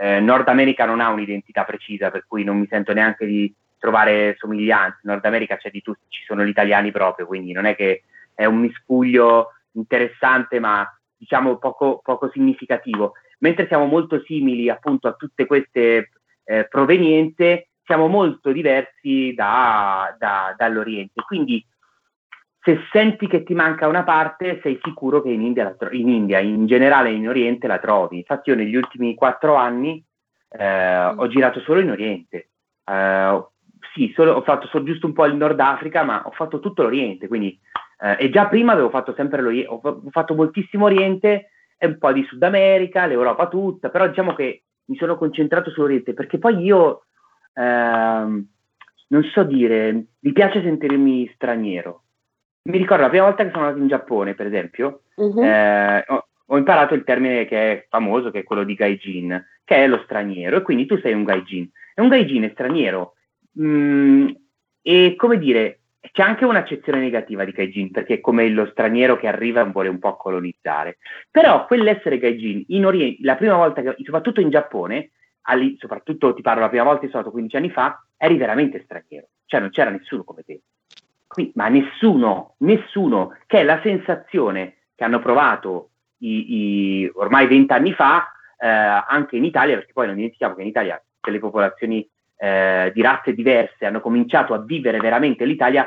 eh, 0.00 0.20
Nord 0.20 0.48
America 0.48 0.84
non 0.84 1.00
ha 1.00 1.08
un'identità 1.08 1.64
precisa, 1.64 2.10
per 2.10 2.26
cui 2.26 2.44
non 2.44 2.58
mi 2.58 2.66
sento 2.66 2.92
neanche 2.92 3.24
di 3.24 3.54
trovare 3.80 4.36
somiglianze. 4.38 5.00
Nord 5.02 5.24
America 5.24 5.56
c'è 5.56 5.70
di 5.70 5.82
tutti, 5.82 6.04
ci 6.08 6.22
sono 6.24 6.44
gli 6.44 6.50
italiani 6.50 6.92
proprio, 6.92 7.26
quindi 7.26 7.50
non 7.50 7.64
è 7.64 7.74
che 7.74 8.04
è 8.34 8.44
un 8.44 8.58
miscuglio 8.58 9.54
interessante, 9.72 10.60
ma 10.60 10.86
diciamo 11.16 11.58
poco, 11.58 12.00
poco 12.02 12.30
significativo 12.30 13.14
mentre 13.40 13.66
siamo 13.66 13.86
molto 13.86 14.22
simili 14.24 14.68
appunto 14.70 15.08
a 15.08 15.12
tutte 15.12 15.46
queste 15.46 16.10
eh, 16.44 16.66
provenienze, 16.68 17.68
siamo 17.84 18.06
molto 18.06 18.52
diversi 18.52 19.32
da, 19.34 20.14
da, 20.18 20.54
dall'Oriente. 20.56 21.22
Quindi 21.22 21.64
se 22.62 22.78
senti 22.92 23.26
che 23.26 23.42
ti 23.42 23.54
manca 23.54 23.88
una 23.88 24.04
parte, 24.04 24.60
sei 24.62 24.78
sicuro 24.82 25.22
che 25.22 25.30
in 25.30 25.42
India, 25.42 25.74
tro- 25.74 25.90
in, 25.90 26.08
India, 26.08 26.38
in 26.38 26.66
generale 26.66 27.10
in 27.10 27.28
Oriente 27.28 27.66
la 27.66 27.78
trovi. 27.78 28.18
Infatti 28.18 28.50
io 28.50 28.56
negli 28.56 28.76
ultimi 28.76 29.14
quattro 29.14 29.54
anni 29.54 30.02
eh, 30.50 31.04
ho 31.04 31.26
girato 31.28 31.60
solo 31.60 31.80
in 31.80 31.90
Oriente. 31.90 32.50
Eh, 32.84 33.44
sì, 33.94 34.12
solo, 34.14 34.32
ho 34.32 34.42
fatto 34.42 34.66
so, 34.68 34.82
giusto 34.82 35.06
un 35.06 35.12
po' 35.12 35.26
il 35.26 35.34
Nord 35.34 35.58
Africa, 35.60 36.02
ma 36.02 36.22
ho 36.24 36.30
fatto 36.30 36.60
tutto 36.60 36.82
l'Oriente, 36.82 37.28
quindi 37.28 37.58
eh, 38.00 38.16
e 38.18 38.30
già 38.30 38.46
prima 38.46 38.72
avevo 38.72 38.90
fatto 38.90 39.12
sempre 39.14 39.42
l'Oriente, 39.42 39.70
ho, 39.70 40.02
fatto 40.10 40.34
moltissimo 40.34 40.86
Oriente 40.86 41.50
e 41.76 41.86
un 41.86 41.98
po' 41.98 42.12
di 42.12 42.24
Sud 42.24 42.42
America, 42.42 43.06
l'Europa 43.06 43.48
tutta, 43.48 43.90
però 43.90 44.06
diciamo 44.06 44.34
che 44.34 44.62
mi 44.86 44.96
sono 44.96 45.16
concentrato 45.16 45.70
sull'Oriente 45.70 46.14
perché 46.14 46.38
poi 46.38 46.58
io 46.58 47.04
ehm, 47.54 48.46
non 49.08 49.22
so 49.24 49.42
dire, 49.44 50.06
mi 50.18 50.32
piace 50.32 50.62
sentirmi 50.62 51.30
straniero. 51.34 52.02
Mi 52.62 52.78
ricordo 52.78 53.04
la 53.04 53.08
prima 53.08 53.24
volta 53.24 53.44
che 53.44 53.50
sono 53.50 53.64
andato 53.64 53.82
in 53.82 53.88
Giappone, 53.88 54.34
per 54.34 54.46
esempio, 54.46 55.02
uh-huh. 55.14 55.42
eh, 55.42 56.04
ho, 56.06 56.28
ho, 56.46 56.56
imparato 56.56 56.94
il 56.94 57.04
termine 57.04 57.46
che 57.46 57.72
è 57.72 57.86
famoso, 57.88 58.30
che 58.30 58.40
è 58.40 58.44
quello 58.44 58.64
di 58.64 58.74
gaijin, 58.74 59.46
che 59.64 59.76
è 59.76 59.86
lo 59.86 60.00
straniero, 60.04 60.56
e 60.56 60.62
quindi 60.62 60.86
tu 60.86 60.98
sei 60.98 61.14
un 61.14 61.24
gaijin. 61.24 61.68
E 61.94 62.02
un 62.02 62.08
gaijin 62.08 62.44
è 62.44 62.50
straniero. 62.52 63.14
Mm, 63.58 64.28
e 64.82 65.14
come 65.16 65.38
dire, 65.38 65.80
c'è 66.12 66.22
anche 66.22 66.44
un'accezione 66.44 67.00
negativa 67.00 67.44
di 67.44 67.52
Gaijin, 67.52 67.90
perché 67.90 68.20
come 68.20 68.48
lo 68.48 68.66
straniero 68.70 69.16
che 69.16 69.26
arriva 69.26 69.64
vuole 69.64 69.88
un 69.88 69.98
po' 69.98 70.16
colonizzare. 70.16 70.98
Però 71.30 71.66
quell'essere 71.66 72.18
Gaijin 72.18 72.64
in 72.68 72.86
Oriente, 72.86 73.22
la 73.22 73.36
prima 73.36 73.56
volta 73.56 73.82
che, 73.82 73.94
soprattutto 74.02 74.40
in 74.40 74.50
Giappone, 74.50 75.10
ali, 75.42 75.76
soprattutto 75.78 76.34
ti 76.34 76.42
parlo 76.42 76.62
la 76.62 76.68
prima 76.68 76.84
volta, 76.84 77.00
sono 77.00 77.10
stato 77.10 77.30
15 77.30 77.56
anni 77.56 77.70
fa, 77.70 78.04
eri 78.16 78.36
veramente 78.36 78.82
straniero, 78.84 79.28
cioè 79.46 79.60
non 79.60 79.70
c'era 79.70 79.90
nessuno 79.90 80.24
come 80.24 80.42
te. 80.42 80.60
Qui, 81.26 81.52
ma 81.54 81.68
nessuno, 81.68 82.54
nessuno, 82.58 83.36
che 83.46 83.60
è 83.60 83.62
la 83.62 83.80
sensazione 83.82 84.76
che 84.96 85.04
hanno 85.04 85.20
provato 85.20 85.90
i, 86.18 87.02
i, 87.02 87.10
ormai 87.14 87.46
20 87.46 87.72
anni 87.72 87.92
fa, 87.92 88.32
eh, 88.58 88.66
anche 88.66 89.36
in 89.36 89.44
Italia, 89.44 89.76
perché 89.76 89.92
poi 89.92 90.06
non 90.06 90.16
dimentichiamo 90.16 90.54
che 90.54 90.62
in 90.62 90.68
Italia 90.68 91.02
delle 91.20 91.38
popolazioni 91.38 92.08
eh, 92.42 92.90
di 92.94 93.02
razze 93.02 93.34
diverse 93.34 93.84
hanno 93.84 94.00
cominciato 94.00 94.54
a 94.54 94.62
vivere 94.62 94.98
veramente 94.98 95.44
l'Italia 95.44 95.86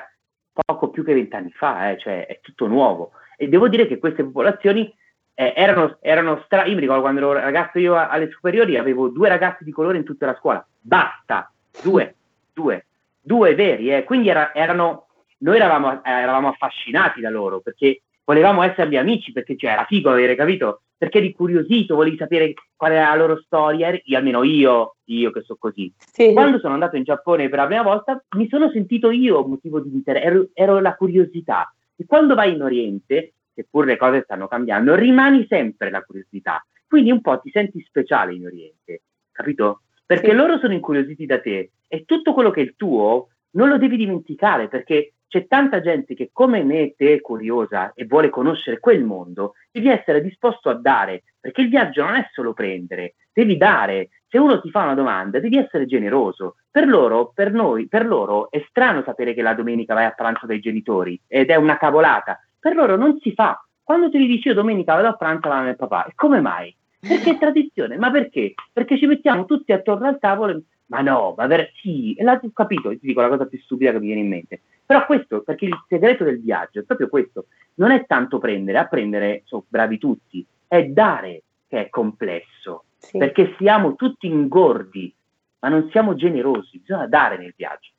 poco 0.53 0.89
più 0.89 1.03
che 1.03 1.15
vent'anni 1.15 1.51
fa, 1.51 1.89
eh, 1.89 1.97
cioè 1.97 2.27
è 2.27 2.39
tutto 2.41 2.67
nuovo. 2.67 3.13
E 3.35 3.47
devo 3.47 3.67
dire 3.67 3.87
che 3.87 3.97
queste 3.97 4.23
popolazioni 4.23 4.93
eh, 5.33 5.53
erano, 5.55 5.97
erano 5.99 6.43
stra... 6.45 6.65
Io 6.65 6.75
mi 6.75 6.81
ricordo 6.81 7.01
quando 7.01 7.19
ero 7.19 7.33
ragazzo 7.33 7.79
io 7.79 7.95
alle 7.95 8.29
superiori 8.29 8.77
avevo 8.77 9.09
due 9.09 9.29
ragazzi 9.29 9.63
di 9.63 9.71
colore 9.71 9.97
in 9.97 10.03
tutta 10.03 10.27
la 10.27 10.35
scuola, 10.35 10.63
basta, 10.79 11.51
due, 11.81 12.15
due, 12.53 12.85
due 13.19 13.55
veri, 13.55 13.91
eh. 13.91 14.03
quindi 14.03 14.29
era, 14.29 14.53
erano, 14.53 15.07
noi 15.39 15.55
eravamo, 15.55 16.03
eravamo 16.03 16.49
affascinati 16.49 17.19
da 17.19 17.31
loro 17.31 17.61
perché 17.61 18.03
volevamo 18.23 18.61
esserli 18.61 18.95
amici 18.95 19.31
perché 19.31 19.57
cioè, 19.57 19.71
era 19.71 19.85
figo 19.85 20.11
avere 20.11 20.35
capito 20.35 20.83
perché 20.97 21.17
eri 21.17 21.34
curiosito, 21.34 21.95
volevi 21.95 22.17
sapere 22.17 22.53
qual 22.75 22.91
era 22.91 23.10
la 23.10 23.15
loro 23.15 23.41
storia, 23.41 23.97
io, 24.03 24.17
almeno 24.17 24.43
io, 24.43 24.95
io 25.06 25.32
che 25.32 25.41
so 25.41 25.56
così. 25.58 25.93
Sì. 25.97 26.34
Quando 26.34 26.60
sono 26.60 26.73
andato 26.73 26.95
in 26.95 27.03
Giappone 27.03 27.49
per 27.49 27.60
la 27.60 27.65
prima 27.65 27.84
volta 27.84 28.23
mi 28.38 28.47
sono 28.47 28.69
sentito 28.71 29.12
io 29.12 29.45
motivo 29.45 29.79
di 29.79 29.93
interesse, 29.93 30.25
ero, 30.25 30.47
ero 30.53 30.79
la 30.79 30.95
curiosità. 30.95 31.73
E 31.95 32.06
quando 32.06 32.36
vai 32.36 32.53
in 32.53 32.62
Oriente, 32.62 33.34
seppur 33.53 33.86
le 33.86 33.97
cose 33.97 34.21
stanno 34.23 34.47
cambiando, 34.47 34.95
rimani 34.95 35.45
sempre 35.47 35.89
la 35.89 36.01
curiosità. 36.01 36.65
Quindi 36.88 37.12
un 37.12 37.21
po' 37.21 37.39
ti 37.39 37.49
senti 37.51 37.82
speciale 37.82 38.34
in 38.34 38.45
Oriente, 38.45 39.01
capito? 39.32 39.82
Perché 40.06 40.29
sì. 40.29 40.36
loro 40.36 40.58
sono 40.60 40.73
incuriositi 40.73 41.25
da 41.25 41.39
te 41.39 41.71
e 41.88 42.03
tutto 42.06 42.34
quello 42.34 42.51
che 42.51 42.62
è 42.62 42.63
il 42.63 42.75
tuo 42.75 43.29
non 43.51 43.69
lo 43.69 43.77
devi 43.77 43.97
dimenticare 43.97 44.67
perché 44.67 45.12
c'è 45.33 45.47
tanta 45.47 45.81
gente 45.81 46.13
che 46.13 46.29
come 46.31 46.63
me 46.63 46.93
te 46.95 47.15
è 47.15 47.19
curiosa 47.19 47.93
e 47.95 48.05
vuole 48.05 48.29
conoscere 48.29 48.79
quel 48.79 49.03
mondo, 49.03 49.55
devi 49.71 49.89
essere 49.89 50.21
disposto 50.21 50.69
a 50.69 50.75
dare, 50.75 51.23
perché 51.39 51.61
il 51.61 51.69
viaggio 51.69 52.03
non 52.03 52.13
è 52.13 52.29
solo 52.31 52.53
prendere, 52.53 53.15
devi 53.33 53.57
dare. 53.57 54.09
Se 54.27 54.37
uno 54.37 54.61
ti 54.61 54.69
fa 54.69 54.83
una 54.83 54.93
domanda, 54.93 55.39
devi 55.39 55.57
essere 55.57 55.87
generoso. 55.87 56.57
Per 56.69 56.87
loro, 56.87 57.31
per 57.33 57.51
noi, 57.51 57.87
per 57.87 58.05
loro 58.05 58.51
è 58.51 58.63
strano 58.69 59.01
sapere 59.03 59.33
che 59.33 59.41
la 59.41 59.55
domenica 59.55 59.95
vai 59.95 60.05
a 60.05 60.11
pranzo 60.11 60.45
dai 60.45 60.59
genitori 60.59 61.19
ed 61.27 61.49
è 61.49 61.55
una 61.55 61.77
cavolata. 61.77 62.39
Per 62.59 62.75
loro 62.75 62.95
non 62.95 63.17
si 63.19 63.33
fa. 63.33 63.59
Quando 63.81 64.11
tu 64.11 64.19
gli 64.19 64.27
dici 64.27 64.49
io 64.49 64.53
domenica 64.53 64.93
vado 64.93 65.07
a 65.07 65.15
pranzo 65.15 65.49
alla 65.49 65.67
e 65.67 65.75
papà, 65.75 66.05
e 66.05 66.11
come 66.13 66.41
mai? 66.41 66.75
Perché 66.99 67.31
è 67.31 67.37
tradizione, 67.39 67.97
ma 67.97 68.11
perché? 68.11 68.53
Perché 68.71 68.99
ci 68.99 69.07
mettiamo 69.07 69.45
tutti 69.45 69.71
attorno 69.71 70.05
al 70.05 70.19
tavolo 70.19 70.61
ma 70.93 71.01
no, 71.01 71.33
ma 71.35 71.47
ver- 71.47 71.71
sì, 71.81 72.13
e 72.13 72.23
l'ho 72.23 72.39
capito, 72.53 72.89
ti 72.89 72.99
dico 73.01 73.21
la 73.21 73.29
cosa 73.29 73.47
più 73.47 73.57
stupida 73.59 73.91
che 73.91 73.99
mi 73.99 74.07
viene 74.07 74.21
in 74.21 74.27
mente. 74.27 74.61
Però 74.85 75.05
questo, 75.05 75.41
perché 75.41 75.65
il 75.65 75.85
segreto 75.87 76.23
del 76.23 76.41
viaggio 76.41 76.79
è 76.79 76.83
proprio 76.83 77.07
questo, 77.07 77.45
non 77.75 77.91
è 77.91 78.05
tanto 78.05 78.37
prendere, 78.37 78.77
a 78.77 78.87
prendere 78.87 79.43
sono 79.45 79.65
bravi 79.67 79.97
tutti, 79.97 80.45
è 80.67 80.84
dare 80.86 81.43
che 81.67 81.86
è 81.86 81.89
complesso, 81.89 82.86
sì. 82.97 83.17
perché 83.17 83.55
siamo 83.57 83.95
tutti 83.95 84.27
ingordi, 84.27 85.13
ma 85.59 85.69
non 85.69 85.89
siamo 85.91 86.15
generosi, 86.15 86.79
bisogna 86.79 87.07
dare 87.07 87.38
nel 87.38 87.53
viaggio. 87.55 87.91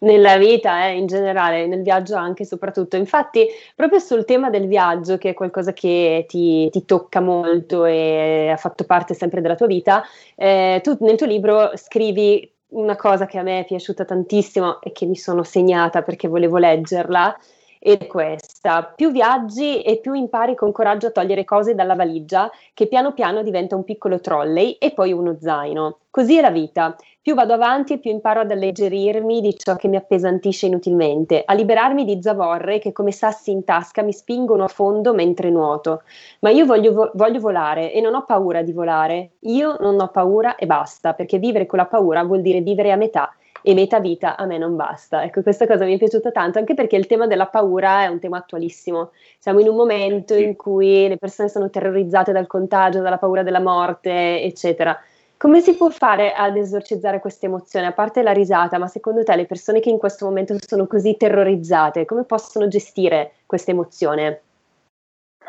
Nella 0.00 0.36
vita, 0.36 0.86
eh, 0.86 0.96
in 0.96 1.06
generale, 1.06 1.66
nel 1.66 1.82
viaggio 1.82 2.14
anche 2.14 2.44
e 2.44 2.46
soprattutto. 2.46 2.96
Infatti, 2.96 3.46
proprio 3.74 3.98
sul 3.98 4.24
tema 4.24 4.50
del 4.50 4.68
viaggio, 4.68 5.18
che 5.18 5.30
è 5.30 5.34
qualcosa 5.34 5.72
che 5.72 6.26
ti, 6.28 6.70
ti 6.70 6.84
tocca 6.84 7.20
molto 7.20 7.84
e 7.84 8.50
ha 8.52 8.56
fatto 8.56 8.84
parte 8.84 9.14
sempre 9.14 9.40
della 9.40 9.56
tua 9.56 9.66
vita, 9.66 10.04
eh, 10.36 10.80
tu 10.82 10.96
nel 11.00 11.16
tuo 11.16 11.26
libro 11.26 11.72
scrivi 11.76 12.48
una 12.70 12.96
cosa 12.96 13.26
che 13.26 13.38
a 13.38 13.42
me 13.42 13.60
è 13.60 13.64
piaciuta 13.64 14.04
tantissimo 14.04 14.80
e 14.80 14.92
che 14.92 15.06
mi 15.06 15.16
sono 15.16 15.42
segnata 15.42 16.02
perché 16.02 16.28
volevo 16.28 16.58
leggerla, 16.58 17.38
è 17.78 18.06
questa. 18.06 18.92
Più 18.94 19.10
viaggi 19.10 19.82
e 19.82 19.98
più 19.98 20.12
impari 20.14 20.54
con 20.54 20.72
coraggio 20.72 21.08
a 21.08 21.10
togliere 21.10 21.44
cose 21.44 21.74
dalla 21.74 21.94
valigia, 21.94 22.50
che 22.74 22.86
piano 22.86 23.12
piano 23.12 23.42
diventa 23.42 23.76
un 23.76 23.84
piccolo 23.84 24.20
trolley 24.20 24.72
e 24.72 24.92
poi 24.92 25.12
uno 25.12 25.36
zaino. 25.40 25.98
Così 26.10 26.36
è 26.36 26.40
la 26.40 26.50
vita. 26.50 26.96
Più 27.20 27.34
vado 27.34 27.52
avanti 27.52 27.92
e 27.92 27.98
più 27.98 28.10
imparo 28.10 28.40
ad 28.40 28.50
alleggerirmi 28.50 29.40
di 29.40 29.54
ciò 29.56 29.76
che 29.76 29.86
mi 29.86 29.96
appesantisce 29.96 30.66
inutilmente, 30.66 31.42
a 31.44 31.52
liberarmi 31.52 32.04
di 32.04 32.18
zavorre 32.22 32.78
che 32.78 32.92
come 32.92 33.12
sassi 33.12 33.50
in 33.50 33.64
tasca 33.64 34.02
mi 34.02 34.12
spingono 34.12 34.64
a 34.64 34.68
fondo 34.68 35.12
mentre 35.14 35.50
nuoto. 35.50 36.02
Ma 36.40 36.50
io 36.50 36.64
voglio, 36.64 36.92
vo- 36.92 37.10
voglio 37.14 37.38
volare 37.40 37.92
e 37.92 38.00
non 38.00 38.14
ho 38.14 38.24
paura 38.24 38.62
di 38.62 38.72
volare. 38.72 39.32
Io 39.40 39.76
non 39.80 40.00
ho 40.00 40.08
paura 40.08 40.56
e 40.56 40.66
basta, 40.66 41.12
perché 41.12 41.38
vivere 41.38 41.66
con 41.66 41.78
la 41.78 41.86
paura 41.86 42.24
vuol 42.24 42.40
dire 42.40 42.60
vivere 42.60 42.92
a 42.92 42.96
metà 42.96 43.32
e 43.68 43.74
metà 43.74 44.00
vita 44.00 44.38
a 44.38 44.46
me 44.46 44.56
non 44.56 44.76
basta. 44.76 45.22
Ecco, 45.22 45.42
questa 45.42 45.66
cosa 45.66 45.84
mi 45.84 45.94
è 45.94 45.98
piaciuta 45.98 46.30
tanto, 46.30 46.58
anche 46.58 46.72
perché 46.72 46.96
il 46.96 47.06
tema 47.06 47.26
della 47.26 47.48
paura 47.48 48.04
è 48.04 48.06
un 48.06 48.18
tema 48.18 48.38
attualissimo. 48.38 49.10
Siamo 49.38 49.60
in 49.60 49.68
un 49.68 49.76
momento 49.76 50.32
in 50.32 50.56
cui 50.56 51.06
le 51.06 51.18
persone 51.18 51.50
sono 51.50 51.68
terrorizzate 51.68 52.32
dal 52.32 52.46
contagio, 52.46 53.02
dalla 53.02 53.18
paura 53.18 53.42
della 53.42 53.60
morte, 53.60 54.40
eccetera. 54.40 54.98
Come 55.36 55.60
si 55.60 55.76
può 55.76 55.90
fare 55.90 56.32
ad 56.32 56.56
esorcizzare 56.56 57.20
questa 57.20 57.44
emozione? 57.44 57.84
A 57.84 57.92
parte 57.92 58.22
la 58.22 58.32
risata, 58.32 58.78
ma 58.78 58.86
secondo 58.86 59.22
te 59.22 59.36
le 59.36 59.44
persone 59.44 59.80
che 59.80 59.90
in 59.90 59.98
questo 59.98 60.24
momento 60.24 60.56
sono 60.66 60.86
così 60.86 61.18
terrorizzate, 61.18 62.06
come 62.06 62.24
possono 62.24 62.68
gestire 62.68 63.32
questa 63.44 63.72
emozione? 63.72 64.40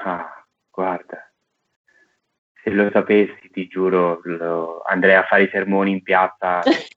Ah, 0.03 0.45
guarda, 0.69 1.31
se 2.61 2.69
lo 2.69 2.89
sapessi, 2.91 3.49
ti 3.49 3.67
giuro, 3.67 4.19
lo, 4.23 4.81
andrei 4.81 5.15
a 5.15 5.23
fare 5.23 5.43
i 5.43 5.49
sermoni 5.49 5.91
in 5.91 6.03
piazza 6.03 6.61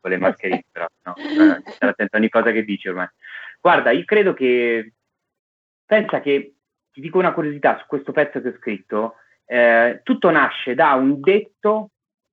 con 0.00 0.10
le 0.10 0.18
mascherine, 0.18 0.64
però 0.70 0.86
no, 1.02 1.14
stare 1.16 1.90
attento 1.90 2.16
a 2.16 2.18
ogni 2.18 2.28
cosa 2.28 2.50
che 2.50 2.64
dici 2.64 2.88
ormai. 2.88 3.08
Guarda, 3.60 3.90
io 3.90 4.04
credo 4.04 4.34
che, 4.34 4.92
pensa 5.84 6.20
che, 6.20 6.54
ti 6.92 7.00
dico 7.00 7.18
una 7.18 7.32
curiosità 7.32 7.78
su 7.78 7.86
questo 7.86 8.12
pezzo 8.12 8.40
che 8.40 8.48
ho 8.48 8.56
scritto, 8.58 9.14
eh, 9.46 10.00
tutto 10.02 10.30
nasce 10.30 10.74
da 10.74 10.94
un 10.94 11.20
detto 11.20 11.90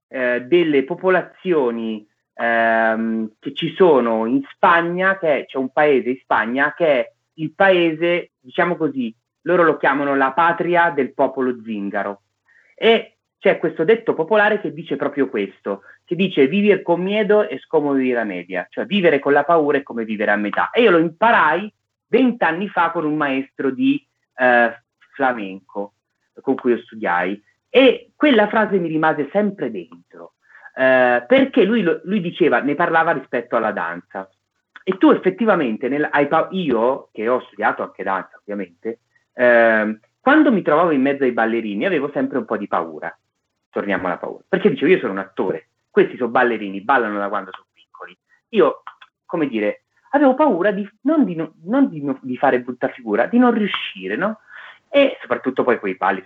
eh, 0.07 0.41
delle 0.41 0.83
popolazioni 0.83 2.07
ehm, 2.33 3.33
che 3.39 3.53
ci 3.53 3.73
sono 3.75 4.25
in 4.25 4.43
Spagna, 4.51 5.17
che 5.17 5.45
c'è 5.47 5.57
un 5.57 5.71
paese 5.71 6.09
in 6.09 6.19
Spagna 6.21 6.73
che 6.73 6.87
è 6.87 7.11
il 7.35 7.53
paese, 7.53 8.31
diciamo 8.39 8.75
così, 8.75 9.13
loro 9.43 9.63
lo 9.63 9.77
chiamano 9.77 10.15
la 10.15 10.31
patria 10.31 10.91
del 10.91 11.13
popolo 11.13 11.61
zingaro. 11.63 12.21
E 12.75 13.17
c'è 13.41 13.57
questo 13.57 13.83
detto 13.83 14.13
popolare 14.13 14.61
che 14.61 14.71
dice 14.71 14.95
proprio 14.97 15.27
questo, 15.27 15.81
che 16.05 16.15
dice 16.15 16.45
vivere 16.45 16.83
con 16.83 17.01
miedo 17.01 17.49
è 17.49 17.59
come 17.65 17.97
vivere 17.97 18.19
a 18.19 18.23
media, 18.23 18.67
cioè 18.69 18.85
vivere 18.85 19.17
con 19.17 19.33
la 19.33 19.43
paura 19.43 19.79
è 19.79 19.83
come 19.83 20.05
vivere 20.05 20.29
a 20.29 20.35
metà. 20.35 20.69
E 20.69 20.83
io 20.83 20.91
lo 20.91 20.99
imparai 20.99 21.73
vent'anni 22.05 22.67
fa 22.67 22.91
con 22.91 23.03
un 23.03 23.15
maestro 23.17 23.71
di 23.71 23.99
eh, 24.35 24.83
flamenco 25.15 25.93
con 26.39 26.53
cui 26.53 26.73
io 26.73 26.81
studiai. 26.81 27.41
E 27.67 28.11
quella 28.15 28.47
frase 28.47 28.77
mi 28.77 28.89
rimase 28.89 29.27
sempre 29.31 29.71
dentro, 29.71 30.33
eh, 30.75 31.25
perché 31.27 31.63
lui, 31.63 31.83
lui, 32.03 32.21
diceva, 32.21 32.59
ne 32.59 32.75
parlava 32.75 33.09
rispetto 33.09 33.55
alla 33.55 33.71
danza. 33.71 34.29
E 34.83 34.99
tu 34.99 35.09
effettivamente, 35.09 35.87
nel, 35.87 36.07
io 36.51 37.09
che 37.11 37.27
ho 37.27 37.41
studiato 37.47 37.81
anche 37.81 38.03
danza 38.03 38.37
ovviamente, 38.37 38.99
eh, 39.33 39.99
quando 40.19 40.51
mi 40.51 40.61
trovavo 40.61 40.91
in 40.91 41.01
mezzo 41.01 41.23
ai 41.23 41.31
ballerini 41.31 41.87
avevo 41.87 42.11
sempre 42.13 42.37
un 42.37 42.45
po' 42.45 42.57
di 42.57 42.67
paura. 42.67 43.11
Torniamo 43.71 44.07
alla 44.07 44.17
paura. 44.17 44.43
Perché 44.47 44.69
dicevo, 44.69 44.91
io 44.91 44.99
sono 44.99 45.13
un 45.13 45.19
attore, 45.19 45.69
questi 45.89 46.17
sono 46.17 46.29
ballerini, 46.29 46.81
ballano 46.81 47.17
da 47.17 47.29
quando 47.29 47.51
sono 47.51 47.67
piccoli. 47.73 48.15
Io, 48.49 48.83
come 49.25 49.47
dire, 49.47 49.83
avevo 50.11 50.35
paura 50.35 50.71
di, 50.71 50.87
non, 51.01 51.25
di, 51.25 51.35
non 51.35 51.89
di, 51.89 52.03
di 52.21 52.37
fare 52.37 52.61
brutta 52.61 52.89
figura, 52.89 53.25
di 53.25 53.39
non 53.39 53.53
riuscire, 53.53 54.15
no? 54.15 54.39
E 54.89 55.17
soprattutto 55.21 55.63
poi 55.63 55.79
quei 55.79 55.95
balli 55.95 56.23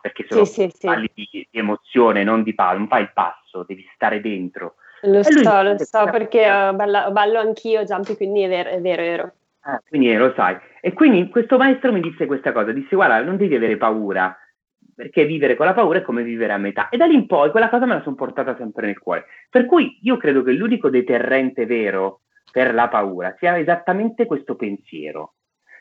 perché 0.00 0.24
sono 0.28 0.44
sì, 0.44 0.70
sì, 0.70 0.76
sì. 0.78 1.10
Di, 1.14 1.28
di, 1.30 1.48
emozione, 1.50 2.24
non 2.24 2.42
di 2.42 2.54
passo, 2.54 2.78
non 2.78 2.88
fai 2.88 3.02
il 3.02 3.12
passo, 3.12 3.64
devi 3.66 3.86
stare 3.94 4.20
dentro. 4.20 4.76
Lo 5.02 5.22
so, 5.22 5.62
lo 5.62 5.78
so, 5.78 6.04
perché 6.10 6.40
uh, 6.40 6.74
ballo, 6.74 7.10
ballo 7.10 7.38
anch'io, 7.38 7.84
Giampi, 7.84 8.16
quindi 8.16 8.42
è 8.42 8.48
vero, 8.48 8.70
è 8.70 8.80
vero, 8.80 9.02
è 9.02 9.06
vero. 9.06 9.32
Ah, 9.60 9.80
quindi 9.86 10.14
lo 10.14 10.32
sai. 10.34 10.56
E 10.80 10.92
quindi 10.92 11.28
questo 11.28 11.58
maestro 11.58 11.92
mi 11.92 12.00
disse 12.00 12.26
questa 12.26 12.52
cosa, 12.52 12.72
disse 12.72 12.96
guarda, 12.96 13.22
non 13.22 13.36
devi 13.36 13.54
avere 13.54 13.76
paura, 13.76 14.36
perché 15.00 15.24
vivere 15.24 15.56
con 15.56 15.64
la 15.64 15.72
paura 15.72 16.00
è 16.00 16.02
come 16.02 16.22
vivere 16.22 16.52
a 16.52 16.58
metà. 16.58 16.90
E 16.90 16.98
da 16.98 17.06
lì 17.06 17.14
in 17.14 17.24
poi 17.24 17.50
quella 17.50 17.70
cosa 17.70 17.86
me 17.86 17.94
la 17.94 18.02
sono 18.02 18.16
portata 18.16 18.54
sempre 18.54 18.84
nel 18.84 18.98
cuore. 18.98 19.24
Per 19.48 19.64
cui 19.64 19.98
io 20.02 20.18
credo 20.18 20.42
che 20.42 20.52
l'unico 20.52 20.90
deterrente 20.90 21.64
vero 21.64 22.20
per 22.52 22.74
la 22.74 22.86
paura 22.88 23.34
sia 23.38 23.56
esattamente 23.56 24.26
questo 24.26 24.56
pensiero. 24.56 25.36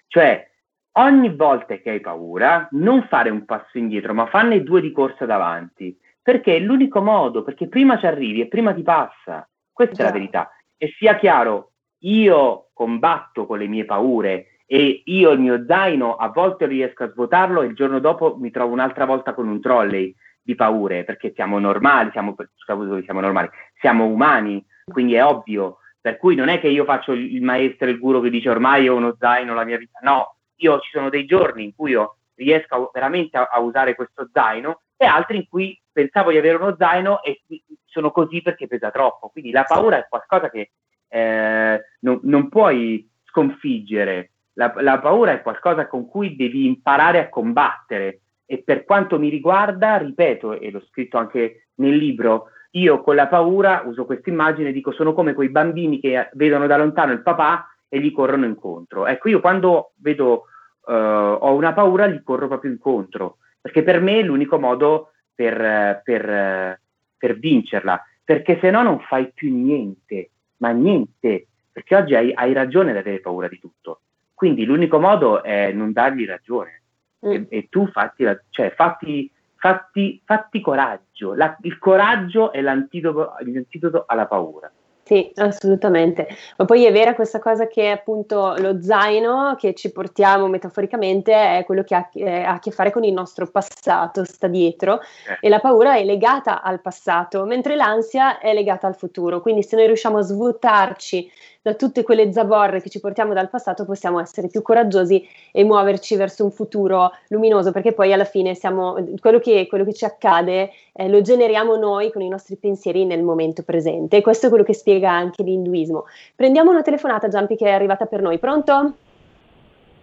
Cioè, 0.07 0.49
ogni 0.93 1.35
volta 1.35 1.75
che 1.79 1.89
hai 1.89 1.99
paura, 1.99 2.69
non 2.71 3.07
fare 3.09 3.29
un 3.29 3.43
passo 3.43 3.77
indietro, 3.77 4.13
ma 4.13 4.25
fanne 4.27 4.63
due 4.63 4.79
di 4.79 4.93
corsa 4.93 5.25
davanti, 5.25 5.99
perché 6.21 6.55
è 6.55 6.59
l'unico 6.59 7.01
modo, 7.01 7.43
perché 7.43 7.67
prima 7.67 7.99
ci 7.99 8.05
arrivi 8.05 8.39
e 8.39 8.47
prima 8.47 8.73
ti 8.73 8.83
passa. 8.83 9.45
Questa 9.69 9.95
Già. 9.95 10.03
è 10.03 10.05
la 10.05 10.13
verità. 10.13 10.49
E 10.77 10.93
sia 10.97 11.17
chiaro, 11.17 11.73
io 12.03 12.69
combatto 12.71 13.45
con 13.45 13.57
le 13.57 13.67
mie 13.67 13.83
paure 13.83 14.48
e 14.71 15.01
io 15.03 15.31
il 15.31 15.39
mio 15.39 15.65
zaino 15.65 16.15
a 16.15 16.29
volte 16.29 16.67
riesco 16.67 17.03
a 17.03 17.09
svuotarlo 17.09 17.63
e 17.63 17.65
il 17.65 17.73
giorno 17.73 17.97
dopo 17.99 18.37
mi 18.37 18.51
trovo 18.51 18.71
un'altra 18.71 19.05
volta 19.05 19.33
con 19.33 19.47
un 19.47 19.59
trolley 19.59 20.13
di 20.43 20.53
paure, 20.53 21.03
perché 21.03 21.31
siamo 21.33 21.57
normali, 21.57 22.11
siamo, 22.11 22.35
siamo 22.63 23.19
normali, 23.19 23.49
siamo 23.79 24.05
umani, 24.05 24.63
quindi 24.85 25.15
è 25.15 25.25
ovvio. 25.25 25.77
Per 25.99 26.17
cui 26.17 26.35
non 26.35 26.49
è 26.49 26.59
che 26.59 26.67
io 26.67 26.85
faccio 26.85 27.13
il 27.13 27.41
maestro, 27.41 27.89
il 27.89 27.97
guru 27.97 28.21
che 28.21 28.29
dice 28.29 28.51
ormai 28.51 28.87
ho 28.87 28.95
uno 28.95 29.15
zaino, 29.17 29.55
la 29.55 29.65
mia 29.65 29.79
vita, 29.79 29.97
no, 30.03 30.35
io 30.57 30.79
ci 30.81 30.91
sono 30.91 31.09
dei 31.09 31.25
giorni 31.25 31.63
in 31.63 31.73
cui 31.75 31.89
io 31.91 32.17
riesco 32.35 32.91
veramente 32.93 33.37
a, 33.37 33.49
a, 33.51 33.59
usare 33.59 33.95
questo 33.95 34.29
zaino 34.31 34.81
e 34.97 35.05
altri 35.07 35.37
in 35.37 35.47
cui 35.49 35.81
pensavo 35.91 36.29
di 36.29 36.37
avere 36.37 36.57
uno 36.57 36.75
zaino 36.77 37.23
e 37.23 37.41
sono 37.85 38.11
così 38.11 38.43
perché 38.43 38.67
pesa 38.67 38.91
troppo. 38.91 39.29
Quindi 39.29 39.49
la 39.49 39.63
paura 39.63 39.97
è 39.97 40.05
qualcosa 40.07 40.51
che 40.51 40.73
eh, 41.07 41.81
non, 42.01 42.19
non, 42.21 42.49
puoi 42.49 43.09
sconfiggere. 43.25 44.33
La, 44.59 44.73
la 44.79 44.99
paura 44.99 45.31
è 45.31 45.41
qualcosa 45.41 45.87
con 45.87 46.09
cui 46.09 46.35
devi 46.35 46.65
imparare 46.65 47.19
a 47.19 47.29
combattere. 47.29 48.19
E 48.45 48.61
per 48.61 48.83
quanto 48.83 49.17
mi 49.17 49.29
riguarda, 49.29 49.95
ripeto, 49.95 50.59
e 50.59 50.69
l'ho 50.69 50.83
scritto 50.89 51.17
anche 51.17 51.67
nel 51.75 51.95
libro, 51.95 52.49
io 52.71 53.01
con 53.01 53.15
la 53.15 53.27
paura 53.27 53.83
uso 53.85 54.05
questa 54.05 54.29
immagine, 54.29 54.73
dico 54.73 54.91
sono 54.91 55.13
come 55.13 55.33
quei 55.33 55.47
bambini 55.49 56.01
che 56.01 56.29
vedono 56.33 56.67
da 56.67 56.75
lontano 56.75 57.13
il 57.13 57.21
papà 57.21 57.73
e 57.87 58.01
gli 58.01 58.11
corrono 58.11 58.45
incontro. 58.45 59.07
Ecco, 59.07 59.29
io 59.29 59.39
quando 59.39 59.93
vedo 59.95 60.43
uh, 60.85 60.91
ho 60.91 61.53
una 61.53 61.71
paura, 61.71 62.07
gli 62.07 62.21
corro 62.21 62.47
proprio 62.47 62.71
incontro, 62.71 63.37
perché 63.61 63.81
per 63.81 64.01
me 64.01 64.19
è 64.19 64.23
l'unico 64.23 64.59
modo 64.59 65.13
per, 65.33 66.01
per, 66.03 66.79
per 67.17 67.39
vincerla, 67.39 68.03
perché 68.25 68.59
se 68.59 68.69
no 68.71 68.83
non 68.83 68.99
fai 68.99 69.31
più 69.33 69.55
niente, 69.55 70.31
ma 70.57 70.71
niente, 70.71 71.47
perché 71.71 71.95
oggi 71.95 72.13
hai, 72.13 72.33
hai, 72.33 72.51
ragione 72.51 72.91
ad 72.91 72.97
avere 72.97 73.21
paura 73.21 73.47
di 73.47 73.57
tutto. 73.57 74.01
Quindi 74.39 74.63
l'unico 74.63 75.01
modo 75.01 75.43
è 75.43 75.73
non 75.73 75.91
dargli 75.91 76.25
ragione. 76.25 76.83
Mm. 77.27 77.31
E, 77.31 77.45
e, 77.49 77.67
tu 77.69 77.87
fatti, 77.87 78.23
cioè, 78.51 78.71
fatti, 78.71 79.29
fatti, 79.57 80.21
fatti 80.23 80.61
coraggio. 80.61 81.33
La, 81.33 81.57
il 81.63 81.77
coraggio 81.77 82.53
è 82.53 82.61
l'antidoto, 82.61 83.33
l'antidoto 83.39 84.05
alla 84.07 84.27
paura. 84.27 84.71
Sì, 85.03 85.29
assolutamente. 85.35 86.25
Ma 86.55 86.63
poi 86.63 86.85
è 86.85 86.91
vera 86.93 87.15
questa 87.15 87.39
cosa 87.39 87.67
che 87.67 87.89
appunto 87.89 88.55
lo 88.59 88.81
zaino 88.81 89.55
che 89.57 89.73
ci 89.73 89.91
portiamo 89.91 90.47
metaforicamente 90.47 91.33
è 91.33 91.65
quello 91.65 91.83
che 91.83 91.95
ha, 91.95 92.09
eh, 92.13 92.43
ha 92.43 92.53
a 92.53 92.59
che 92.59 92.71
fare 92.71 92.91
con 92.91 93.03
il 93.03 93.11
nostro 93.11 93.45
passato, 93.47 94.23
sta 94.23 94.47
dietro 94.47 95.01
eh. 95.01 95.39
e 95.41 95.49
la 95.49 95.59
paura 95.59 95.95
è 95.95 96.05
legata 96.05 96.61
al 96.61 96.79
passato, 96.79 97.43
mentre 97.43 97.75
l'ansia 97.75 98.39
è 98.39 98.53
legata 98.53 98.87
al 98.87 98.95
futuro. 98.95 99.41
Quindi 99.41 99.63
se 99.63 99.75
noi 99.75 99.87
riusciamo 99.87 100.19
a 100.19 100.21
svuotarci 100.21 101.29
da 101.61 101.73
tutte 101.73 102.03
quelle 102.03 102.31
zavorre 102.31 102.81
che 102.81 102.89
ci 102.89 103.01
portiamo 103.01 103.33
dal 103.33 103.49
passato 103.49 103.83
possiamo 103.83 104.21
essere 104.21 104.47
più 104.47 104.61
coraggiosi 104.61 105.27
e 105.51 105.65
muoverci 105.65 106.15
verso 106.15 106.45
un 106.45 106.51
futuro 106.51 107.11
luminoso, 107.27 107.73
perché 107.73 107.91
poi 107.91 108.13
alla 108.13 108.23
fine 108.23 108.55
siamo, 108.55 108.95
quello, 109.19 109.39
che, 109.39 109.67
quello 109.67 109.83
che 109.83 109.93
ci 109.93 110.05
accade 110.05 110.71
eh, 110.93 111.09
lo 111.09 111.21
generiamo 111.21 111.75
noi 111.75 112.11
con 112.11 112.21
i 112.21 112.29
nostri 112.29 112.55
pensieri 112.55 113.05
nel 113.05 113.23
momento 113.23 113.63
presente 113.63 114.17
e 114.17 114.21
questo 114.21 114.45
è 114.45 114.49
quello 114.49 114.63
che 114.63 114.73
spiega 114.73 115.11
anche 115.11 115.43
l'induismo. 115.43 116.05
Prendiamo 116.33 116.71
una 116.71 116.81
telefonata, 116.81 117.27
Giampi, 117.27 117.57
che 117.57 117.65
è 117.65 117.71
arrivata 117.71 118.05
per 118.05 118.21
noi. 118.21 118.39
Pronto? 118.39 118.93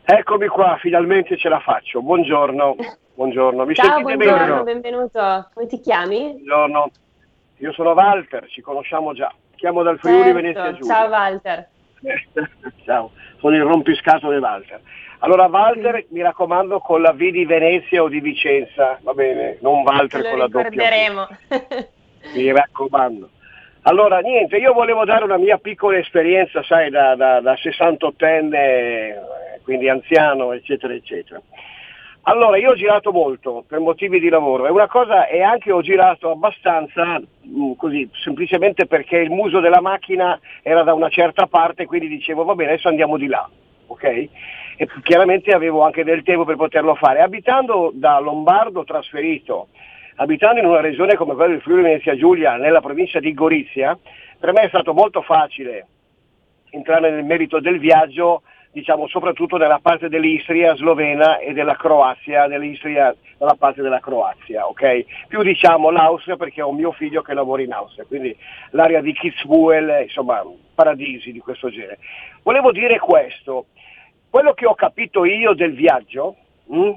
Eccomi 0.04 0.46
qua, 0.48 0.76
finalmente 0.78 1.38
ce 1.38 1.48
la 1.48 1.58
faccio. 1.60 2.02
Buongiorno. 2.02 2.76
Buongiorno. 3.14 3.64
Mi 3.64 3.74
Ciao, 3.74 4.02
buongiorno, 4.02 4.62
benvenuto. 4.62 5.48
Come 5.54 5.66
ti 5.66 5.80
chiami? 5.80 6.32
Buongiorno. 6.32 6.90
Io 7.60 7.72
sono 7.72 7.92
Walter, 7.92 8.46
ci 8.48 8.60
conosciamo 8.60 9.14
già. 9.14 9.32
Chiamo 9.56 9.82
dal 9.82 9.98
Friuli 9.98 10.22
certo. 10.22 10.34
Venezia 10.34 10.72
Giulia. 10.72 10.94
Ciao 10.94 11.08
Walter. 11.08 11.68
Ciao, 12.84 13.10
sono 13.38 13.56
il 13.56 13.62
rompiscatole 13.62 14.38
Walter. 14.38 14.80
Allora 15.20 15.46
Walter, 15.46 16.04
sì. 16.06 16.14
mi 16.14 16.22
raccomando 16.22 16.78
con 16.78 17.00
la 17.00 17.12
V 17.12 17.16
di 17.16 17.44
Venezia 17.44 18.02
o 18.02 18.08
di 18.08 18.20
Vicenza, 18.20 18.98
va 19.02 19.12
bene? 19.12 19.58
Non 19.60 19.82
Walter 19.82 20.28
con 20.28 20.38
la 20.38 20.46
doppia. 20.46 20.68
ricorderemo. 20.68 21.26
mi 22.34 22.52
raccomando. 22.52 23.30
Allora, 23.82 24.18
niente, 24.18 24.56
io 24.56 24.72
volevo 24.72 25.04
dare 25.04 25.24
una 25.24 25.38
mia 25.38 25.58
piccola 25.58 25.96
esperienza, 25.96 26.62
sai, 26.64 26.90
da, 26.90 27.14
da, 27.14 27.40
da 27.40 27.54
68enne, 27.54 29.14
quindi 29.62 29.88
anziano, 29.88 30.52
eccetera, 30.52 30.92
eccetera. 30.92 31.40
Allora, 32.28 32.56
io 32.58 32.70
ho 32.70 32.74
girato 32.74 33.12
molto 33.12 33.64
per 33.68 33.78
motivi 33.78 34.18
di 34.18 34.28
lavoro 34.28 34.66
e 34.66 34.70
una 34.70 34.88
cosa 34.88 35.28
è 35.28 35.42
anche 35.42 35.70
ho 35.70 35.80
girato 35.80 36.32
abbastanza 36.32 37.20
mh, 37.20 37.74
così, 37.76 38.10
semplicemente 38.24 38.86
perché 38.86 39.18
il 39.18 39.30
muso 39.30 39.60
della 39.60 39.80
macchina 39.80 40.36
era 40.62 40.82
da 40.82 40.92
una 40.92 41.08
certa 41.08 41.46
parte, 41.46 41.86
quindi 41.86 42.08
dicevo 42.08 42.42
va 42.42 42.56
bene, 42.56 42.72
adesso 42.72 42.88
andiamo 42.88 43.16
di 43.16 43.28
là, 43.28 43.48
ok? 43.86 44.02
E 44.02 44.88
chiaramente 45.04 45.52
avevo 45.52 45.84
anche 45.84 46.02
del 46.02 46.24
tempo 46.24 46.44
per 46.44 46.56
poterlo 46.56 46.96
fare. 46.96 47.20
Abitando 47.20 47.92
da 47.94 48.18
Lombardo 48.18 48.82
trasferito 48.82 49.68
abitando 50.16 50.58
in 50.58 50.66
una 50.66 50.80
regione 50.80 51.14
come 51.14 51.34
quella 51.34 51.52
del 51.52 51.60
Friuli 51.60 51.82
Venezia 51.82 52.16
Giulia, 52.16 52.56
nella 52.56 52.80
provincia 52.80 53.20
di 53.20 53.34
Gorizia, 53.34 53.96
per 54.40 54.52
me 54.52 54.62
è 54.62 54.68
stato 54.68 54.92
molto 54.92 55.22
facile 55.22 55.86
entrare 56.70 57.10
nel 57.10 57.24
merito 57.24 57.60
del 57.60 57.78
viaggio, 57.78 58.42
diciamo 58.76 59.08
soprattutto 59.08 59.56
nella 59.56 59.78
parte 59.80 60.10
dell'Istria 60.10 60.76
slovena 60.76 61.38
e 61.38 61.54
della 61.54 61.76
Croazia, 61.76 62.46
dell'Istria 62.46 63.16
dalla 63.38 63.56
parte 63.58 63.80
della 63.80 64.00
Croazia, 64.00 64.66
ok? 64.66 65.26
Più 65.28 65.40
diciamo 65.42 65.88
l'Austria 65.88 66.36
perché 66.36 66.60
ho 66.60 66.68
un 66.68 66.76
mio 66.76 66.92
figlio 66.92 67.22
che 67.22 67.32
lavora 67.32 67.62
in 67.62 67.72
Austria, 67.72 68.04
quindi 68.04 68.36
l'area 68.72 69.00
di 69.00 69.14
Kitzbühel, 69.14 70.02
insomma, 70.02 70.42
paradisi 70.74 71.32
di 71.32 71.38
questo 71.38 71.70
genere. 71.70 72.00
Volevo 72.42 72.70
dire 72.70 72.98
questo, 72.98 73.68
quello 74.28 74.52
che 74.52 74.66
ho 74.66 74.74
capito 74.74 75.24
io 75.24 75.54
del 75.54 75.72
viaggio, 75.72 76.36
mh, 76.66 76.78
hm. 76.78 76.94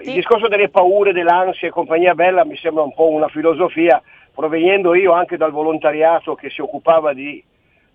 Il 0.00 0.12
discorso 0.12 0.48
delle 0.48 0.70
paure, 0.70 1.12
dell'ansia 1.12 1.68
e 1.68 1.70
compagnia 1.70 2.14
bella 2.14 2.44
mi 2.44 2.56
sembra 2.56 2.82
un 2.82 2.92
po' 2.92 3.08
una 3.10 3.28
filosofia, 3.28 4.02
provenendo 4.34 4.92
io 4.94 5.12
anche 5.12 5.36
dal 5.36 5.52
volontariato 5.52 6.34
che 6.34 6.50
si 6.50 6.60
occupava 6.60 7.14
di 7.14 7.42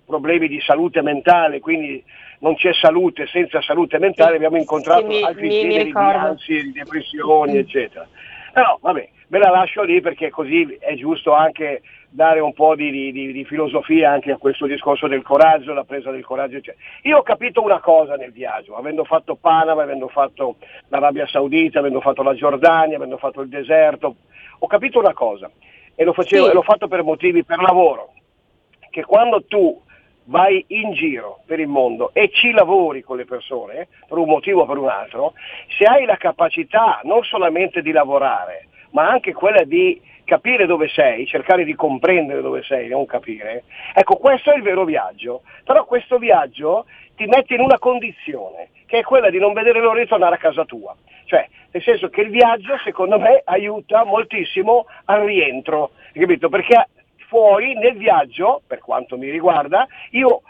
problemi 0.10 0.48
di 0.48 0.60
salute 0.60 1.02
mentale, 1.02 1.60
quindi 1.60 2.04
non 2.40 2.56
c'è 2.56 2.74
salute 2.74 3.28
senza 3.28 3.62
salute 3.62 4.00
mentale, 4.00 4.36
abbiamo 4.36 4.58
incontrato 4.58 5.10
sì, 5.12 5.22
altri 5.22 5.48
mi, 5.48 5.62
generi 5.62 5.84
mi 5.86 5.92
di 5.92 5.98
ansie, 5.98 6.64
di 6.64 6.72
depressioni, 6.72 7.58
eccetera. 7.58 8.08
Però 8.52 8.78
vabbè, 8.82 9.10
ve 9.28 9.38
la 9.38 9.50
lascio 9.50 9.84
lì 9.84 10.02
perché 10.02 10.30
così 10.30 10.78
è 10.80 10.96
giusto 10.96 11.34
anche 11.34 11.82
dare 12.10 12.40
un 12.40 12.54
po' 12.54 12.74
di, 12.76 13.12
di, 13.12 13.32
di, 13.32 13.46
filosofia 13.46 14.12
anche 14.12 14.32
a 14.32 14.38
questo 14.38 14.66
discorso 14.66 15.08
del 15.08 15.22
coraggio, 15.22 15.74
la 15.74 15.84
presa 15.84 16.10
del 16.10 16.26
coraggio, 16.26 16.58
eccetera. 16.58 16.84
Io 17.04 17.18
ho 17.18 17.22
capito 17.22 17.62
una 17.62 17.80
cosa 17.80 18.16
nel 18.16 18.32
viaggio, 18.32 18.76
avendo 18.76 19.04
fatto 19.04 19.36
Panama, 19.36 19.84
avendo 19.84 20.08
fatto 20.08 20.56
l'Arabia 20.88 21.28
Saudita, 21.28 21.80
avendo 21.80 22.02
fatto 22.02 22.24
la 22.24 22.34
Giordania, 22.34 22.98
avendo 22.98 23.18
fatto 23.18 23.42
il 23.42 23.50
deserto, 23.50 24.16
ho 24.58 24.68
capito 24.68 24.98
una 24.98 25.14
cosa 25.14 25.52
e 25.94 26.04
lo 26.04 26.14
facevo, 26.14 26.46
sì. 26.46 26.50
e 26.50 26.54
l'ho 26.54 26.62
fatto 26.64 26.88
per 26.88 27.04
motivi, 27.04 27.44
per 27.44 27.60
lavoro, 27.60 28.14
che 28.90 29.04
quando 29.04 29.44
tu 29.44 29.80
vai 30.30 30.64
in 30.68 30.94
giro 30.94 31.40
per 31.46 31.60
il 31.60 31.68
mondo 31.68 32.12
e 32.14 32.30
ci 32.32 32.52
lavori 32.52 33.02
con 33.02 33.18
le 33.18 33.26
persone, 33.26 33.88
per 34.08 34.18
un 34.18 34.28
motivo 34.28 34.62
o 34.62 34.66
per 34.66 34.78
un 34.78 34.88
altro, 34.88 35.34
se 35.78 35.86
hai 35.86 36.06
la 36.06 36.18
capacità 36.18 37.02
non 37.04 37.24
solamente 37.24 37.82
di 37.82 37.92
lavorare, 37.92 38.68
ma 38.92 39.08
anche 39.08 39.34
quella 39.34 39.64
di 39.64 40.00
capire 40.24 40.68
dove 40.68 40.88
sei, 40.88 41.26
cercare 41.26 41.64
di 41.64 41.74
comprendere 41.74 42.42
dove 42.42 42.62
sei, 42.62 42.88
non 42.88 43.06
capire, 43.08 43.64
ecco 43.94 44.18
questo 44.18 44.52
è 44.52 44.56
il 44.56 44.62
vero 44.62 44.86
viaggio. 44.86 45.42
Però 45.64 45.84
questo 45.86 46.20
viaggio 46.20 46.86
ti 47.16 47.26
mette 47.26 47.56
in 47.56 47.62
una 47.62 47.80
condizione, 47.80 48.70
che 48.86 49.00
è 49.00 49.04
quella 49.04 49.32
di 49.32 49.40
non 49.40 49.54
vedere 49.54 49.80
l'ora 49.80 50.00
di 50.00 50.08
tornare 50.08 50.36
a 50.36 50.38
casa 50.40 50.66
tua. 50.66 50.96
Cioè, 51.26 51.48
nel 51.72 51.84
senso 51.84 52.10
che 52.10 52.22
il 52.22 52.30
viaggio, 52.30 52.78
secondo 52.84 53.20
me, 53.20 53.42
aiuta 53.44 54.04
moltissimo 54.04 54.86
al 55.06 55.22
rientro, 55.22 55.92
capito? 56.14 56.50
Perché 56.50 56.88
fuori 57.30 57.76
nel 57.76 57.96
viaggio, 57.96 58.62
per 58.66 58.80
quanto 58.80 59.16
mi 59.18 59.30
riguarda, 59.30 59.88
io 60.12 60.42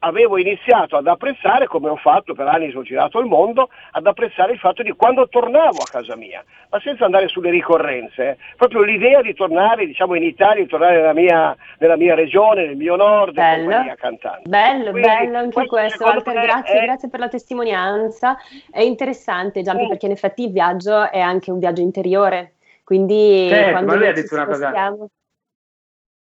avevo 0.00 0.38
iniziato 0.38 0.96
ad 0.96 1.06
apprezzare, 1.06 1.66
come 1.66 1.88
ho 1.88 1.96
fatto 1.96 2.34
per 2.34 2.46
anni, 2.46 2.72
ho 2.74 2.82
girato 2.82 3.18
il 3.18 3.26
mondo, 3.26 3.68
ad 3.92 4.06
apprezzare 4.06 4.52
il 4.52 4.58
fatto 4.58 4.82
di 4.82 4.92
quando 4.92 5.28
tornavo 5.28 5.78
a 5.78 5.90
casa 5.90 6.16
mia, 6.16 6.44
ma 6.70 6.80
senza 6.80 7.04
andare 7.04 7.28
sulle 7.28 7.50
ricorrenze, 7.50 8.28
eh. 8.28 8.36
proprio 8.56 8.82
l'idea 8.82 9.20
di 9.20 9.34
tornare 9.34 9.86
diciamo, 9.86 10.14
in 10.14 10.22
Italia, 10.22 10.62
di 10.62 10.68
tornare 10.68 10.96
nella 10.96 11.12
mia, 11.12 11.56
nella 11.78 11.96
mia 11.96 12.14
regione, 12.14 12.66
nel 12.66 12.76
mio 12.76 12.96
nord, 12.96 13.34
bello, 13.34 13.94
cantando. 13.96 14.48
Bello, 14.48 14.90
Quindi, 14.90 15.08
bello 15.08 15.38
anche 15.38 15.66
questo, 15.66 16.04
Walter, 16.04 16.40
grazie, 16.40 16.80
è... 16.80 16.84
grazie, 16.84 17.08
per 17.08 17.20
la 17.20 17.28
testimonianza, 17.28 18.36
è 18.70 18.80
interessante 18.80 19.62
Giampi 19.62 19.84
mm. 19.84 19.88
perché 19.88 20.06
in 20.06 20.12
effetti 20.12 20.44
il 20.44 20.52
viaggio 20.52 21.10
è 21.10 21.20
anche 21.20 21.50
un 21.50 21.58
viaggio 21.58 21.82
interiore, 21.82 22.54
quindi 22.84 23.48
certo, 23.48 23.70
quando 23.70 23.92
ma 23.92 23.98
lui 23.98 24.06
ha 24.08 24.12
detto 24.12 24.34
una 24.34 24.46
cosa... 24.46 24.70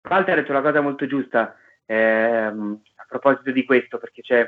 Walter 0.09 0.33
ha 0.33 0.41
detto 0.41 0.51
una 0.51 0.61
cosa 0.61 0.81
molto 0.81 1.07
giusta, 1.07 1.55
ehm, 1.85 2.81
proposito 3.07 3.51
di 3.51 3.63
questo, 3.63 3.97
perché 3.99 4.21
c'è 4.21 4.47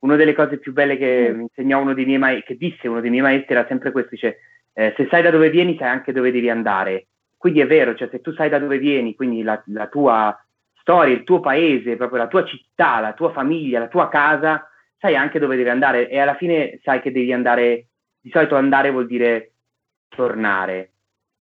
una 0.00 0.16
delle 0.16 0.34
cose 0.34 0.58
più 0.58 0.72
belle 0.72 0.96
che 0.96 1.32
mm. 1.32 1.40
insegnò 1.40 1.80
uno 1.80 1.94
dei 1.94 2.04
miei 2.04 2.18
maestri, 2.18 2.56
che 2.56 2.66
disse 2.68 2.88
uno 2.88 3.00
dei 3.00 3.10
miei 3.10 3.22
maestri 3.22 3.54
era 3.54 3.66
sempre 3.66 3.90
questo, 3.90 4.10
dice 4.12 4.38
eh, 4.74 4.92
se 4.96 5.06
sai 5.10 5.22
da 5.22 5.30
dove 5.30 5.50
vieni 5.50 5.76
sai 5.78 5.88
anche 5.88 6.12
dove 6.12 6.30
devi 6.30 6.50
andare. 6.50 7.06
Quindi 7.36 7.60
è 7.60 7.66
vero, 7.66 7.94
cioè 7.94 8.08
se 8.10 8.20
tu 8.20 8.32
sai 8.32 8.48
da 8.48 8.58
dove 8.58 8.78
vieni, 8.78 9.14
quindi 9.14 9.42
la, 9.42 9.60
la 9.66 9.88
tua 9.88 10.36
storia, 10.80 11.14
il 11.14 11.24
tuo 11.24 11.40
paese, 11.40 11.96
proprio 11.96 12.18
la 12.18 12.28
tua 12.28 12.44
città, 12.44 13.00
la 13.00 13.14
tua 13.14 13.32
famiglia, 13.32 13.80
la 13.80 13.88
tua 13.88 14.08
casa, 14.08 14.68
sai 14.98 15.16
anche 15.16 15.40
dove 15.40 15.56
devi 15.56 15.68
andare 15.68 16.08
e 16.08 16.18
alla 16.18 16.36
fine 16.36 16.78
sai 16.84 17.00
che 17.00 17.10
devi 17.10 17.32
andare, 17.32 17.86
di 18.20 18.30
solito 18.30 18.54
andare 18.54 18.90
vuol 18.90 19.06
dire 19.06 19.54
tornare. 20.08 20.92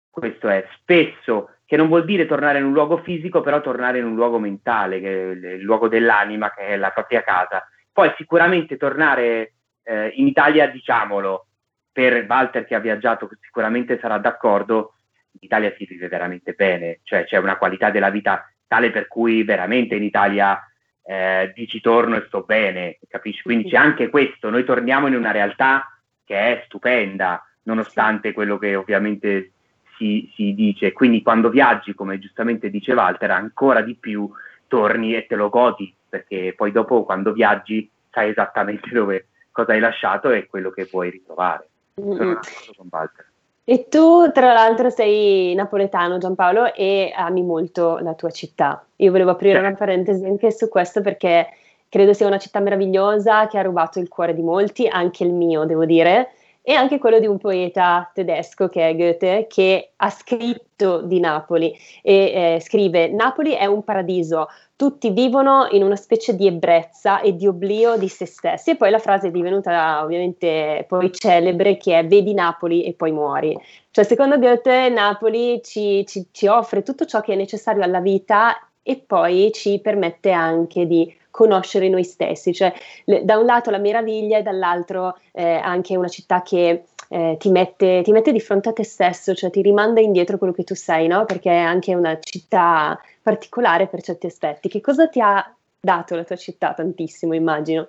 Questo 0.08 0.48
è 0.48 0.66
spesso 0.78 1.50
che 1.74 1.80
non 1.80 1.88
vuol 1.88 2.04
dire 2.04 2.24
tornare 2.24 2.58
in 2.58 2.66
un 2.66 2.72
luogo 2.72 2.98
fisico, 2.98 3.40
però 3.40 3.60
tornare 3.60 3.98
in 3.98 4.04
un 4.04 4.14
luogo 4.14 4.38
mentale, 4.38 4.98
il 4.98 5.60
luogo 5.62 5.88
dell'anima, 5.88 6.52
che 6.52 6.68
è 6.68 6.76
la 6.76 6.90
propria 6.90 7.24
casa. 7.24 7.66
Poi 7.92 8.12
sicuramente 8.16 8.76
tornare 8.76 9.54
eh, 9.82 10.12
in 10.14 10.28
Italia, 10.28 10.68
diciamolo, 10.68 11.48
per 11.90 12.26
Walter 12.28 12.64
che 12.64 12.76
ha 12.76 12.78
viaggiato 12.78 13.28
sicuramente 13.40 13.98
sarà 13.98 14.18
d'accordo, 14.18 14.94
in 15.32 15.40
Italia 15.40 15.74
si 15.76 15.84
vive 15.84 16.06
veramente 16.06 16.52
bene, 16.52 17.00
cioè 17.02 17.24
c'è 17.24 17.38
una 17.38 17.56
qualità 17.56 17.90
della 17.90 18.10
vita 18.10 18.48
tale 18.68 18.92
per 18.92 19.08
cui 19.08 19.42
veramente 19.42 19.96
in 19.96 20.04
Italia 20.04 20.56
eh, 21.04 21.50
dici 21.56 21.80
torno 21.80 22.14
e 22.14 22.24
sto 22.28 22.42
bene, 22.42 23.00
capisci? 23.08 23.42
Quindi 23.42 23.68
c'è 23.68 23.76
anche 23.78 24.10
questo, 24.10 24.48
noi 24.48 24.62
torniamo 24.62 25.08
in 25.08 25.16
una 25.16 25.32
realtà 25.32 25.88
che 26.24 26.36
è 26.36 26.62
stupenda, 26.66 27.44
nonostante 27.64 28.32
quello 28.32 28.58
che 28.58 28.76
ovviamente 28.76 29.53
si, 29.96 30.30
si 30.34 30.54
dice. 30.54 30.92
Quindi 30.92 31.22
quando 31.22 31.48
viaggi, 31.48 31.94
come 31.94 32.18
giustamente 32.18 32.70
dice 32.70 32.92
Walter, 32.92 33.30
ancora 33.30 33.80
di 33.82 33.94
più 33.94 34.30
torni 34.66 35.14
e 35.14 35.26
te 35.26 35.34
lo 35.34 35.48
godi, 35.48 35.94
perché 36.08 36.54
poi 36.56 36.72
dopo 36.72 37.04
quando 37.04 37.32
viaggi 37.32 37.88
sai 38.10 38.30
esattamente 38.30 38.90
dove, 38.92 39.26
cosa 39.50 39.72
hai 39.72 39.80
lasciato 39.80 40.30
e 40.30 40.46
quello 40.46 40.70
che 40.70 40.86
puoi 40.86 41.10
ritrovare. 41.10 41.68
Mm-hmm. 42.00 42.16
d'accordo 42.16 42.72
con 42.76 42.86
Walter. 42.90 43.26
E 43.66 43.88
tu, 43.88 44.30
tra 44.30 44.52
l'altro, 44.52 44.90
sei 44.90 45.54
napoletano, 45.54 46.18
Giampaolo, 46.18 46.74
e 46.74 47.12
ami 47.16 47.42
molto 47.42 47.98
la 47.98 48.14
tua 48.14 48.30
città. 48.30 48.84
Io 48.96 49.10
volevo 49.10 49.30
aprire 49.30 49.54
certo. 49.54 49.68
una 49.68 49.76
parentesi 49.76 50.24
anche 50.26 50.50
su 50.50 50.68
questo 50.68 51.00
perché 51.00 51.48
credo 51.88 52.12
sia 52.12 52.26
una 52.26 52.38
città 52.38 52.60
meravigliosa 52.60 53.46
che 53.46 53.56
ha 53.56 53.62
rubato 53.62 54.00
il 54.00 54.08
cuore 54.08 54.34
di 54.34 54.42
molti, 54.42 54.86
anche 54.86 55.24
il 55.24 55.32
mio, 55.32 55.64
devo 55.64 55.86
dire 55.86 56.32
e 56.66 56.72
anche 56.72 56.98
quello 56.98 57.18
di 57.18 57.26
un 57.26 57.36
poeta 57.36 58.10
tedesco 58.14 58.70
che 58.70 58.88
è 58.88 58.96
Goethe, 58.96 59.46
che 59.50 59.90
ha 59.96 60.08
scritto 60.08 61.02
di 61.02 61.20
Napoli 61.20 61.76
e 62.00 62.54
eh, 62.56 62.60
scrive 62.62 63.08
Napoli 63.08 63.52
è 63.52 63.66
un 63.66 63.84
paradiso, 63.84 64.48
tutti 64.74 65.10
vivono 65.10 65.68
in 65.72 65.82
una 65.82 65.94
specie 65.94 66.34
di 66.34 66.46
ebbrezza 66.46 67.20
e 67.20 67.36
di 67.36 67.46
oblio 67.46 67.98
di 67.98 68.08
se 68.08 68.24
stessi 68.24 68.70
e 68.70 68.76
poi 68.76 68.90
la 68.90 68.98
frase 68.98 69.28
è 69.28 69.30
divenuta 69.30 70.02
ovviamente 70.02 70.86
poi 70.88 71.12
celebre 71.12 71.76
che 71.76 71.98
è 71.98 72.06
vedi 72.06 72.32
Napoli 72.32 72.82
e 72.84 72.94
poi 72.94 73.12
muori. 73.12 73.54
Cioè 73.90 74.04
secondo 74.04 74.38
Goethe 74.38 74.88
Napoli 74.88 75.60
ci, 75.62 76.06
ci, 76.06 76.28
ci 76.32 76.46
offre 76.46 76.82
tutto 76.82 77.04
ciò 77.04 77.20
che 77.20 77.34
è 77.34 77.36
necessario 77.36 77.82
alla 77.82 78.00
vita 78.00 78.56
e 78.82 78.96
poi 78.96 79.52
ci 79.52 79.80
permette 79.80 80.30
anche 80.30 80.86
di 80.86 81.14
conoscere 81.34 81.88
noi 81.88 82.04
stessi, 82.04 82.54
cioè 82.54 82.72
le, 83.06 83.24
da 83.24 83.38
un 83.38 83.44
lato 83.44 83.72
la 83.72 83.78
meraviglia 83.78 84.38
e 84.38 84.42
dall'altro 84.42 85.18
eh, 85.32 85.54
anche 85.56 85.96
una 85.96 86.06
città 86.06 86.42
che 86.42 86.84
eh, 87.08 87.36
ti, 87.40 87.50
mette, 87.50 88.02
ti, 88.04 88.12
mette, 88.12 88.30
di 88.30 88.38
fronte 88.38 88.68
a 88.68 88.72
te 88.72 88.84
stesso, 88.84 89.34
cioè 89.34 89.50
ti 89.50 89.60
rimanda 89.60 90.00
indietro 90.00 90.38
quello 90.38 90.52
che 90.52 90.62
tu 90.62 90.76
sei, 90.76 91.08
no? 91.08 91.24
Perché 91.24 91.50
è 91.50 91.58
anche 91.58 91.92
una 91.92 92.20
città 92.20 92.96
particolare 93.20 93.88
per 93.88 94.00
certi 94.00 94.26
aspetti. 94.26 94.68
Che 94.68 94.80
cosa 94.80 95.08
ti 95.08 95.20
ha 95.20 95.52
dato 95.80 96.14
la 96.14 96.22
tua 96.22 96.36
città 96.36 96.72
tantissimo, 96.72 97.34
immagino? 97.34 97.88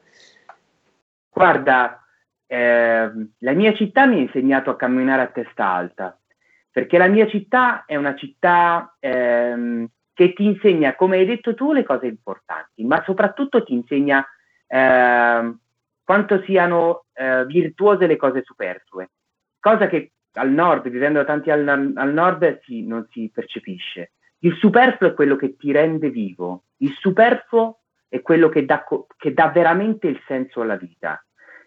Guarda, 1.29 2.03
eh, 2.47 3.11
la 3.37 3.51
mia 3.51 3.75
città 3.75 4.07
mi 4.07 4.15
ha 4.15 4.21
insegnato 4.21 4.71
a 4.71 4.75
camminare 4.75 5.21
a 5.21 5.27
testa 5.27 5.67
alta, 5.67 6.19
perché 6.71 6.97
la 6.97 7.07
mia 7.07 7.27
città 7.27 7.85
è 7.85 7.95
una 7.95 8.15
città 8.15 8.95
ehm, 8.99 9.87
che 10.15 10.31
ti 10.33 10.45
insegna, 10.45 10.95
come 10.95 11.17
hai 11.17 11.25
detto 11.25 11.53
tu, 11.53 11.73
le 11.73 11.83
cose 11.83 12.07
importanti, 12.07 12.85
ma 12.85 13.03
soprattutto 13.03 13.63
ti 13.63 13.73
insegna 13.73 14.25
eh, 14.65 15.55
quanto 16.03 16.41
siano 16.43 17.05
eh, 17.13 17.45
virtuose 17.45 18.07
le 18.07 18.15
cose 18.15 18.41
superflue, 18.43 19.09
cosa 19.59 19.87
che 19.87 20.13
al 20.35 20.51
nord, 20.51 20.87
vivendo 20.89 21.23
tanti 21.25 21.51
al, 21.51 21.67
al 21.67 22.13
nord, 22.13 22.61
si, 22.63 22.85
non 22.85 23.05
si 23.11 23.29
percepisce. 23.33 24.13
Il 24.39 24.55
superfluo 24.55 25.09
è 25.09 25.13
quello 25.13 25.35
che 25.35 25.57
ti 25.57 25.73
rende 25.73 26.09
vivo, 26.09 26.63
il 26.77 26.93
superfluo 26.97 27.79
è 28.07 28.21
quello 28.21 28.47
che 28.47 28.63
dà, 28.63 28.85
che 29.17 29.33
dà 29.33 29.49
veramente 29.49 30.07
il 30.07 30.21
senso 30.25 30.61
alla 30.61 30.77
vita. 30.77 31.21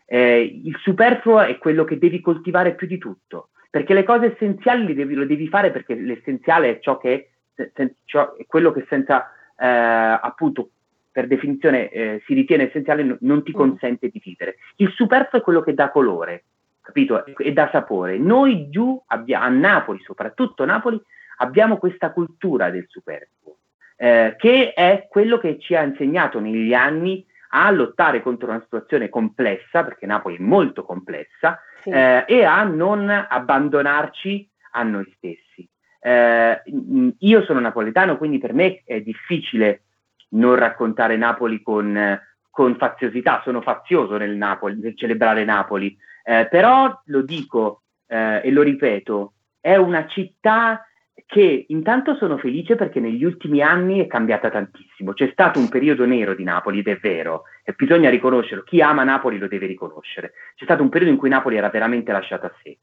Eh, 0.06 0.40
il 0.64 0.76
superfluo 0.78 1.40
è 1.40 1.58
quello 1.58 1.84
che 1.84 1.98
devi 1.98 2.20
coltivare 2.22 2.74
più 2.74 2.86
di 2.86 2.96
tutto, 2.96 3.50
perché 3.68 3.92
le 3.92 4.04
cose 4.04 4.32
essenziali 4.32 4.94
devi, 4.94 5.12
lo 5.12 5.26
devi 5.26 5.48
fare 5.48 5.70
perché 5.70 5.94
l'essenziale 5.94 6.70
è 6.70 6.80
ciò 6.80 6.96
che 6.96 7.32
è, 7.58 7.92
ciò, 8.04 8.34
è 8.36 8.46
quello 8.46 8.72
che 8.72 8.86
senza 8.88 9.30
eh, 9.58 9.66
appunto 9.66 10.70
per 11.10 11.26
definizione 11.26 11.88
eh, 11.90 12.22
si 12.26 12.34
ritiene 12.34 12.68
essenziale 12.68 13.16
non 13.20 13.42
ti 13.42 13.50
mm. 13.50 13.54
consente 13.54 14.08
di 14.08 14.20
vivere. 14.22 14.56
Il 14.76 14.92
superfluo 14.92 15.40
è 15.40 15.44
quello 15.44 15.62
che 15.62 15.74
dà 15.74 15.90
colore, 15.90 16.44
capito? 16.80 17.24
E 17.24 17.52
dà 17.52 17.68
sapore. 17.72 18.18
Noi 18.18 18.68
giù 18.70 19.02
abbiamo, 19.08 19.44
a 19.44 19.48
Napoli, 19.48 20.00
soprattutto 20.04 20.64
Napoli, 20.64 21.00
abbiamo 21.38 21.78
questa 21.78 22.12
cultura 22.12 22.70
del 22.70 22.86
superfluo, 22.86 23.56
eh, 23.96 24.36
che 24.38 24.72
è 24.74 25.06
quello 25.10 25.38
che 25.38 25.58
ci 25.58 25.74
ha 25.74 25.82
insegnato 25.82 26.38
negli 26.38 26.72
anni 26.72 27.26
a 27.50 27.70
lottare 27.70 28.22
contro 28.22 28.50
una 28.50 28.60
situazione 28.62 29.08
complessa, 29.08 29.82
perché 29.82 30.06
Napoli 30.06 30.36
è 30.36 30.40
molto 30.40 30.84
complessa, 30.84 31.60
sì. 31.80 31.90
eh, 31.90 32.24
e 32.28 32.44
a 32.44 32.62
non 32.62 33.08
abbandonarci 33.08 34.48
a 34.72 34.82
noi 34.82 35.12
stessi. 35.16 35.68
Eh, 36.00 36.62
io 37.18 37.42
sono 37.44 37.60
napoletano, 37.60 38.16
quindi 38.16 38.38
per 38.38 38.52
me 38.52 38.82
è 38.84 39.00
difficile 39.00 39.82
non 40.30 40.54
raccontare 40.54 41.16
Napoli 41.16 41.62
con, 41.62 42.20
con 42.50 42.76
faziosità, 42.76 43.40
sono 43.44 43.60
fazioso 43.60 44.16
nel, 44.16 44.36
Napoli, 44.36 44.78
nel 44.78 44.96
celebrare 44.96 45.44
Napoli, 45.44 45.96
eh, 46.24 46.46
però 46.50 47.00
lo 47.06 47.22
dico 47.22 47.82
eh, 48.06 48.40
e 48.42 48.50
lo 48.50 48.62
ripeto, 48.62 49.32
è 49.60 49.76
una 49.76 50.06
città 50.06 50.82
che 51.26 51.66
intanto 51.68 52.14
sono 52.16 52.38
felice 52.38 52.74
perché 52.74 53.00
negli 53.00 53.22
ultimi 53.22 53.60
anni 53.60 54.00
è 54.00 54.06
cambiata 54.06 54.48
tantissimo. 54.48 55.12
C'è 55.12 55.28
stato 55.32 55.58
un 55.58 55.68
periodo 55.68 56.06
nero 56.06 56.34
di 56.34 56.42
Napoli 56.42 56.78
ed 56.78 56.88
è 56.88 56.96
vero, 56.96 57.42
e 57.64 57.74
bisogna 57.76 58.08
riconoscerlo. 58.08 58.62
Chi 58.62 58.80
ama 58.80 59.04
Napoli 59.04 59.36
lo 59.36 59.46
deve 59.46 59.66
riconoscere. 59.66 60.32
C'è 60.54 60.64
stato 60.64 60.82
un 60.82 60.88
periodo 60.88 61.12
in 61.12 61.18
cui 61.18 61.28
Napoli 61.28 61.56
era 61.56 61.68
veramente 61.68 62.12
lasciata 62.12 62.46
a 62.46 62.54
sé. 62.62 62.78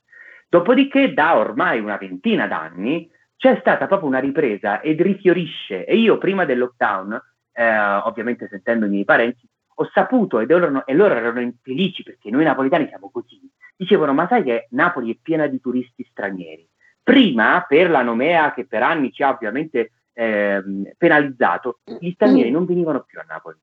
Dopodiché, 0.47 1.13
da 1.13 1.37
ormai 1.37 1.79
una 1.79 1.97
ventina 1.97 2.47
d'anni, 2.47 3.09
c'è 3.35 3.57
stata 3.59 3.87
proprio 3.87 4.09
una 4.09 4.19
ripresa 4.19 4.81
ed 4.81 5.01
rifiorisce. 5.01 5.85
E 5.85 5.97
io 5.97 6.17
prima 6.17 6.45
del 6.45 6.59
lockdown, 6.59 7.21
eh, 7.53 7.77
ovviamente 7.77 8.47
sentendo 8.49 8.85
i 8.85 8.89
miei 8.89 9.05
parenti, 9.05 9.47
ho 9.77 9.89
saputo 9.91 10.39
ed 10.39 10.49
loro, 10.49 10.85
e 10.85 10.93
loro 10.93 11.13
erano 11.13 11.41
infelici 11.41 12.03
perché 12.03 12.29
noi 12.29 12.43
napoletani 12.43 12.87
siamo 12.87 13.09
così. 13.11 13.39
Dicevano, 13.75 14.13
ma 14.13 14.27
sai 14.27 14.43
che 14.43 14.67
Napoli 14.71 15.13
è 15.13 15.17
piena 15.21 15.47
di 15.47 15.59
turisti 15.59 16.07
stranieri? 16.09 16.67
Prima, 17.03 17.65
per 17.67 17.89
la 17.89 18.01
nomea 18.01 18.53
che 18.53 18.65
per 18.65 18.81
anni 18.81 19.11
ci 19.11 19.21
ha 19.21 19.29
ovviamente 19.29 19.91
eh, 20.13 20.63
penalizzato, 20.97 21.79
gli 21.99 22.11
stranieri 22.11 22.49
non 22.51 22.65
venivano 22.65 23.03
più 23.03 23.19
a 23.19 23.25
Napoli. 23.27 23.57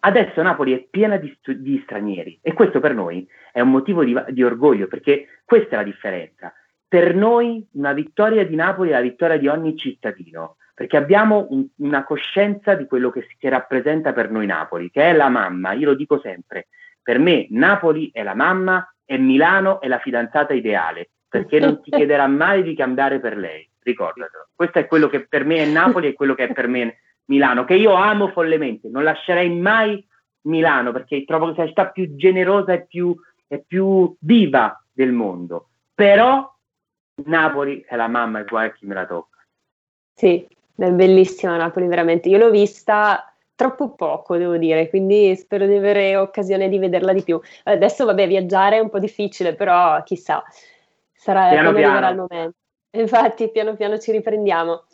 Adesso 0.00 0.42
Napoli 0.42 0.72
è 0.72 0.86
piena 0.90 1.16
di, 1.16 1.36
di 1.56 1.80
stranieri 1.84 2.38
e 2.42 2.52
questo 2.52 2.80
per 2.80 2.94
noi 2.94 3.26
è 3.52 3.60
un 3.60 3.70
motivo 3.70 4.04
di, 4.04 4.16
di, 4.30 4.42
orgoglio 4.42 4.88
perché 4.88 5.40
questa 5.44 5.74
è 5.74 5.76
la 5.76 5.84
differenza. 5.84 6.52
Per 6.88 7.14
noi 7.14 7.66
una 7.72 7.92
vittoria 7.92 8.44
di 8.44 8.54
Napoli 8.54 8.90
è 8.90 8.92
la 8.92 9.00
vittoria 9.00 9.38
di 9.38 9.48
ogni 9.48 9.76
cittadino 9.76 10.56
perché 10.74 10.96
abbiamo 10.96 11.46
un, 11.50 11.66
una 11.76 12.02
coscienza 12.02 12.74
di 12.74 12.86
quello 12.86 13.10
che, 13.10 13.26
che 13.38 13.48
rappresenta 13.48 14.12
per 14.12 14.30
noi 14.30 14.46
Napoli, 14.46 14.90
che 14.90 15.02
è 15.02 15.12
la 15.12 15.28
mamma. 15.28 15.72
Io 15.72 15.90
lo 15.90 15.94
dico 15.94 16.18
sempre, 16.20 16.68
per 17.02 17.18
me 17.18 17.46
Napoli 17.50 18.10
è 18.12 18.22
la 18.22 18.34
mamma 18.34 18.86
e 19.04 19.18
Milano 19.18 19.80
è 19.80 19.88
la 19.88 19.98
fidanzata 19.98 20.54
ideale 20.54 21.10
perché 21.28 21.58
non 21.60 21.80
ti 21.82 21.90
chiederà 21.96 22.26
mai 22.26 22.62
di 22.62 22.74
cambiare 22.74 23.20
per 23.20 23.36
lei, 23.36 23.68
ricordatelo. 23.82 24.48
Questo 24.54 24.78
è 24.78 24.86
quello 24.86 25.08
che 25.08 25.26
per 25.26 25.44
me 25.44 25.58
è 25.58 25.66
Napoli 25.66 26.08
e 26.08 26.14
quello 26.14 26.34
che 26.34 26.48
è 26.48 26.52
per 26.52 26.68
me 26.68 26.98
Milano, 27.26 27.64
che 27.64 27.74
io 27.74 27.92
amo 27.92 28.28
follemente, 28.28 28.88
non 28.88 29.04
lascerei 29.04 29.50
mai 29.50 30.04
Milano 30.42 30.92
perché 30.92 31.24
trovo 31.24 31.48
che 31.48 31.54
sia 31.54 31.62
la 31.62 31.68
città 31.68 31.90
più 31.90 32.16
generosa 32.16 32.72
e 32.72 32.86
più, 32.86 33.14
e 33.46 33.62
più 33.64 34.14
viva 34.20 34.82
del 34.92 35.12
mondo, 35.12 35.68
però 35.94 36.50
Napoli 37.24 37.84
è 37.86 37.96
la 37.96 38.08
mamma 38.08 38.40
e 38.40 38.44
guarda 38.44 38.72
chi 38.72 38.86
me 38.86 38.94
la 38.94 39.06
tocca. 39.06 39.38
Sì, 40.14 40.46
è 40.76 40.90
bellissima 40.90 41.56
Napoli 41.56 41.86
veramente, 41.86 42.28
io 42.28 42.38
l'ho 42.38 42.50
vista 42.50 43.32
troppo 43.54 43.94
poco, 43.94 44.36
devo 44.36 44.56
dire, 44.56 44.88
quindi 44.88 45.36
spero 45.36 45.66
di 45.66 45.76
avere 45.76 46.16
occasione 46.16 46.68
di 46.68 46.78
vederla 46.78 47.12
di 47.12 47.22
più. 47.22 47.40
Adesso, 47.64 48.04
vabbè, 48.04 48.26
viaggiare 48.26 48.76
è 48.76 48.80
un 48.80 48.90
po' 48.90 48.98
difficile, 48.98 49.54
però 49.54 50.02
chissà 50.02 50.42
sarà 51.12 51.50
piano 51.50 51.72
piano. 51.72 52.10
il 52.10 52.16
momento. 52.16 52.56
Infatti, 52.90 53.50
piano 53.50 53.76
piano 53.76 53.98
ci 53.98 54.10
riprendiamo. 54.10 54.84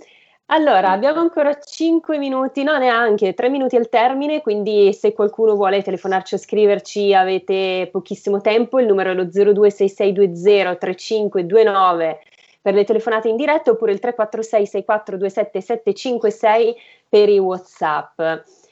Allora, 0.50 0.92
abbiamo 0.92 1.20
ancora 1.20 1.58
5 1.58 2.16
minuti, 2.16 2.62
no 2.62 2.78
neanche, 2.78 3.34
3 3.34 3.50
minuti 3.50 3.76
al 3.76 3.90
termine, 3.90 4.40
quindi 4.40 4.94
se 4.94 5.12
qualcuno 5.12 5.54
vuole 5.54 5.82
telefonarci 5.82 6.34
o 6.34 6.38
scriverci 6.38 7.12
avete 7.12 7.86
pochissimo 7.92 8.40
tempo, 8.40 8.80
il 8.80 8.86
numero 8.86 9.10
è 9.10 9.14
lo 9.14 9.24
0266203529 9.24 12.16
per 12.62 12.72
le 12.72 12.84
telefonate 12.84 13.28
in 13.28 13.36
diretta 13.36 13.72
oppure 13.72 13.92
il 13.92 13.98
346 13.98 14.66
6427 14.66 15.60
756 15.60 16.76
per 17.10 17.28
i 17.28 17.38
WhatsApp. 17.38 18.18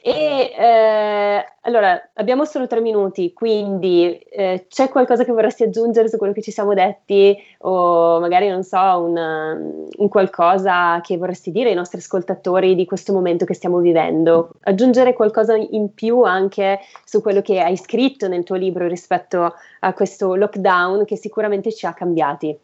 E 0.07 0.53
eh, 0.57 1.45
allora 1.63 2.11
abbiamo 2.13 2.45
solo 2.45 2.65
tre 2.65 2.79
minuti, 2.79 3.33
quindi 3.33 4.17
eh, 4.17 4.67
c'è 4.69 4.87
qualcosa 4.87 5.25
che 5.25 5.33
vorresti 5.33 5.63
aggiungere 5.63 6.07
su 6.07 6.15
quello 6.15 6.31
che 6.31 6.41
ci 6.41 6.49
siamo 6.51 6.73
detti, 6.73 7.37
o 7.63 8.17
magari 8.21 8.47
non 8.47 8.63
so, 8.63 8.79
un, 8.79 9.83
un, 9.97 10.07
qualcosa 10.07 11.01
che 11.01 11.17
vorresti 11.17 11.51
dire 11.51 11.67
ai 11.71 11.75
nostri 11.75 11.97
ascoltatori 11.97 12.73
di 12.75 12.85
questo 12.85 13.11
momento 13.11 13.43
che 13.43 13.53
stiamo 13.53 13.79
vivendo? 13.79 14.51
Aggiungere 14.61 15.11
qualcosa 15.11 15.57
in 15.57 15.93
più 15.93 16.21
anche 16.21 16.79
su 17.03 17.21
quello 17.21 17.41
che 17.41 17.59
hai 17.59 17.75
scritto 17.75 18.29
nel 18.29 18.45
tuo 18.45 18.55
libro 18.55 18.87
rispetto 18.87 19.55
a 19.81 19.91
questo 19.91 20.35
lockdown 20.35 21.03
che 21.03 21.17
sicuramente 21.17 21.73
ci 21.73 21.85
ha 21.85 21.93
cambiati. 21.93 22.57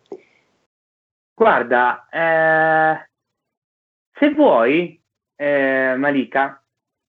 Guarda, 1.35 2.07
eh, 2.09 3.05
se 4.13 4.29
vuoi, 4.33 4.97
eh, 5.35 5.95
Malika, 5.97 6.62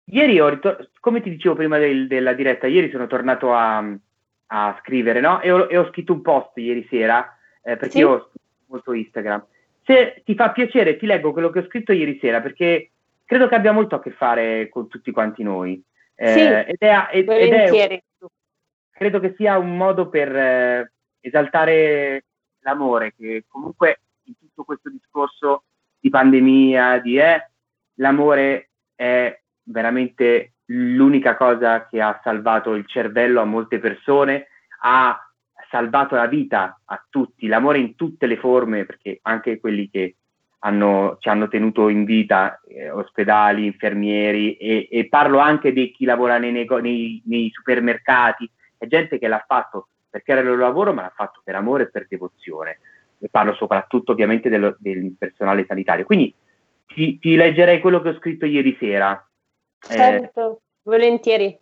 Ieri 0.09 0.39
ho 0.39 0.47
ritornato, 0.47 0.89
come 0.99 1.21
ti 1.21 1.29
dicevo 1.29 1.55
prima 1.55 1.77
del, 1.77 2.07
della 2.07 2.33
diretta, 2.33 2.67
ieri 2.67 2.89
sono 2.89 3.07
tornato 3.07 3.53
a, 3.53 3.83
a 4.47 4.77
scrivere, 4.81 5.19
no? 5.19 5.41
E 5.41 5.51
ho, 5.51 5.67
e 5.69 5.77
ho, 5.77 5.87
scritto 5.89 6.13
un 6.13 6.21
post 6.21 6.51
ieri 6.55 6.87
sera, 6.89 7.37
eh, 7.61 7.75
perché 7.75 7.89
sì? 7.89 7.99
io 7.99 8.09
ho 8.11 8.29
molto 8.67 8.93
Instagram. 8.93 9.45
Se 9.83 10.21
ti 10.23 10.33
fa 10.35 10.51
piacere, 10.51 10.97
ti 10.97 11.05
leggo 11.05 11.33
quello 11.33 11.49
che 11.49 11.59
ho 11.59 11.65
scritto 11.65 11.91
ieri 11.91 12.17
sera, 12.21 12.41
perché 12.41 12.91
credo 13.25 13.47
che 13.49 13.55
abbia 13.55 13.73
molto 13.73 13.95
a 13.95 14.01
che 14.01 14.11
fare 14.11 14.69
con 14.69 14.87
tutti 14.87 15.11
quanti 15.11 15.43
noi. 15.43 15.81
Eh, 16.15 16.27
sì, 16.27 16.39
ed 16.39 16.77
è, 16.79 17.07
ed, 17.11 17.29
ed 17.29 17.53
è, 17.53 18.03
credo 18.91 19.19
che 19.19 19.33
sia 19.37 19.57
un 19.57 19.75
modo 19.75 20.07
per 20.07 20.33
eh, 20.35 20.91
esaltare 21.19 22.23
l'amore, 22.61 23.13
che 23.15 23.43
comunque 23.47 23.99
in 24.23 24.37
tutto 24.37 24.63
questo 24.63 24.89
discorso 24.89 25.63
di 25.99 26.09
pandemia, 26.09 26.99
di 26.99 27.17
eh, 27.17 27.49
l'amore 27.95 28.69
è 28.95 29.37
veramente 29.67 30.53
l'unica 30.65 31.35
cosa 31.35 31.87
che 31.87 32.01
ha 32.01 32.19
salvato 32.23 32.73
il 32.73 32.85
cervello 32.87 33.41
a 33.41 33.45
molte 33.45 33.79
persone, 33.79 34.47
ha 34.81 35.19
salvato 35.69 36.15
la 36.15 36.27
vita 36.27 36.81
a 36.85 37.05
tutti, 37.09 37.47
l'amore 37.47 37.79
in 37.79 37.95
tutte 37.95 38.25
le 38.25 38.37
forme, 38.37 38.85
perché 38.85 39.19
anche 39.23 39.59
quelli 39.59 39.89
che 39.89 40.15
hanno, 40.59 41.17
ci 41.19 41.29
hanno 41.29 41.47
tenuto 41.47 41.89
in 41.89 42.03
vita, 42.03 42.59
eh, 42.67 42.89
ospedali, 42.89 43.65
infermieri, 43.65 44.55
e, 44.55 44.87
e, 44.89 45.07
parlo 45.07 45.39
anche 45.39 45.71
di 45.71 45.91
chi 45.91 46.05
lavora 46.05 46.37
nei, 46.37 46.51
nego- 46.51 46.79
nei, 46.79 47.21
nei, 47.25 47.49
supermercati, 47.51 48.49
è 48.77 48.87
gente 48.87 49.19
che 49.19 49.27
l'ha 49.27 49.43
fatto 49.45 49.89
perché 50.09 50.31
era 50.31 50.41
il 50.41 50.47
loro 50.47 50.61
lavoro, 50.61 50.93
ma 50.93 51.03
l'ha 51.03 51.13
fatto 51.15 51.41
per 51.43 51.55
amore 51.55 51.83
e 51.83 51.89
per 51.89 52.07
devozione. 52.07 52.79
E 53.19 53.29
parlo 53.29 53.53
soprattutto 53.53 54.11
ovviamente 54.11 54.49
dello, 54.49 54.75
del 54.79 55.15
personale 55.17 55.65
sanitario. 55.67 56.05
Quindi 56.05 56.33
ti, 56.85 57.19
ti 57.19 57.35
leggerei 57.35 57.79
quello 57.79 58.01
che 58.01 58.09
ho 58.09 58.17
scritto 58.17 58.45
ieri 58.45 58.75
sera, 58.79 59.26
Certo, 59.79 60.61
volentieri. 60.83 61.57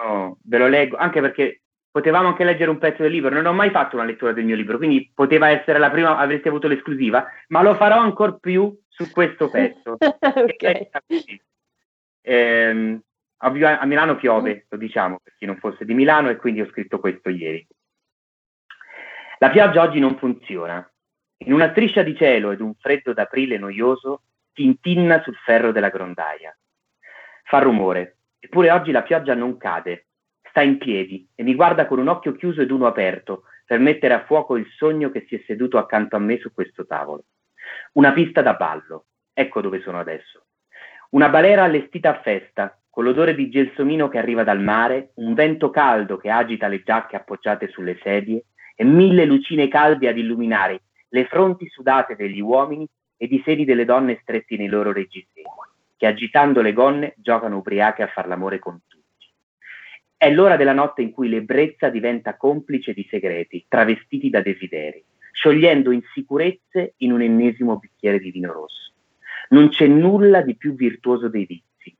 No, 0.00 0.38
ve 0.42 0.58
lo 0.58 0.68
leggo, 0.68 0.96
anche 0.96 1.20
perché 1.20 1.62
potevamo 1.90 2.28
anche 2.28 2.44
leggere 2.44 2.70
un 2.70 2.78
pezzo 2.78 3.02
del 3.02 3.12
libro, 3.12 3.34
non 3.34 3.46
ho 3.46 3.52
mai 3.52 3.70
fatto 3.70 3.96
una 3.96 4.04
lettura 4.04 4.32
del 4.32 4.44
mio 4.44 4.54
libro, 4.54 4.76
quindi 4.76 5.10
poteva 5.14 5.50
essere 5.50 5.78
la 5.78 5.90
prima, 5.90 6.16
avreste 6.16 6.48
avuto 6.48 6.68
l'esclusiva, 6.68 7.26
ma 7.48 7.62
lo 7.62 7.74
farò 7.74 7.98
ancora 7.98 8.32
più 8.34 8.76
su 8.88 9.10
questo 9.10 9.50
pezzo. 9.50 9.96
okay. 9.98 10.88
eh, 12.22 13.00
a 13.42 13.86
Milano 13.86 14.16
piove, 14.16 14.66
lo 14.68 14.76
diciamo, 14.76 15.18
per 15.22 15.34
chi 15.36 15.46
non 15.46 15.56
fosse 15.56 15.84
di 15.84 15.94
Milano, 15.94 16.28
e 16.28 16.36
quindi 16.36 16.60
ho 16.60 16.68
scritto 16.68 17.00
questo 17.00 17.30
ieri. 17.30 17.66
La 19.38 19.50
pioggia 19.50 19.82
oggi 19.82 19.98
non 19.98 20.18
funziona. 20.18 20.86
In 21.44 21.54
una 21.54 21.70
striscia 21.70 22.02
di 22.02 22.14
cielo 22.14 22.50
ed 22.50 22.60
un 22.60 22.74
freddo 22.74 23.14
d'aprile 23.14 23.56
noioso 23.56 24.24
tintinna 24.52 25.22
sul 25.22 25.36
ferro 25.36 25.72
della 25.72 25.88
grondaia. 25.88 26.54
Fa 27.50 27.58
rumore, 27.58 28.18
eppure 28.38 28.70
oggi 28.70 28.92
la 28.92 29.02
pioggia 29.02 29.34
non 29.34 29.56
cade. 29.56 30.06
Sta 30.50 30.62
in 30.62 30.78
piedi 30.78 31.28
e 31.34 31.42
mi 31.42 31.56
guarda 31.56 31.88
con 31.88 31.98
un 31.98 32.06
occhio 32.06 32.30
chiuso 32.36 32.60
ed 32.60 32.70
uno 32.70 32.86
aperto 32.86 33.42
per 33.66 33.80
mettere 33.80 34.14
a 34.14 34.22
fuoco 34.22 34.56
il 34.56 34.68
sogno 34.76 35.10
che 35.10 35.24
si 35.26 35.34
è 35.34 35.42
seduto 35.48 35.76
accanto 35.76 36.14
a 36.14 36.20
me 36.20 36.38
su 36.38 36.54
questo 36.54 36.86
tavolo. 36.86 37.24
Una 37.94 38.12
pista 38.12 38.40
da 38.40 38.54
ballo. 38.54 39.06
Ecco 39.32 39.60
dove 39.62 39.80
sono 39.80 39.98
adesso. 39.98 40.44
Una 41.10 41.28
balera 41.28 41.64
allestita 41.64 42.10
a 42.10 42.20
festa, 42.20 42.80
con 42.88 43.02
l'odore 43.02 43.34
di 43.34 43.50
gelsomino 43.50 44.08
che 44.08 44.18
arriva 44.18 44.44
dal 44.44 44.60
mare, 44.60 45.10
un 45.16 45.34
vento 45.34 45.70
caldo 45.70 46.18
che 46.18 46.30
agita 46.30 46.68
le 46.68 46.84
giacche 46.84 47.16
appoggiate 47.16 47.66
sulle 47.66 47.98
sedie 48.00 48.44
e 48.76 48.84
mille 48.84 49.24
lucine 49.24 49.66
calde 49.66 50.08
ad 50.08 50.16
illuminare 50.16 50.82
le 51.08 51.24
fronti 51.24 51.68
sudate 51.68 52.14
degli 52.14 52.40
uomini 52.40 52.86
ed 53.16 53.32
i 53.32 53.42
sedi 53.44 53.64
delle 53.64 53.84
donne 53.84 54.20
stretti 54.22 54.56
nei 54.56 54.68
loro 54.68 54.92
reggiseni, 54.92 55.42
che 56.00 56.06
agitando 56.06 56.62
le 56.62 56.72
gonne 56.72 57.12
giocano 57.18 57.58
ubriache 57.58 58.02
a 58.02 58.06
far 58.06 58.26
l'amore 58.26 58.58
con 58.58 58.80
tutti. 58.88 59.30
È 60.16 60.30
l'ora 60.30 60.56
della 60.56 60.72
notte 60.72 61.02
in 61.02 61.10
cui 61.10 61.28
l'ebbrezza 61.28 61.90
diventa 61.90 62.38
complice 62.38 62.94
di 62.94 63.06
segreti, 63.10 63.66
travestiti 63.68 64.30
da 64.30 64.40
desideri, 64.40 65.04
sciogliendo 65.30 65.90
insicurezze 65.90 66.94
in 66.98 67.12
un 67.12 67.20
ennesimo 67.20 67.76
bicchiere 67.76 68.18
di 68.18 68.30
vino 68.30 68.50
rosso. 68.50 68.94
Non 69.50 69.68
c'è 69.68 69.86
nulla 69.88 70.40
di 70.40 70.56
più 70.56 70.74
virtuoso 70.74 71.28
dei 71.28 71.44
vizi 71.44 71.94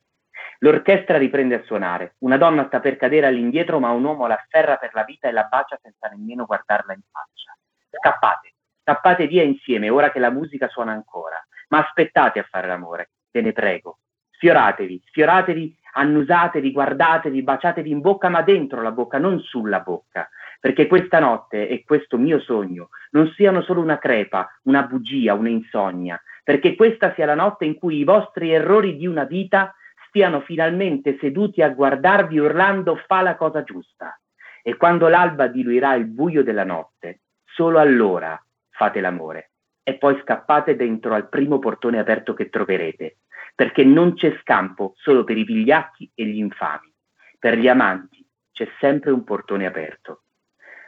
L'orchestra 0.61 1.19
riprende 1.19 1.57
a 1.57 1.63
suonare. 1.65 2.15
Una 2.21 2.39
donna 2.39 2.67
sta 2.69 2.81
per 2.81 2.97
cadere 2.97 3.27
all'indietro, 3.27 3.79
ma 3.81 3.91
un 3.91 4.05
uomo 4.05 4.27
la 4.27 4.37
afferra 4.37 4.77
per 4.77 4.95
la 4.95 5.05
vita 5.05 5.29
e 5.29 5.33
la 5.33 5.45
bacia 5.45 5.79
senza 5.83 6.09
nemmeno 6.09 6.47
guardarla 6.47 6.95
in 6.95 7.03
faccia. 7.11 7.55
Scappate, 7.91 8.55
scappate 8.83 9.27
via 9.27 9.43
insieme, 9.43 9.91
ora 9.91 10.11
che 10.11 10.19
la 10.19 10.31
musica 10.31 10.69
suona 10.69 10.93
ancora. 10.93 11.37
Ma 11.69 11.85
aspettate 11.85 12.39
a 12.39 12.47
fare 12.49 12.67
l'amore, 12.67 13.11
ve 13.31 13.41
ne 13.41 13.53
prego. 13.53 13.99
Sfioratevi, 14.31 15.03
sfioratevi, 15.07 15.77
annusatevi, 15.93 16.73
guardatevi, 16.73 17.43
baciatevi 17.43 17.91
in 17.91 18.01
bocca, 18.01 18.29
ma 18.29 18.43
dentro 18.43 18.81
la 18.83 18.91
bocca, 18.91 19.19
non 19.19 19.41
sulla 19.41 19.81
bocca. 19.81 20.29
Perché 20.59 20.87
questa 20.87 21.19
notte 21.19 21.69
e 21.69 21.85
questo 21.85 22.19
mio 22.19 22.39
sogno 22.41 22.91
non 23.11 23.31
siano 23.35 23.63
solo 23.63 23.81
una 23.81 23.99
crepa, 23.99 24.49
una 24.65 24.83
bugia, 24.83 25.35
un'insonnia, 25.35 26.21
perché 26.45 26.75
questa 26.75 27.15
sia 27.15 27.27
la 27.27 27.35
notte 27.35 27.65
in 27.65 27.77
cui 27.77 27.99
i 27.99 28.05
vostri 28.05 28.53
errori 28.53 28.97
di 28.97 29.07
una 29.07 29.25
vita 29.25 29.75
stiano 30.09 30.41
finalmente 30.41 31.17
seduti 31.19 31.63
a 31.63 31.71
guardarvi 31.71 32.39
urlando 32.39 32.97
fa 33.07 33.23
la 33.23 33.37
cosa 33.37 33.63
giusta. 33.63 34.19
E 34.63 34.77
quando 34.77 35.09
l'alba 35.09 35.47
diluirà 35.47 35.95
il 35.95 36.07
buio 36.07 36.43
della 36.43 36.65
notte, 36.65 37.21
solo 37.45 37.79
allora 37.79 38.39
fate 38.71 39.01
l'amore. 39.01 39.50
E 39.83 39.95
poi 39.95 40.21
scappate 40.23 40.77
dentro 40.77 41.15
al 41.15 41.29
primo 41.29 41.59
portone 41.59 41.99
aperto 41.99 42.35
che 42.35 42.49
troverete, 42.49 43.19
perché 43.55 43.85
non 43.85 44.15
c'è 44.15 44.39
scampo 44.41 44.95
solo 44.97 45.25
per 45.25 45.37
i 45.37 45.45
vigliacchi 45.45 46.11
e 46.15 46.25
gli 46.25 46.39
infami. 46.39 46.93
Per 47.39 47.57
gli 47.57 47.69
amanti 47.69 48.25
c'è 48.53 48.69
sempre 48.79 49.11
un 49.11 49.25
portone 49.25 49.67
aperto. 49.67 50.25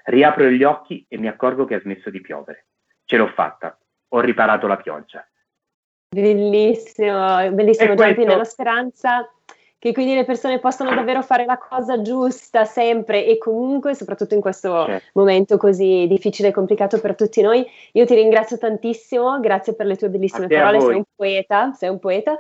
Riapro 0.05 0.45
gli 0.49 0.63
occhi 0.63 1.05
e 1.09 1.17
mi 1.17 1.29
accorgo 1.29 1.65
che 1.65 1.77
ha 1.77 1.81
smesso 1.81 2.11
di 2.11 2.21
piovere. 2.21 2.67
Ce 3.05 3.17
l'ho 3.17 3.29
fatta, 3.29 3.79
ho 4.09 4.21
riparato 4.21 4.67
la 4.67 4.77
pioggia. 4.77 5.27
Bellissimo, 6.11 7.51
bellissimo 7.53 7.95
Giampi, 7.95 8.25
nella 8.25 8.45
speranza 8.45 9.27
che 9.83 9.93
quindi 9.93 10.15
le 10.15 10.25
persone 10.25 10.61
possano 10.61 10.95
davvero 10.95 11.23
fare 11.23 11.45
la 11.45 11.59
cosa 11.59 12.01
giusta 12.03 12.65
sempre 12.65 13.27
e 13.27 13.37
comunque, 13.37 13.97
soprattutto 13.97 14.35
in 14.35 14.41
questo 14.41 14.85
certo. 14.87 15.09
momento 15.15 15.57
così 15.57 16.07
difficile 16.09 16.49
e 16.49 16.53
complicato 16.53 17.01
per 17.01 17.17
tutti 17.17 17.43
noi. 17.43 17.67
Io 17.95 18.07
ti 18.07 18.15
ringrazio 18.15 18.59
tantissimo, 18.59 19.41
grazie 19.41 19.75
per 19.75 19.87
le 19.87 19.97
tue 19.97 20.09
bellissime 20.09 20.47
parole, 20.47 20.81
sei 20.81 20.95
un 20.95 21.05
poeta, 21.17 21.73
sei 21.73 21.89
un 21.89 21.99
poeta 21.99 22.39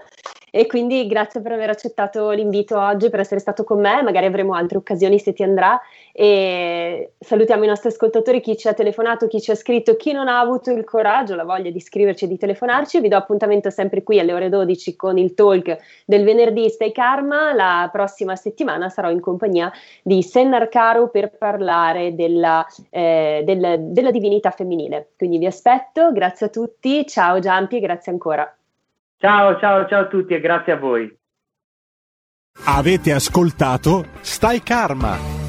e 0.55 0.67
quindi 0.67 1.07
grazie 1.07 1.41
per 1.41 1.53
aver 1.53 1.71
accettato 1.71 2.29
l'invito 2.29 2.79
oggi, 2.79 3.09
per 3.09 3.21
essere 3.21 3.41
stato 3.41 3.65
con 3.65 3.81
me, 3.81 4.03
magari 4.03 4.27
avremo 4.27 4.53
altre 4.53 4.77
occasioni 4.77 5.19
se 5.19 5.33
ti 5.33 5.43
andrà. 5.43 5.81
E 6.13 7.13
salutiamo 7.19 7.65
i 7.65 7.69
nostri 7.69 7.89
ascoltatori, 7.89 8.43
chi 8.43 8.59
ci 8.59 8.69
ha 8.69 8.75
telefonato, 8.75 9.29
chi 9.29 9.41
ci 9.41 9.51
ha 9.51 9.55
scritto, 9.55 9.97
chi 9.97 10.13
non 10.13 10.29
ha 10.29 10.41
avuto 10.41 10.71
il 10.71 10.85
coraggio, 10.85 11.37
la 11.37 11.45
voglia 11.45 11.71
di 11.71 11.81
scriverci 11.81 12.27
e 12.27 12.29
di 12.29 12.37
telefonarci, 12.37 13.01
vi 13.01 13.09
do 13.09 13.17
appuntamento 13.17 13.71
sempre 13.71 14.03
qui 14.03 14.21
alle 14.21 14.35
ore 14.35 14.51
12 14.51 14.95
con 14.95 15.17
il 15.17 15.33
talk 15.33 15.75
del 16.05 16.23
venerdì 16.23 16.69
Stay 16.69 16.93
Karma, 16.93 17.55
la 17.55 17.89
prossima 17.91 18.37
settimana 18.37 18.91
sarò 18.91 19.11
in 19.11 19.21
compagnia 19.21 19.73
di 20.03 20.23
Sennar 20.23 20.69
Caro 20.69 21.09
per 21.09 21.31
parlare 21.31 22.15
della, 22.15 22.67
eh, 22.91 23.41
del, 23.47 23.87
della 23.89 24.11
divinità 24.11 24.51
femminile, 24.51 25.13
quindi 25.17 25.39
vi 25.39 25.47
aspetto, 25.47 26.13
grazie 26.13 26.47
a 26.47 26.51
tutti, 26.51 27.07
ciao 27.07 27.39
Giampi 27.39 27.81
grazie 27.81 28.13
ancora. 28.13 28.55
Ciao, 29.23 29.57
ciao, 29.61 29.87
ciao 29.87 30.01
a 30.01 30.09
tutti 30.09 30.35
e 30.35 30.41
grazie 30.41 30.73
a 30.73 30.77
voi. 30.77 31.09
Avete 32.65 33.13
ascoltato 33.13 34.07
Stai 34.21 34.61
Karma 34.65 35.42